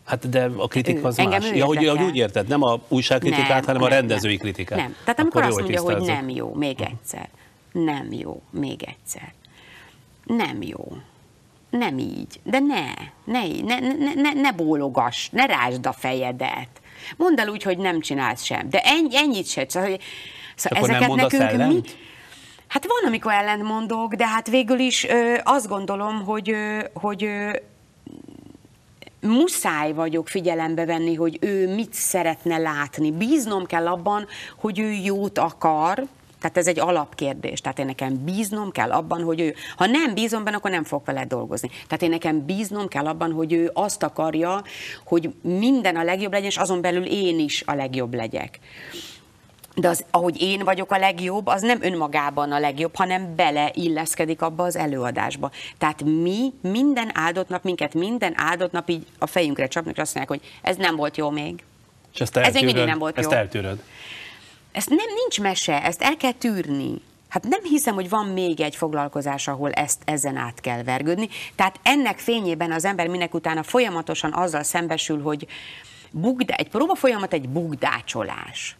Hát 0.04 0.28
de 0.28 0.50
a 0.56 0.66
kritika 0.68 0.98
Ő. 0.98 1.04
az 1.04 1.18
Engem 1.18 1.40
más. 1.40 1.50
ő 1.50 1.54
Ja, 1.54 1.64
hogy, 1.64 1.86
hogy 1.88 2.02
úgy 2.02 2.16
érted, 2.16 2.48
nem 2.48 2.62
a 2.62 2.80
újságkritikát, 2.88 3.64
hanem 3.64 3.82
a 3.82 3.88
rendezői 3.88 4.36
kritikát. 4.36 4.78
Nem. 4.78 4.94
Tehát 5.04 5.20
amikor 5.20 5.42
Akkor 5.42 5.52
azt 5.52 5.60
mondja, 5.60 5.82
hogy 5.82 6.02
nem 6.02 6.28
jó, 6.28 6.54
még 6.54 6.80
egyszer. 6.80 7.28
Nem 7.72 8.12
jó, 8.12 8.42
még 8.50 8.82
egyszer. 8.82 9.32
Nem 10.24 10.62
jó. 10.62 10.96
Nem 11.70 11.98
így. 11.98 12.40
De 12.42 12.58
ne, 12.58 12.84
ne, 13.24 13.46
ne, 13.62 13.78
ne, 13.78 14.14
ne, 14.14 14.32
ne 14.32 14.52
bólogass, 14.52 15.28
ne 15.28 15.46
rásd 15.46 15.86
a 15.86 15.92
fejedet. 15.92 16.68
Mondd 17.16 17.40
el 17.40 17.48
úgy, 17.48 17.62
hogy 17.62 17.78
nem 17.78 18.00
csinálsz 18.00 18.42
sem. 18.42 18.68
De 18.70 18.80
ennyi, 18.80 19.16
ennyit 19.16 19.46
se. 19.48 19.64
Szóval, 19.68 19.88
hogy- 19.88 20.00
szóval 20.54 20.78
Akkor 20.78 20.90
nem 20.90 20.96
ezeket 21.02 21.08
mondasz 21.16 21.32
nekünk 21.40 21.58
mi, 21.58 21.62
ellent? 21.64 21.96
Hát 22.68 22.86
van, 22.86 23.06
amikor 23.10 23.32
ellent 23.32 23.62
mondok, 23.62 24.14
de 24.14 24.26
hát 24.26 24.48
végül 24.48 24.78
is 24.78 25.04
ö, 25.08 25.34
azt 25.42 25.68
gondolom, 25.68 26.24
hogy, 26.24 26.50
ö, 26.50 26.78
hogy 26.94 27.24
ö, 27.24 27.50
muszáj 29.20 29.92
vagyok 29.92 30.28
figyelembe 30.28 30.84
venni, 30.84 31.14
hogy 31.14 31.38
ő 31.40 31.74
mit 31.74 31.94
szeretne 31.94 32.58
látni. 32.58 33.10
Bíznom 33.10 33.66
kell 33.66 33.86
abban, 33.86 34.26
hogy 34.56 34.78
ő 34.78 34.90
jót 34.90 35.38
akar, 35.38 36.04
tehát 36.40 36.56
ez 36.56 36.66
egy 36.66 36.80
alapkérdés. 36.80 37.60
Tehát 37.60 37.78
én 37.78 37.86
nekem 37.86 38.24
bíznom 38.24 38.70
kell 38.70 38.92
abban, 38.92 39.22
hogy 39.22 39.40
ő, 39.40 39.54
ha 39.76 39.86
nem 39.86 40.14
bízom 40.14 40.44
benne, 40.44 40.56
akkor 40.56 40.70
nem 40.70 40.84
fog 40.84 41.02
vele 41.04 41.24
dolgozni. 41.24 41.68
Tehát 41.68 42.02
én 42.02 42.10
nekem 42.10 42.44
bíznom 42.44 42.88
kell 42.88 43.06
abban, 43.06 43.32
hogy 43.32 43.52
ő 43.52 43.70
azt 43.74 44.02
akarja, 44.02 44.62
hogy 45.04 45.34
minden 45.40 45.96
a 45.96 46.02
legjobb 46.02 46.32
legyen, 46.32 46.48
és 46.48 46.56
azon 46.56 46.80
belül 46.80 47.04
én 47.04 47.38
is 47.38 47.62
a 47.66 47.74
legjobb 47.74 48.14
legyek. 48.14 48.58
De 49.74 49.88
az, 49.88 50.04
ahogy 50.10 50.42
én 50.42 50.64
vagyok 50.64 50.90
a 50.92 50.98
legjobb, 50.98 51.46
az 51.46 51.62
nem 51.62 51.78
önmagában 51.82 52.52
a 52.52 52.58
legjobb, 52.58 52.96
hanem 52.96 53.34
beleilleszkedik 53.36 54.42
abba 54.42 54.64
az 54.64 54.76
előadásba. 54.76 55.50
Tehát 55.78 56.02
mi 56.04 56.52
minden 56.60 57.10
áldott 57.14 57.48
nap, 57.48 57.64
minket 57.64 57.94
minden 57.94 58.32
áldott 58.36 58.72
nap 58.72 58.88
így 58.88 59.06
a 59.18 59.26
fejünkre 59.26 59.66
csapnak, 59.66 59.94
és 59.94 60.00
azt 60.00 60.14
mondják, 60.14 60.40
hogy 60.40 60.50
ez 60.62 60.76
nem 60.76 60.96
volt 60.96 61.16
jó 61.16 61.30
még. 61.30 61.64
És 62.14 62.20
ezt 62.20 62.36
Ez 62.36 62.54
még 62.54 62.64
mindig 62.64 62.66
eltűröd, 62.66 62.88
nem 62.88 62.98
volt 62.98 63.18
ezt 63.18 63.30
jó. 63.30 63.36
eltűröd. 63.36 63.82
Ezt 64.78 64.88
nem, 64.88 64.98
nincs 65.14 65.40
mese, 65.40 65.82
ezt 65.84 66.02
el 66.02 66.16
kell 66.16 66.32
tűrni. 66.32 67.00
Hát 67.28 67.48
nem 67.48 67.62
hiszem, 67.62 67.94
hogy 67.94 68.08
van 68.08 68.26
még 68.26 68.60
egy 68.60 68.76
foglalkozás, 68.76 69.48
ahol 69.48 69.70
ezt 69.72 70.02
ezen 70.04 70.36
át 70.36 70.60
kell 70.60 70.82
vergődni. 70.82 71.28
Tehát 71.54 71.80
ennek 71.82 72.18
fényében 72.18 72.72
az 72.72 72.84
ember 72.84 73.08
minek 73.08 73.34
utána 73.34 73.62
folyamatosan 73.62 74.32
azzal 74.32 74.62
szembesül, 74.62 75.22
hogy 75.22 75.46
bugdá, 76.10 76.54
egy 76.54 76.68
próba 76.68 76.94
folyamat 76.94 77.32
egy 77.32 77.48
bugdácsolás. 77.48 78.76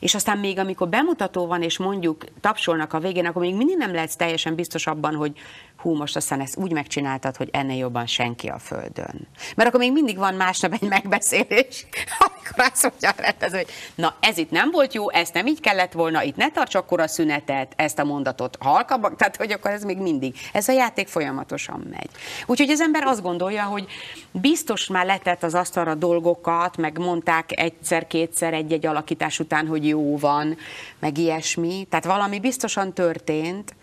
És 0.00 0.14
aztán 0.14 0.38
még 0.38 0.58
amikor 0.58 0.88
bemutató 0.88 1.46
van, 1.46 1.62
és 1.62 1.78
mondjuk 1.78 2.24
tapsolnak 2.40 2.92
a 2.92 3.00
végén, 3.00 3.26
akkor 3.26 3.42
még 3.42 3.54
mindig 3.54 3.76
nem 3.76 3.92
lehetsz 3.92 4.16
teljesen 4.16 4.54
biztos 4.54 4.86
abban, 4.86 5.14
hogy 5.14 5.32
hú, 5.80 5.94
most 5.94 6.16
aztán 6.16 6.40
ezt 6.40 6.56
úgy 6.56 6.72
megcsináltad, 6.72 7.36
hogy 7.36 7.48
ennél 7.52 7.76
jobban 7.76 8.06
senki 8.06 8.48
a 8.48 8.58
Földön. 8.58 9.28
Mert 9.56 9.68
akkor 9.68 9.80
még 9.80 9.92
mindig 9.92 10.16
van 10.16 10.34
másnap 10.34 10.72
egy 10.72 10.88
megbeszélés, 10.88 11.86
amikor 12.26 12.70
azt 12.72 12.82
mondja 12.82 13.10
a 13.10 13.22
rendező, 13.22 13.56
hogy 13.56 13.70
na 13.94 14.14
ez 14.20 14.38
itt 14.38 14.50
nem 14.50 14.70
volt 14.70 14.94
jó, 14.94 15.10
ezt 15.10 15.34
nem 15.34 15.46
így 15.46 15.60
kellett 15.60 15.92
volna, 15.92 16.22
itt 16.22 16.36
ne 16.36 16.50
tarts 16.50 16.74
akkor 16.74 17.00
a 17.00 17.06
szünetet, 17.06 17.72
ezt 17.76 17.98
a 17.98 18.04
mondatot 18.04 18.56
halkabbak, 18.60 19.16
tehát 19.16 19.36
hogy 19.36 19.52
akkor 19.52 19.70
ez 19.70 19.84
még 19.84 19.98
mindig, 19.98 20.36
ez 20.52 20.68
a 20.68 20.72
játék 20.72 21.08
folyamatosan 21.08 21.86
megy. 21.90 22.10
Úgyhogy 22.46 22.70
az 22.70 22.80
ember 22.80 23.02
azt 23.02 23.22
gondolja, 23.22 23.62
hogy 23.62 23.86
biztos 24.30 24.86
már 24.86 25.06
letett 25.06 25.42
az 25.42 25.54
asztalra 25.54 25.94
dolgokat, 25.94 26.76
meg 26.76 26.98
mondták 26.98 27.60
egyszer-kétszer 27.60 28.54
egy-egy 28.54 28.86
alakítás 28.86 29.38
után, 29.38 29.66
hogy 29.66 29.86
jó 29.86 30.18
van, 30.18 30.56
meg 30.98 31.18
ilyesmi, 31.18 31.86
tehát 31.88 32.04
valami 32.04 32.40
biztosan 32.40 32.92
történt, 32.92 33.74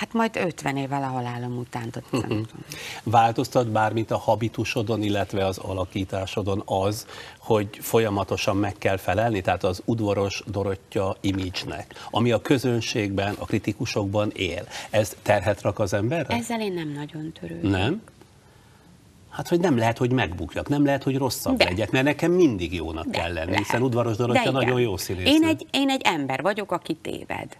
Hát 0.00 0.12
majd 0.12 0.36
50 0.36 0.76
évvel 0.76 1.02
a 1.02 1.06
halálom 1.06 1.58
után. 1.58 1.90
nem 2.10 2.20
tudom. 2.20 2.46
Változtat 3.02 3.68
bármit 3.68 4.10
a 4.10 4.18
habitusodon, 4.18 5.02
illetve 5.02 5.46
az 5.46 5.58
alakításodon 5.58 6.62
az, 6.64 7.06
hogy 7.38 7.68
folyamatosan 7.80 8.56
meg 8.56 8.74
kell 8.78 8.96
felelni, 8.96 9.40
tehát 9.40 9.64
az 9.64 9.82
udvaros 9.84 10.42
Dorottya 10.46 11.16
imidzsnek, 11.20 11.94
ami 12.10 12.30
a 12.32 12.40
közönségben, 12.40 13.34
a 13.38 13.44
kritikusokban 13.44 14.30
él. 14.34 14.66
Ez 14.90 15.16
terhet 15.22 15.62
rak 15.62 15.78
az 15.78 15.92
emberre? 15.92 16.34
Ezzel 16.34 16.60
én 16.60 16.72
nem 16.72 16.88
nagyon 16.88 17.32
törődöm. 17.40 17.70
Nem? 17.70 18.02
Hát, 19.30 19.48
hogy 19.48 19.60
nem 19.60 19.78
lehet, 19.78 19.98
hogy 19.98 20.12
megbukjak, 20.12 20.68
nem 20.68 20.84
lehet, 20.84 21.02
hogy 21.02 21.16
rosszabb 21.16 21.56
De. 21.56 21.64
legyek, 21.64 21.90
mert 21.90 22.04
nekem 22.04 22.32
mindig 22.32 22.74
jónak 22.74 23.04
De 23.06 23.18
kell 23.18 23.32
lenni, 23.32 23.50
lehet. 23.50 23.64
hiszen 23.64 23.82
udvaros 23.82 24.16
De 24.16 24.22
Dorottya 24.22 24.40
igen. 24.40 24.52
nagyon 24.52 24.80
jó 24.80 24.96
színész. 24.96 25.26
Én 25.26 25.44
egy, 25.44 25.66
én 25.70 25.90
egy 25.90 26.00
ember 26.04 26.42
vagyok, 26.42 26.72
aki 26.72 26.94
téved. 26.94 27.56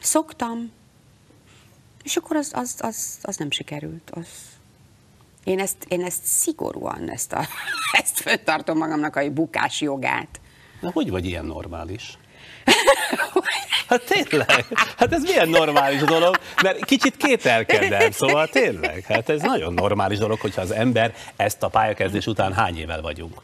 Szoktam. 0.00 0.72
És 2.02 2.16
akkor 2.16 2.36
az, 2.36 2.50
az, 2.54 2.74
az, 2.78 3.18
az 3.22 3.36
nem 3.36 3.50
sikerült. 3.50 4.10
Az... 4.10 4.26
Én, 5.44 5.60
ezt, 5.60 5.84
én 5.88 6.04
ezt 6.04 6.24
szigorúan, 6.24 7.10
ezt, 7.10 7.32
a, 7.32 7.46
ezt 8.02 8.20
föntartom 8.20 8.78
magamnak 8.78 9.16
a 9.16 9.30
bukás 9.30 9.80
jogát. 9.80 10.40
Na, 10.80 10.90
hogy 10.92 11.10
vagy 11.10 11.24
ilyen 11.24 11.44
normális? 11.44 12.18
Hát 13.88 14.04
tényleg, 14.04 14.66
hát 14.96 15.12
ez 15.12 15.22
milyen 15.22 15.48
normális 15.48 16.00
dolog, 16.00 16.38
mert 16.62 16.84
kicsit 16.84 17.16
kételkedem, 17.16 18.10
szóval 18.10 18.48
tényleg, 18.48 19.04
hát 19.04 19.28
ez 19.28 19.40
nagyon 19.40 19.74
normális 19.74 20.18
dolog, 20.18 20.40
hogyha 20.40 20.60
az 20.60 20.70
ember 20.70 21.14
ezt 21.36 21.62
a 21.62 21.68
pályakezdés 21.68 22.26
után 22.26 22.52
hány 22.52 22.78
évvel 22.78 23.00
vagyunk? 23.00 23.42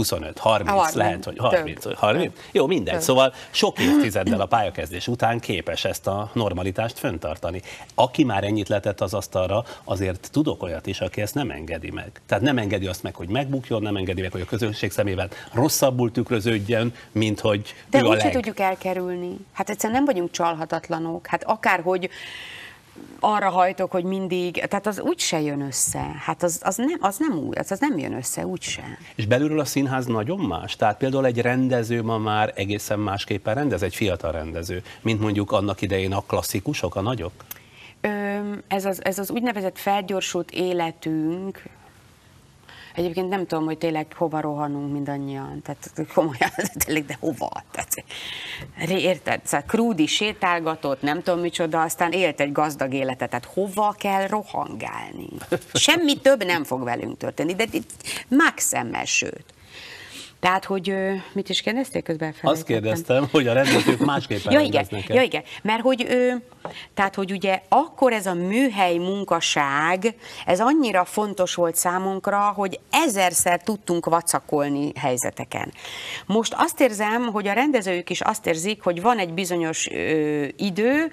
25, 0.00 0.38
30, 0.38 0.70
30, 0.70 0.94
lehet, 0.94 1.24
hogy 1.24 1.34
több. 1.34 1.50
30, 1.50 1.94
30. 1.94 2.32
Jó, 2.52 2.66
mindegy. 2.66 3.00
Szóval 3.00 3.34
sok 3.50 3.78
évtizeddel 3.78 4.40
a 4.40 4.46
pályakezdés 4.46 5.08
után 5.08 5.40
képes 5.40 5.84
ezt 5.84 6.06
a 6.06 6.30
normalitást 6.32 6.98
föntartani. 6.98 7.62
Aki 7.94 8.24
már 8.24 8.44
ennyit 8.44 8.68
letett 8.68 9.00
az 9.00 9.14
asztalra, 9.14 9.64
azért 9.84 10.28
tudok 10.32 10.62
olyat 10.62 10.86
is, 10.86 11.00
aki 11.00 11.20
ezt 11.20 11.34
nem 11.34 11.50
engedi 11.50 11.90
meg. 11.90 12.20
Tehát 12.26 12.44
nem 12.44 12.58
engedi 12.58 12.86
azt 12.86 13.02
meg, 13.02 13.14
hogy 13.14 13.28
megbukjon, 13.28 13.82
nem 13.82 13.96
engedi 13.96 14.20
meg, 14.20 14.32
hogy 14.32 14.40
a 14.40 14.44
közönség 14.44 14.90
szemével 14.90 15.28
rosszabbul 15.52 16.12
tükröződjön, 16.12 16.94
mint 17.12 17.40
hogy 17.40 17.74
De 17.90 18.00
ő 18.00 18.04
a 18.04 18.14
leg. 18.14 18.32
tudjuk 18.32 18.60
elkerülni. 18.60 19.36
Hát 19.52 19.70
egyszerűen 19.70 20.02
nem 20.02 20.14
vagyunk 20.14 20.30
csalhatatlanok. 20.30 21.26
Hát 21.26 21.44
akárhogy 21.44 22.10
arra 23.20 23.50
hajtok, 23.50 23.90
hogy 23.90 24.04
mindig, 24.04 24.64
tehát 24.68 24.86
az 24.86 25.00
úgy 25.00 25.18
se 25.18 25.40
jön 25.40 25.60
össze. 25.60 26.14
Hát 26.24 26.42
az, 26.42 26.60
az, 26.64 26.76
nem, 26.76 26.98
az 27.00 27.16
nem 27.18 27.38
úgy, 27.38 27.58
az, 27.58 27.70
az 27.70 27.80
nem 27.80 27.98
jön 27.98 28.12
össze, 28.12 28.46
úgyse. 28.46 28.82
És 29.14 29.26
belülről 29.26 29.60
a 29.60 29.64
színház 29.64 30.06
nagyon 30.06 30.38
más. 30.38 30.76
Tehát 30.76 30.96
például 30.98 31.26
egy 31.26 31.40
rendező 31.40 32.02
ma 32.02 32.18
már 32.18 32.52
egészen 32.54 32.98
másképpen 32.98 33.54
rendez, 33.54 33.82
egy 33.82 33.94
fiatal 33.94 34.32
rendező, 34.32 34.82
mint 35.02 35.20
mondjuk 35.20 35.52
annak 35.52 35.80
idején 35.80 36.12
a 36.12 36.20
klasszikusok, 36.26 36.96
a 36.96 37.00
nagyok. 37.00 37.32
Öm, 38.00 38.62
ez, 38.68 38.84
az, 38.84 39.04
ez 39.04 39.18
az 39.18 39.30
úgynevezett 39.30 39.78
felgyorsult 39.78 40.50
életünk, 40.50 41.62
Egyébként 42.94 43.28
nem 43.28 43.46
tudom, 43.46 43.64
hogy 43.64 43.78
tényleg 43.78 44.06
hova 44.16 44.40
rohanunk 44.40 44.92
mindannyian. 44.92 45.62
Tehát 45.62 46.12
komolyan, 46.14 46.50
tényleg, 46.84 47.04
de 47.04 47.16
hova? 47.20 47.62
Tehát, 47.70 48.04
érted? 48.88 49.40
Szóval 49.44 49.66
Krúdi 49.66 50.06
sétálgatott, 50.06 51.02
nem 51.02 51.22
tudom 51.22 51.40
micsoda, 51.40 51.82
aztán 51.82 52.12
élt 52.12 52.40
egy 52.40 52.52
gazdag 52.52 52.94
életet. 52.94 53.30
Tehát 53.30 53.44
hova 53.44 53.94
kell 53.98 54.26
rohangálni? 54.26 55.28
Semmi 55.74 56.20
több 56.20 56.44
nem 56.44 56.64
fog 56.64 56.84
velünk 56.84 57.16
történni, 57.16 57.54
de 57.54 57.64
itt 57.70 57.90
maxemmel, 58.28 59.04
sőt. 59.04 59.44
Tehát, 60.40 60.64
hogy 60.64 60.94
mit 61.32 61.48
is 61.48 61.60
kérdezték 61.60 62.04
közben? 62.04 62.34
Azt 62.42 62.64
kérdeztem, 62.64 63.28
hogy 63.30 63.46
a 63.46 63.52
rendezők 63.52 63.98
másképpen 63.98 64.52
Ja 64.52 64.60
igen, 64.60 64.72
rendeznek 64.72 65.08
ja 65.16 65.22
igen, 65.22 65.42
mert 65.62 65.82
hogy, 65.82 66.06
tehát, 66.94 67.14
hogy 67.14 67.32
ugye 67.32 67.60
akkor 67.68 68.12
ez 68.12 68.26
a 68.26 68.34
műhely 68.34 68.96
munkaság, 68.96 70.14
ez 70.46 70.60
annyira 70.60 71.04
fontos 71.04 71.54
volt 71.54 71.76
számunkra, 71.76 72.38
hogy 72.38 72.80
ezerszer 72.90 73.62
tudtunk 73.62 74.06
vacakolni 74.06 74.92
helyzeteken. 74.96 75.72
Most 76.26 76.54
azt 76.56 76.80
érzem, 76.80 77.22
hogy 77.22 77.48
a 77.48 77.52
rendezők 77.52 78.10
is 78.10 78.20
azt 78.20 78.46
érzik, 78.46 78.82
hogy 78.82 79.02
van 79.02 79.18
egy 79.18 79.32
bizonyos 79.34 79.88
ö, 79.90 80.44
idő, 80.56 81.12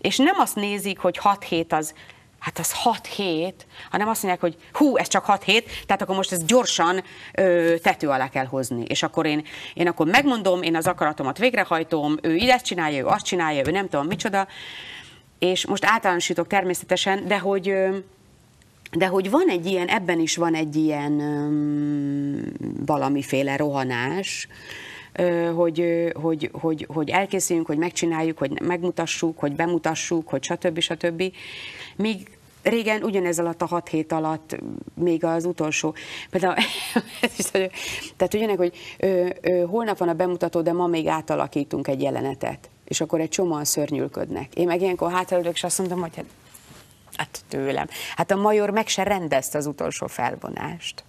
és 0.00 0.16
nem 0.16 0.34
azt 0.38 0.56
nézik, 0.56 0.98
hogy 0.98 1.16
6 1.16 1.44
hét 1.44 1.72
az 1.72 1.94
Hát 2.38 2.58
az 2.58 2.72
6 2.72 3.06
hét, 3.06 3.66
hanem 3.90 4.08
azt 4.08 4.22
mondják, 4.22 4.42
hogy 4.42 4.56
hú, 4.72 4.96
ez 4.96 5.08
csak 5.08 5.24
6 5.24 5.42
hét, 5.42 5.70
tehát 5.86 6.02
akkor 6.02 6.16
most 6.16 6.32
ezt 6.32 6.46
gyorsan 6.46 7.02
ö, 7.34 7.74
tető 7.82 8.08
alá 8.08 8.28
kell 8.28 8.46
hozni. 8.46 8.84
És 8.88 9.02
akkor 9.02 9.26
én, 9.26 9.44
én 9.74 9.88
akkor 9.88 10.06
megmondom, 10.06 10.62
én 10.62 10.76
az 10.76 10.86
akaratomat 10.86 11.38
végrehajtom, 11.38 12.16
ő 12.22 12.34
így 12.34 12.48
ezt 12.48 12.64
csinálja, 12.64 12.98
ő 12.98 13.06
azt 13.06 13.24
csinálja, 13.24 13.62
ő 13.66 13.70
nem 13.70 13.88
tudom 13.88 14.06
micsoda. 14.06 14.46
És 15.38 15.66
most 15.66 15.84
általánosítok 15.84 16.46
természetesen, 16.46 17.26
de 17.26 17.38
hogy, 17.38 17.74
de 18.92 19.06
hogy 19.06 19.30
van 19.30 19.48
egy 19.48 19.66
ilyen, 19.66 19.88
ebben 19.88 20.20
is 20.20 20.36
van 20.36 20.54
egy 20.54 20.76
ilyen 20.76 21.20
öm, 21.20 22.52
valamiféle 22.86 23.56
rohanás, 23.56 24.48
hogy, 25.54 26.12
hogy, 26.14 26.50
hogy, 26.52 26.86
hogy 26.88 27.10
elkészüljünk, 27.10 27.66
hogy 27.66 27.78
megcsináljuk, 27.78 28.38
hogy 28.38 28.60
megmutassuk, 28.60 29.38
hogy 29.38 29.52
bemutassuk, 29.52 30.28
hogy 30.28 30.42
stb. 30.42 30.78
stb. 30.80 31.22
Míg 31.96 32.38
régen 32.62 33.02
ugyanez 33.02 33.38
alatt 33.38 33.62
a 33.62 33.66
hat 33.66 33.88
hét 33.88 34.12
alatt, 34.12 34.56
még 34.94 35.24
az 35.24 35.44
utolsó, 35.44 35.94
például, 36.30 36.54
tehát 38.16 38.34
ugyanek, 38.34 38.56
hogy 38.56 38.76
ö, 38.98 39.28
ö, 39.40 39.64
holnap 39.64 39.98
van 39.98 40.08
a 40.08 40.14
bemutató, 40.14 40.60
de 40.60 40.72
ma 40.72 40.86
még 40.86 41.06
átalakítunk 41.06 41.88
egy 41.88 42.02
jelenetet, 42.02 42.70
és 42.84 43.00
akkor 43.00 43.20
egy 43.20 43.28
csomóan 43.28 43.64
szörnyülködnek. 43.64 44.54
Én 44.54 44.66
meg 44.66 44.80
ilyenkor 44.80 45.12
hátraülök, 45.12 45.54
és 45.54 45.64
azt 45.64 45.78
mondom, 45.78 46.00
hogy 46.00 46.16
hát, 46.16 46.26
hát 47.16 47.40
tőlem. 47.48 47.86
Hát 48.16 48.30
a 48.30 48.36
major 48.36 48.70
meg 48.70 48.88
se 48.88 49.02
rendezte 49.02 49.58
az 49.58 49.66
utolsó 49.66 50.06
felvonást. 50.06 51.04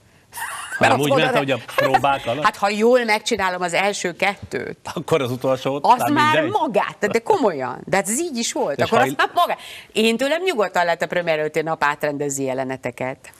Hanem 0.78 0.99
úgy 0.99 1.13
ment, 1.13 1.38
hogy 1.38 1.51
a 1.51 1.57
próbák 1.75 2.25
alatt? 2.25 2.43
Hát 2.43 2.55
ha 2.55 2.69
jól 2.69 3.03
megcsinálom 3.03 3.61
az 3.61 3.73
első 3.73 4.15
kettőt. 4.15 4.78
Akkor 4.93 5.21
az 5.21 5.32
utolsó 5.32 5.80
Az 5.84 6.11
már 6.11 6.34
mindegy? 6.34 6.59
magát, 6.61 7.07
de 7.11 7.19
komolyan. 7.19 7.82
De 7.86 7.97
ez 7.97 8.19
így 8.19 8.38
is 8.38 8.53
volt. 8.53 8.78
És 8.78 8.84
akkor 8.84 8.99
az 8.99 9.13
már 9.17 9.30
magát. 9.34 9.59
Én 9.91 10.17
tőlem 10.17 10.41
nyugodtan 10.43 10.84
lehet 10.84 11.01
a 11.01 11.07
premier 11.07 11.39
előtti 11.39 11.61
nap 11.61 11.84
átrendezi 11.84 12.43
jeleneteket. 12.43 13.32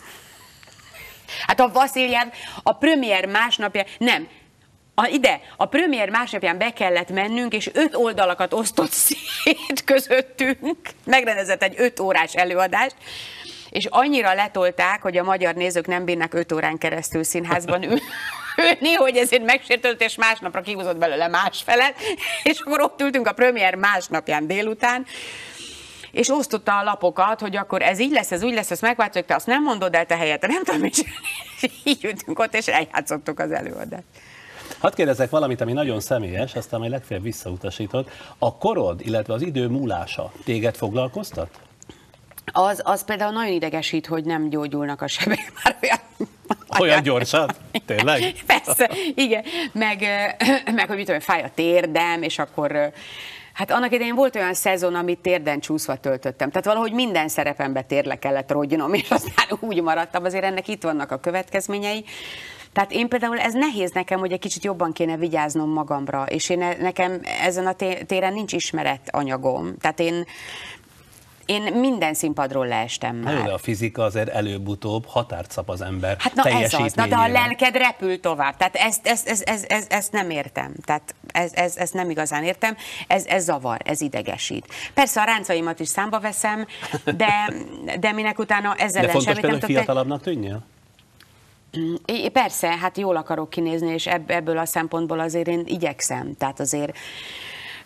Hát 1.48 1.60
a 1.60 1.70
Vasziljev 1.74 2.28
a 2.64 2.74
premier 2.74 3.26
másnapja, 3.26 3.84
nem, 3.98 4.28
a, 4.96 5.08
ide, 5.08 5.42
a 5.58 5.66
premier 5.66 6.10
másnapján 6.10 6.58
be 6.58 6.74
kellett 6.74 7.12
mennünk, 7.12 7.54
és 7.54 7.70
öt 7.74 7.96
oldalakat 7.96 8.54
osztott 8.54 8.92
szét 9.08 9.84
közöttünk, 9.86 10.78
megrendezett 11.04 11.64
egy 11.64 11.74
öt 11.78 12.00
órás 12.00 12.34
előadást, 12.34 12.96
és 13.78 13.86
annyira 13.90 14.34
letolták, 14.34 15.02
hogy 15.02 15.18
a 15.18 15.24
magyar 15.24 15.56
nézők 15.56 15.88
nem 15.88 16.06
bírnak 16.06 16.34
öt 16.34 16.52
órán 16.52 16.78
keresztül 16.78 17.24
színházban 17.24 17.84
ülni, 18.64 18.94
hogy 18.98 19.18
ezért 19.18 19.44
megsértődött, 19.44 20.02
és 20.02 20.16
másnapra 20.16 20.62
kihúzott 20.62 20.98
belőle 20.98 21.28
másfelet, 21.28 21.96
és 22.44 22.60
akkor 22.60 22.82
ott 22.82 23.02
ültünk 23.02 23.28
a 23.28 23.34
premier 23.34 23.76
másnapján 23.76 24.48
délután, 24.48 25.06
és 26.12 26.30
osztotta 26.30 26.78
a 26.78 26.84
lapokat, 26.84 27.40
hogy 27.40 27.56
akkor 27.56 27.82
ez 27.82 28.00
így 28.00 28.12
lesz, 28.12 28.32
ez 28.32 28.44
úgy 28.44 28.54
lesz, 28.54 28.72
ezt 28.72 28.82
megváltozok, 28.82 29.28
te 29.28 29.36
azt 29.36 29.48
nem 29.48 29.64
mondod 29.64 29.96
el, 29.96 30.06
te 30.06 30.16
helyette 30.16 30.48
nem 30.48 30.64
tudom, 30.64 30.84
és 30.84 31.04
így 31.84 32.04
ültünk 32.04 32.40
ott, 32.40 32.56
és 32.56 32.68
eljátszottuk 32.68 33.40
az 33.40 33.52
előadást. 33.52 34.04
Hadd 34.80 34.96
kérdezek 34.96 35.30
valamit, 35.30 35.62
ami 35.62 35.74
nagyon 35.74 36.00
személyes, 36.00 36.56
aztán 36.56 36.80
majd 36.80 36.92
legfeljebb 36.92 37.26
visszautasítod. 37.26 38.10
A 38.38 38.58
korod, 38.58 39.02
illetve 39.04 39.34
az 39.34 39.42
idő 39.42 39.68
múlása 39.68 40.32
téged 40.44 40.76
foglalkoztat? 40.76 41.66
Az, 42.52 42.82
az 42.84 43.04
például 43.04 43.32
nagyon 43.32 43.54
idegesít, 43.54 44.06
hogy 44.06 44.24
nem 44.24 44.50
gyógyulnak 44.50 45.02
a 45.02 45.08
sebek 45.08 45.52
már 45.64 45.78
olyan 45.82 46.00
olyan 46.80 47.04
gyorsan? 47.04 47.50
Tényleg? 47.86 48.34
Persze, 48.45 48.91
igen. 49.16 49.43
Meg, 49.72 50.00
meg 50.76 50.88
hogy 50.88 50.95
mit 50.95 51.06
tudom, 51.06 51.22
fáj 51.22 51.43
a 51.43 51.52
térdem, 51.56 52.22
és 52.22 52.39
akkor 52.39 52.91
Hát 53.58 53.72
annak 53.72 53.93
idején 53.93 54.16
volt 54.16 54.36
olyan 54.36 54.54
szezon, 54.54 54.95
amit 54.95 55.20
térden 55.20 55.60
csúszva 55.60 55.95
töltöttem. 55.95 56.50
Tehát 56.50 56.66
valahogy 56.66 56.91
minden 56.91 57.28
szerepembe 57.28 57.82
térle 57.82 58.16
kellett 58.16 58.52
rodjnom, 58.52 58.93
és 58.93 59.10
aztán 59.10 59.45
úgy 59.70 59.82
maradtam. 59.82 60.24
Azért 60.24 60.43
ennek 60.43 60.68
itt 60.68 60.84
vannak 60.84 61.12
a 61.12 61.18
következményei. 61.18 62.06
Tehát 62.74 62.91
én 62.91 63.08
például 63.08 63.39
ez 63.39 63.54
nehéz 63.54 63.91
nekem, 63.91 64.20
hogy 64.20 64.32
egy 64.32 64.39
kicsit 64.39 64.64
jobban 64.64 64.93
kéne 64.93 65.18
vigyáznom 65.18 65.70
magamra, 65.70 66.24
és 66.24 66.50
én 66.50 66.76
nekem 66.80 67.22
ezen 67.41 67.68
a 67.68 67.74
téren 68.06 68.34
nincs 68.34 68.54
ismeret 68.54 69.02
anyagom. 69.12 69.78
Tehát 69.78 70.00
én 70.00 70.26
én 71.48 71.74
minden 71.74 72.14
színpadról 72.14 72.68
leestem 72.68 73.16
már. 73.16 73.34
Na, 73.34 73.43
de 73.43 73.52
a 73.52 73.58
fizika 73.58 74.04
azért 74.04 74.30
előbb-utóbb 74.30 75.06
határt 75.06 75.52
szap 75.52 75.70
az 75.70 75.82
ember 75.82 76.16
Hát 76.20 76.34
na 76.34 76.50
ez 76.50 76.74
az, 76.74 76.93
na 76.93 77.08
de 77.08 77.16
a 77.16 77.28
lelked 77.28 77.76
repül 77.76 78.20
tovább. 78.20 78.58
Tehát 78.58 78.76
ezt, 78.76 79.08
ezt, 79.08 79.28
ezt, 79.28 79.50
ezt, 79.50 79.66
ezt, 79.66 79.93
ezt 79.93 80.12
nem 80.12 80.30
értem. 80.30 80.74
Tehát 80.86 81.16
ez, 81.32 81.52
ez, 81.54 81.78
ezt 81.78 81.93
nem 81.93 82.10
igazán 82.10 82.43
értem. 82.43 82.76
Ez, 83.08 83.26
ez 83.26 83.43
zavar, 83.43 83.78
ez 83.86 84.02
idegesít. 84.02 84.68
Persze 84.93 85.22
a 85.22 85.24
ráncaimat 85.24 85.80
is 85.80 85.88
számba 85.88 86.20
veszem, 86.20 86.66
de, 87.04 87.54
de 88.00 88.12
minek 88.12 88.39
utána 88.39 88.76
ezzel 88.76 89.02
de 89.02 89.10
fontos 89.10 89.34
például, 89.34 89.60
hogy 89.60 89.64
fiatalabbnak 89.64 90.22
tűnjél? 90.22 90.64
Persze, 92.34 92.78
hát 92.78 92.98
jól 92.98 93.16
akarok 93.16 93.50
kinézni, 93.50 93.93
és 93.93 94.08
ebből 94.08 94.58
a 94.58 94.66
szempontból 94.66 95.20
azért 95.20 95.48
én 95.48 95.64
igyekszem. 95.66 96.36
Tehát 96.38 96.60
azért 96.60 96.98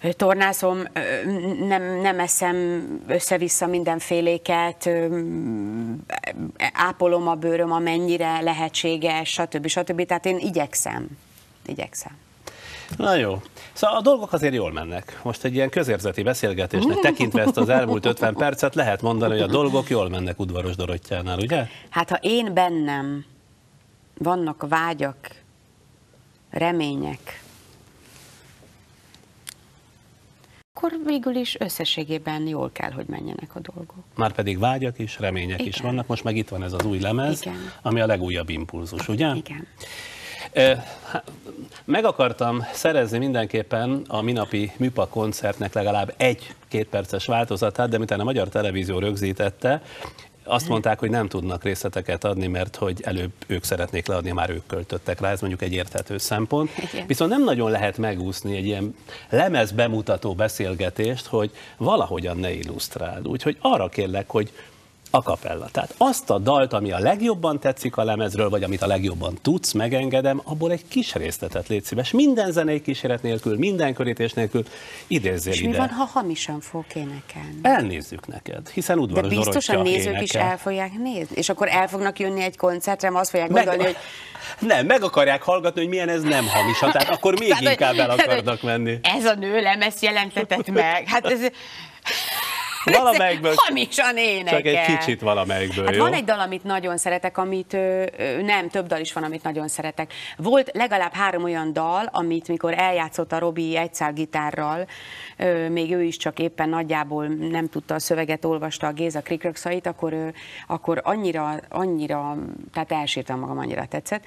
tornászom, 0.09 0.83
nem, 1.59 1.83
nem 1.83 2.19
eszem 2.19 2.85
össze-vissza 3.07 3.67
mindenféléket, 3.67 4.89
ápolom 6.73 7.27
a 7.27 7.35
bőröm, 7.35 7.71
amennyire 7.71 8.41
lehetséges, 8.41 9.29
stb. 9.29 9.67
stb. 9.67 10.05
Tehát 10.05 10.25
én 10.25 10.37
igyekszem. 10.37 11.07
Igyekszem. 11.65 12.17
Na 12.97 13.15
jó. 13.15 13.41
Szóval 13.73 13.97
a 13.97 14.01
dolgok 14.01 14.33
azért 14.33 14.53
jól 14.53 14.71
mennek. 14.71 15.19
Most 15.23 15.43
egy 15.43 15.53
ilyen 15.53 15.69
közérzeti 15.69 16.23
beszélgetésnek 16.23 16.99
tekintve 17.09 17.41
ezt 17.41 17.57
az 17.57 17.69
elmúlt 17.69 18.05
50 18.05 18.35
percet 18.35 18.75
lehet 18.75 19.01
mondani, 19.01 19.31
hogy 19.31 19.41
a 19.41 19.47
dolgok 19.47 19.89
jól 19.89 20.09
mennek 20.09 20.39
udvaros 20.39 20.75
Dorottyánál, 20.75 21.39
ugye? 21.39 21.65
Hát 21.89 22.09
ha 22.09 22.17
én 22.21 22.53
bennem 22.53 23.25
vannak 24.17 24.65
vágyak, 24.69 25.15
remények, 26.49 27.40
akkor 30.81 30.99
végül 31.05 31.35
is 31.35 31.55
összességében 31.59 32.47
jól 32.47 32.69
kell, 32.71 32.91
hogy 32.91 33.05
menjenek 33.07 33.55
a 33.55 33.59
dolgok. 33.59 34.03
Már 34.15 34.31
pedig 34.31 34.59
vágyak 34.59 34.99
is, 34.99 35.19
remények 35.19 35.59
Igen. 35.59 35.67
is 35.67 35.77
vannak. 35.77 36.07
Most 36.07 36.23
meg 36.23 36.35
itt 36.35 36.49
van 36.49 36.63
ez 36.63 36.73
az 36.73 36.85
új 36.85 36.99
lemez, 36.99 37.41
Igen. 37.41 37.71
ami 37.81 38.01
a 38.01 38.05
legújabb 38.05 38.49
impulzus, 38.49 39.07
ugye? 39.07 39.33
Igen. 39.35 39.67
Meg 41.85 42.05
akartam 42.05 42.65
szerezni 42.73 43.17
mindenképpen 43.17 44.01
a 44.07 44.21
minapi 44.21 44.71
műpa 44.77 45.07
koncertnek 45.07 45.73
legalább 45.73 46.13
egy 46.17 46.55
két 46.67 46.87
perces 46.87 47.25
változatát, 47.25 47.89
de 47.89 47.97
miután 47.97 48.19
a 48.19 48.23
Magyar 48.23 48.49
Televízió 48.49 48.99
rögzítette, 48.99 49.81
azt 50.43 50.67
mondták, 50.67 50.99
hogy 50.99 51.09
nem 51.09 51.27
tudnak 51.27 51.63
részleteket 51.63 52.23
adni, 52.23 52.47
mert 52.47 52.75
hogy 52.75 53.01
előbb 53.01 53.31
ők 53.47 53.63
szeretnék 53.63 54.07
leadni, 54.07 54.31
már 54.31 54.49
ők 54.49 54.65
költöttek 54.67 55.19
rá, 55.19 55.31
ez 55.31 55.39
mondjuk 55.39 55.61
egy 55.61 55.73
érthető 55.73 56.17
szempont. 56.17 56.71
Igen. 56.91 57.07
Viszont 57.07 57.31
nem 57.31 57.43
nagyon 57.43 57.71
lehet 57.71 57.97
megúszni 57.97 58.57
egy 58.57 58.65
ilyen 58.65 58.95
lemez 59.29 59.71
bemutató 59.71 60.33
beszélgetést, 60.33 61.25
hogy 61.25 61.51
valahogyan 61.77 62.37
ne 62.37 62.51
illusztráld. 62.51 63.27
Úgyhogy 63.27 63.57
arra 63.61 63.89
kérlek, 63.89 64.29
hogy 64.29 64.51
a 65.11 65.21
kapella. 65.21 65.67
Tehát 65.71 65.93
azt 65.97 66.29
a 66.29 66.37
dalt, 66.37 66.73
ami 66.73 66.91
a 66.91 66.99
legjobban 66.99 67.59
tetszik 67.59 67.97
a 67.97 68.03
lemezről, 68.03 68.49
vagy 68.49 68.63
amit 68.63 68.81
a 68.81 68.87
legjobban 68.87 69.37
tudsz, 69.41 69.71
megengedem, 69.71 70.41
abból 70.43 70.71
egy 70.71 70.87
kis 70.87 71.13
részletet 71.13 71.67
légy 71.67 71.83
szíves. 71.83 72.11
Minden 72.11 72.51
zenei 72.51 72.81
kíséret 72.81 73.21
nélkül, 73.21 73.57
minden 73.57 73.93
körítés 73.93 74.33
nélkül 74.33 74.63
idézzél 75.07 75.53
És 75.53 75.59
ide. 75.59 75.69
mi 75.69 75.75
van, 75.75 75.89
ha 75.89 76.03
hamisan 76.05 76.59
fog 76.59 76.85
énekelni? 76.93 77.59
Elnézzük 77.61 78.27
neked, 78.27 78.69
hiszen 78.69 78.97
udvaros 78.97 79.29
De 79.29 79.35
biztos 79.35 79.69
a 79.69 79.81
nézők 79.81 80.05
énekel. 80.05 80.23
is 80.23 80.33
el 80.33 80.57
fogják 80.57 80.93
nézni, 80.93 81.35
és 81.35 81.49
akkor 81.49 81.67
el 81.67 81.87
fognak 81.87 82.19
jönni 82.19 82.43
egy 82.43 82.57
koncertre, 82.57 83.09
azt 83.13 83.29
fogják 83.29 83.49
meg, 83.49 83.65
gondolni, 83.65 83.93
hogy... 83.93 84.01
Nem, 84.67 84.85
meg 84.85 85.03
akarják 85.03 85.43
hallgatni, 85.43 85.81
hogy 85.81 85.89
milyen 85.89 86.09
ez 86.09 86.21
nem 86.21 86.47
hamisan, 86.47 86.91
tehát 86.91 87.09
akkor 87.09 87.39
még 87.39 87.49
tehát, 87.49 87.63
inkább 87.63 87.97
el 87.97 88.09
akarnak 88.09 88.61
menni. 88.61 88.99
Ez 89.01 89.25
a 89.25 89.35
nő 89.35 89.61
lemez 89.61 90.01
jelentetett 90.01 90.67
meg. 90.67 91.07
Hát 91.07 91.25
ez... 91.25 91.39
Valamelyikből. 92.83 93.53
Hamisan 93.55 94.17
énekel. 94.17 94.57
Csak 94.57 94.65
egy 94.65 94.97
kicsit 94.97 95.21
valamelyikből, 95.21 95.85
hát 95.85 95.95
jó? 95.95 96.03
Van 96.03 96.13
egy 96.13 96.23
dal, 96.23 96.39
amit 96.39 96.63
nagyon 96.63 96.97
szeretek, 96.97 97.37
amit 97.37 97.77
nem, 98.41 98.69
több 98.69 98.87
dal 98.87 98.99
is 98.99 99.13
van, 99.13 99.23
amit 99.23 99.43
nagyon 99.43 99.67
szeretek. 99.67 100.13
Volt 100.37 100.71
legalább 100.73 101.13
három 101.13 101.43
olyan 101.43 101.73
dal, 101.73 102.09
amit 102.11 102.47
mikor 102.47 102.73
eljátszott 102.73 103.31
a 103.31 103.39
Robi 103.39 103.77
egyszál 103.77 104.13
gitárral, 104.13 104.87
még 105.69 105.91
ő 105.91 106.03
is 106.03 106.17
csak 106.17 106.39
éppen 106.39 106.69
nagyjából 106.69 107.25
nem 107.27 107.69
tudta 107.69 107.93
a 107.93 107.99
szöveget, 107.99 108.45
olvasta 108.45 108.87
a 108.87 108.91
Géza 108.91 109.21
Krikrökszait, 109.21 109.87
akkor, 109.87 110.15
akkor 110.67 111.01
annyira, 111.03 111.59
annyira, 111.69 112.37
tehát 112.73 112.91
elsírtam 112.91 113.39
magam, 113.39 113.57
annyira 113.57 113.85
tetszett. 113.85 114.23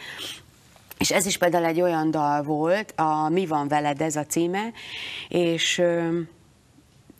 És 0.98 1.10
ez 1.10 1.26
is 1.26 1.38
például 1.38 1.64
egy 1.64 1.80
olyan 1.80 2.10
dal 2.10 2.42
volt, 2.42 2.92
a 2.96 3.28
Mi 3.28 3.46
van 3.46 3.68
veled, 3.68 4.00
ez 4.00 4.16
a 4.16 4.26
címe, 4.26 4.62
és 5.28 5.82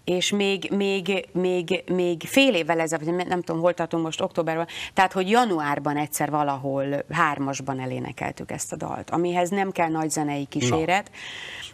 és 0.05 0.31
még, 0.31 0.71
még, 0.71 1.29
még, 1.33 1.83
még 1.93 2.23
fél 2.23 2.55
évvel 2.55 2.81
ezelőtt, 2.81 3.27
nem 3.29 3.43
tudom, 3.43 3.61
hol 3.61 3.75
tartunk 3.75 4.05
most 4.05 4.21
októberben, 4.21 4.67
tehát, 4.95 5.13
hogy 5.13 5.31
januárban 5.31 5.97
egyszer 5.97 6.31
valahol 6.31 7.05
hármasban 7.11 7.81
elénekeltük 7.81 8.51
ezt 8.51 8.73
a 8.73 8.77
dalt, 8.77 9.11
amihez 9.11 9.51
nem 9.51 9.71
kell 9.71 9.89
nagy 9.89 10.11
zenei 10.11 10.45
kíséret. 10.45 11.11
Na. 11.13 11.19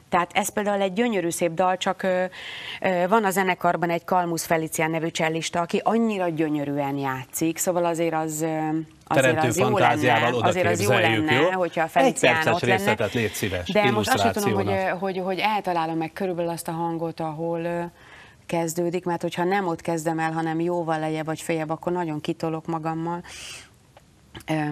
Tehát 0.09 0.31
ez 0.33 0.49
például 0.49 0.81
egy 0.81 0.93
gyönyörű 0.93 1.31
szép 1.31 1.53
dal, 1.53 1.77
csak 1.77 2.03
ö, 2.03 2.25
ö, 2.81 3.09
van 3.09 3.25
a 3.25 3.31
zenekarban 3.31 3.91
egy 3.91 4.05
Kalmusz 4.05 4.45
Felicián 4.45 4.91
nevű 4.91 5.11
csellista, 5.11 5.61
aki 5.61 5.81
annyira 5.85 6.29
gyönyörűen 6.29 6.97
játszik, 6.97 7.59
szóval 7.59 7.85
azért 7.85 8.15
az 8.15 8.47
azért 9.05 9.45
az 9.45 9.59
jó 9.59 9.79
lenne, 9.79 10.31
azért 10.41 10.67
az 10.67 10.83
jó 10.83 10.91
lenne, 10.91 11.33
jó? 11.33 11.51
hogyha 11.51 11.83
a 11.83 11.89
Felicián 11.89 12.47
ott 12.47 12.61
lenne. 12.61 13.09
légy 13.13 13.33
szíves, 13.33 13.69
De 13.69 13.91
most 13.91 14.13
azt 14.13 14.33
tudom, 14.33 14.55
hogy, 14.55 14.75
hogy, 14.99 15.19
hogy 15.19 15.39
eltalálom 15.39 15.97
meg 15.97 16.13
körülbelül 16.13 16.51
azt 16.51 16.69
a 16.69 16.73
hangot, 16.73 17.21
ahol 17.21 17.91
kezdődik, 18.51 19.05
mert 19.05 19.23
hogyha 19.23 19.45
nem 19.45 19.67
ott 19.67 19.81
kezdem 19.81 20.19
el, 20.19 20.33
hanem 20.33 20.61
jóval 20.61 20.99
lejjebb 20.99 21.27
vagy 21.27 21.41
fejebb, 21.41 21.71
akkor 21.71 21.93
nagyon 21.93 22.21
kitolok 22.21 22.67
magammal. 22.67 23.25
Ö, 24.47 24.67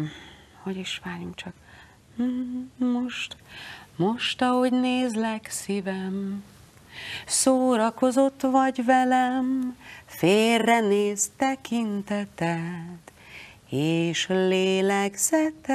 hogy 0.62 0.76
is 0.76 1.01
várjunk 1.05 1.35
csak. 1.35 1.53
Most 2.76 3.37
Most, 3.99 4.43
ahogy 4.43 4.72
nézlek 4.72 5.51
szívem, 5.51 6.45
szórakozott 7.26 8.41
vagy 8.41 8.85
velem, 8.85 9.76
félre 10.05 10.81
néz 10.81 11.31
tekinteted, 11.37 12.99
és 13.68 14.26
lélegzeted 14.29 15.72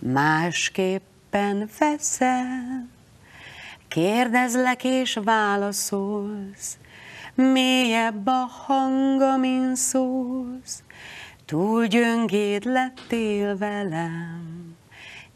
másképpen 0.00 1.68
veszel. 1.78 2.88
Kérdezlek 3.90 4.84
és 4.84 5.18
válaszolsz, 5.24 6.78
mélyebb 7.34 8.26
a 8.26 8.48
hang, 8.66 9.20
amin 9.20 9.74
szólsz, 9.74 10.82
túl 11.44 11.86
gyöngéd 11.86 12.64
lettél 12.64 13.56
velem, 13.56 14.76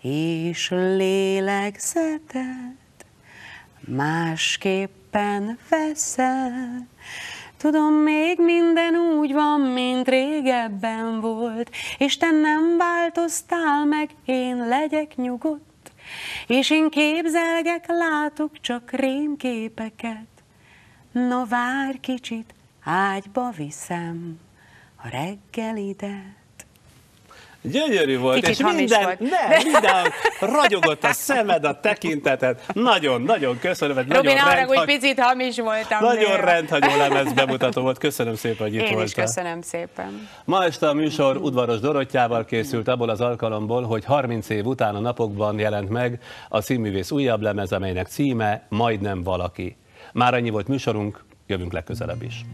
és 0.00 0.70
lélegzeted 0.70 2.42
másképpen 3.80 5.58
veszel. 5.68 6.86
Tudom, 7.56 7.94
még 7.94 8.38
minden 8.38 8.94
úgy 8.94 9.32
van, 9.32 9.60
mint 9.60 10.08
régebben 10.08 11.20
volt, 11.20 11.70
és 11.98 12.16
te 12.16 12.30
nem 12.30 12.76
változtál 12.76 13.84
meg, 13.84 14.10
én 14.24 14.68
legyek 14.68 15.16
nyugodt, 15.16 15.73
és 16.46 16.70
én 16.70 16.90
képzelgek, 16.90 17.86
látok 17.86 18.60
csak 18.60 18.90
rémképeket. 18.90 20.26
No 21.12 21.46
vár 21.46 22.00
kicsit, 22.00 22.54
ágyba 22.84 23.50
viszem 23.50 24.38
a 24.96 25.08
reggelidet. 25.08 26.43
Gyönyörű 27.70 28.18
volt, 28.18 28.34
Kicsit 28.34 28.66
és 28.66 28.74
minden, 28.74 29.02
volt. 29.02 29.18
nem, 29.20 29.30
minden, 29.62 30.06
ragyogott 30.40 31.04
a 31.04 31.12
szemed, 31.12 31.64
a 31.64 31.80
tekinteted. 31.80 32.60
Nagyon, 32.72 33.22
nagyon 33.22 33.58
köszönöm, 33.58 33.96
hogy 33.96 34.08
Robi, 34.08 34.26
nagyon, 34.26 34.34
ne 34.34 34.50
arra, 34.50 34.64
hogy 34.66 34.76
rendhagy, 34.76 34.98
picit 34.98 35.20
hamis 35.20 35.58
voltam. 35.58 35.98
nagyon 36.00 36.30
néha. 36.30 36.44
rendhagyó 36.44 36.96
lemez 36.96 37.32
bemutató 37.32 37.82
volt. 37.82 37.98
Köszönöm 37.98 38.34
szépen, 38.34 38.66
hogy 38.66 38.74
itt 38.74 38.80
Én 38.80 38.86
is 38.86 38.92
voltál. 38.94 39.24
köszönöm 39.24 39.60
szépen. 39.62 40.28
Ma 40.44 40.64
este 40.64 40.88
a 40.88 40.92
műsor 40.92 41.36
udvaros 41.36 41.80
Dorottyával 41.80 42.44
készült 42.44 42.88
abból 42.88 43.08
az 43.08 43.20
alkalomból, 43.20 43.82
hogy 43.82 44.04
30 44.04 44.48
év 44.48 44.66
után 44.66 44.94
a 44.94 45.00
napokban 45.00 45.58
jelent 45.58 45.88
meg 45.88 46.20
a 46.48 46.60
színművész 46.60 47.10
újabb 47.10 47.40
lemez, 47.42 47.72
amelynek 47.72 48.06
címe 48.06 48.66
Majdnem 48.68 49.22
valaki. 49.22 49.76
Már 50.12 50.34
annyi 50.34 50.50
volt 50.50 50.68
műsorunk, 50.68 51.24
jövünk 51.46 51.72
legközelebb 51.72 52.22
is. 52.22 52.44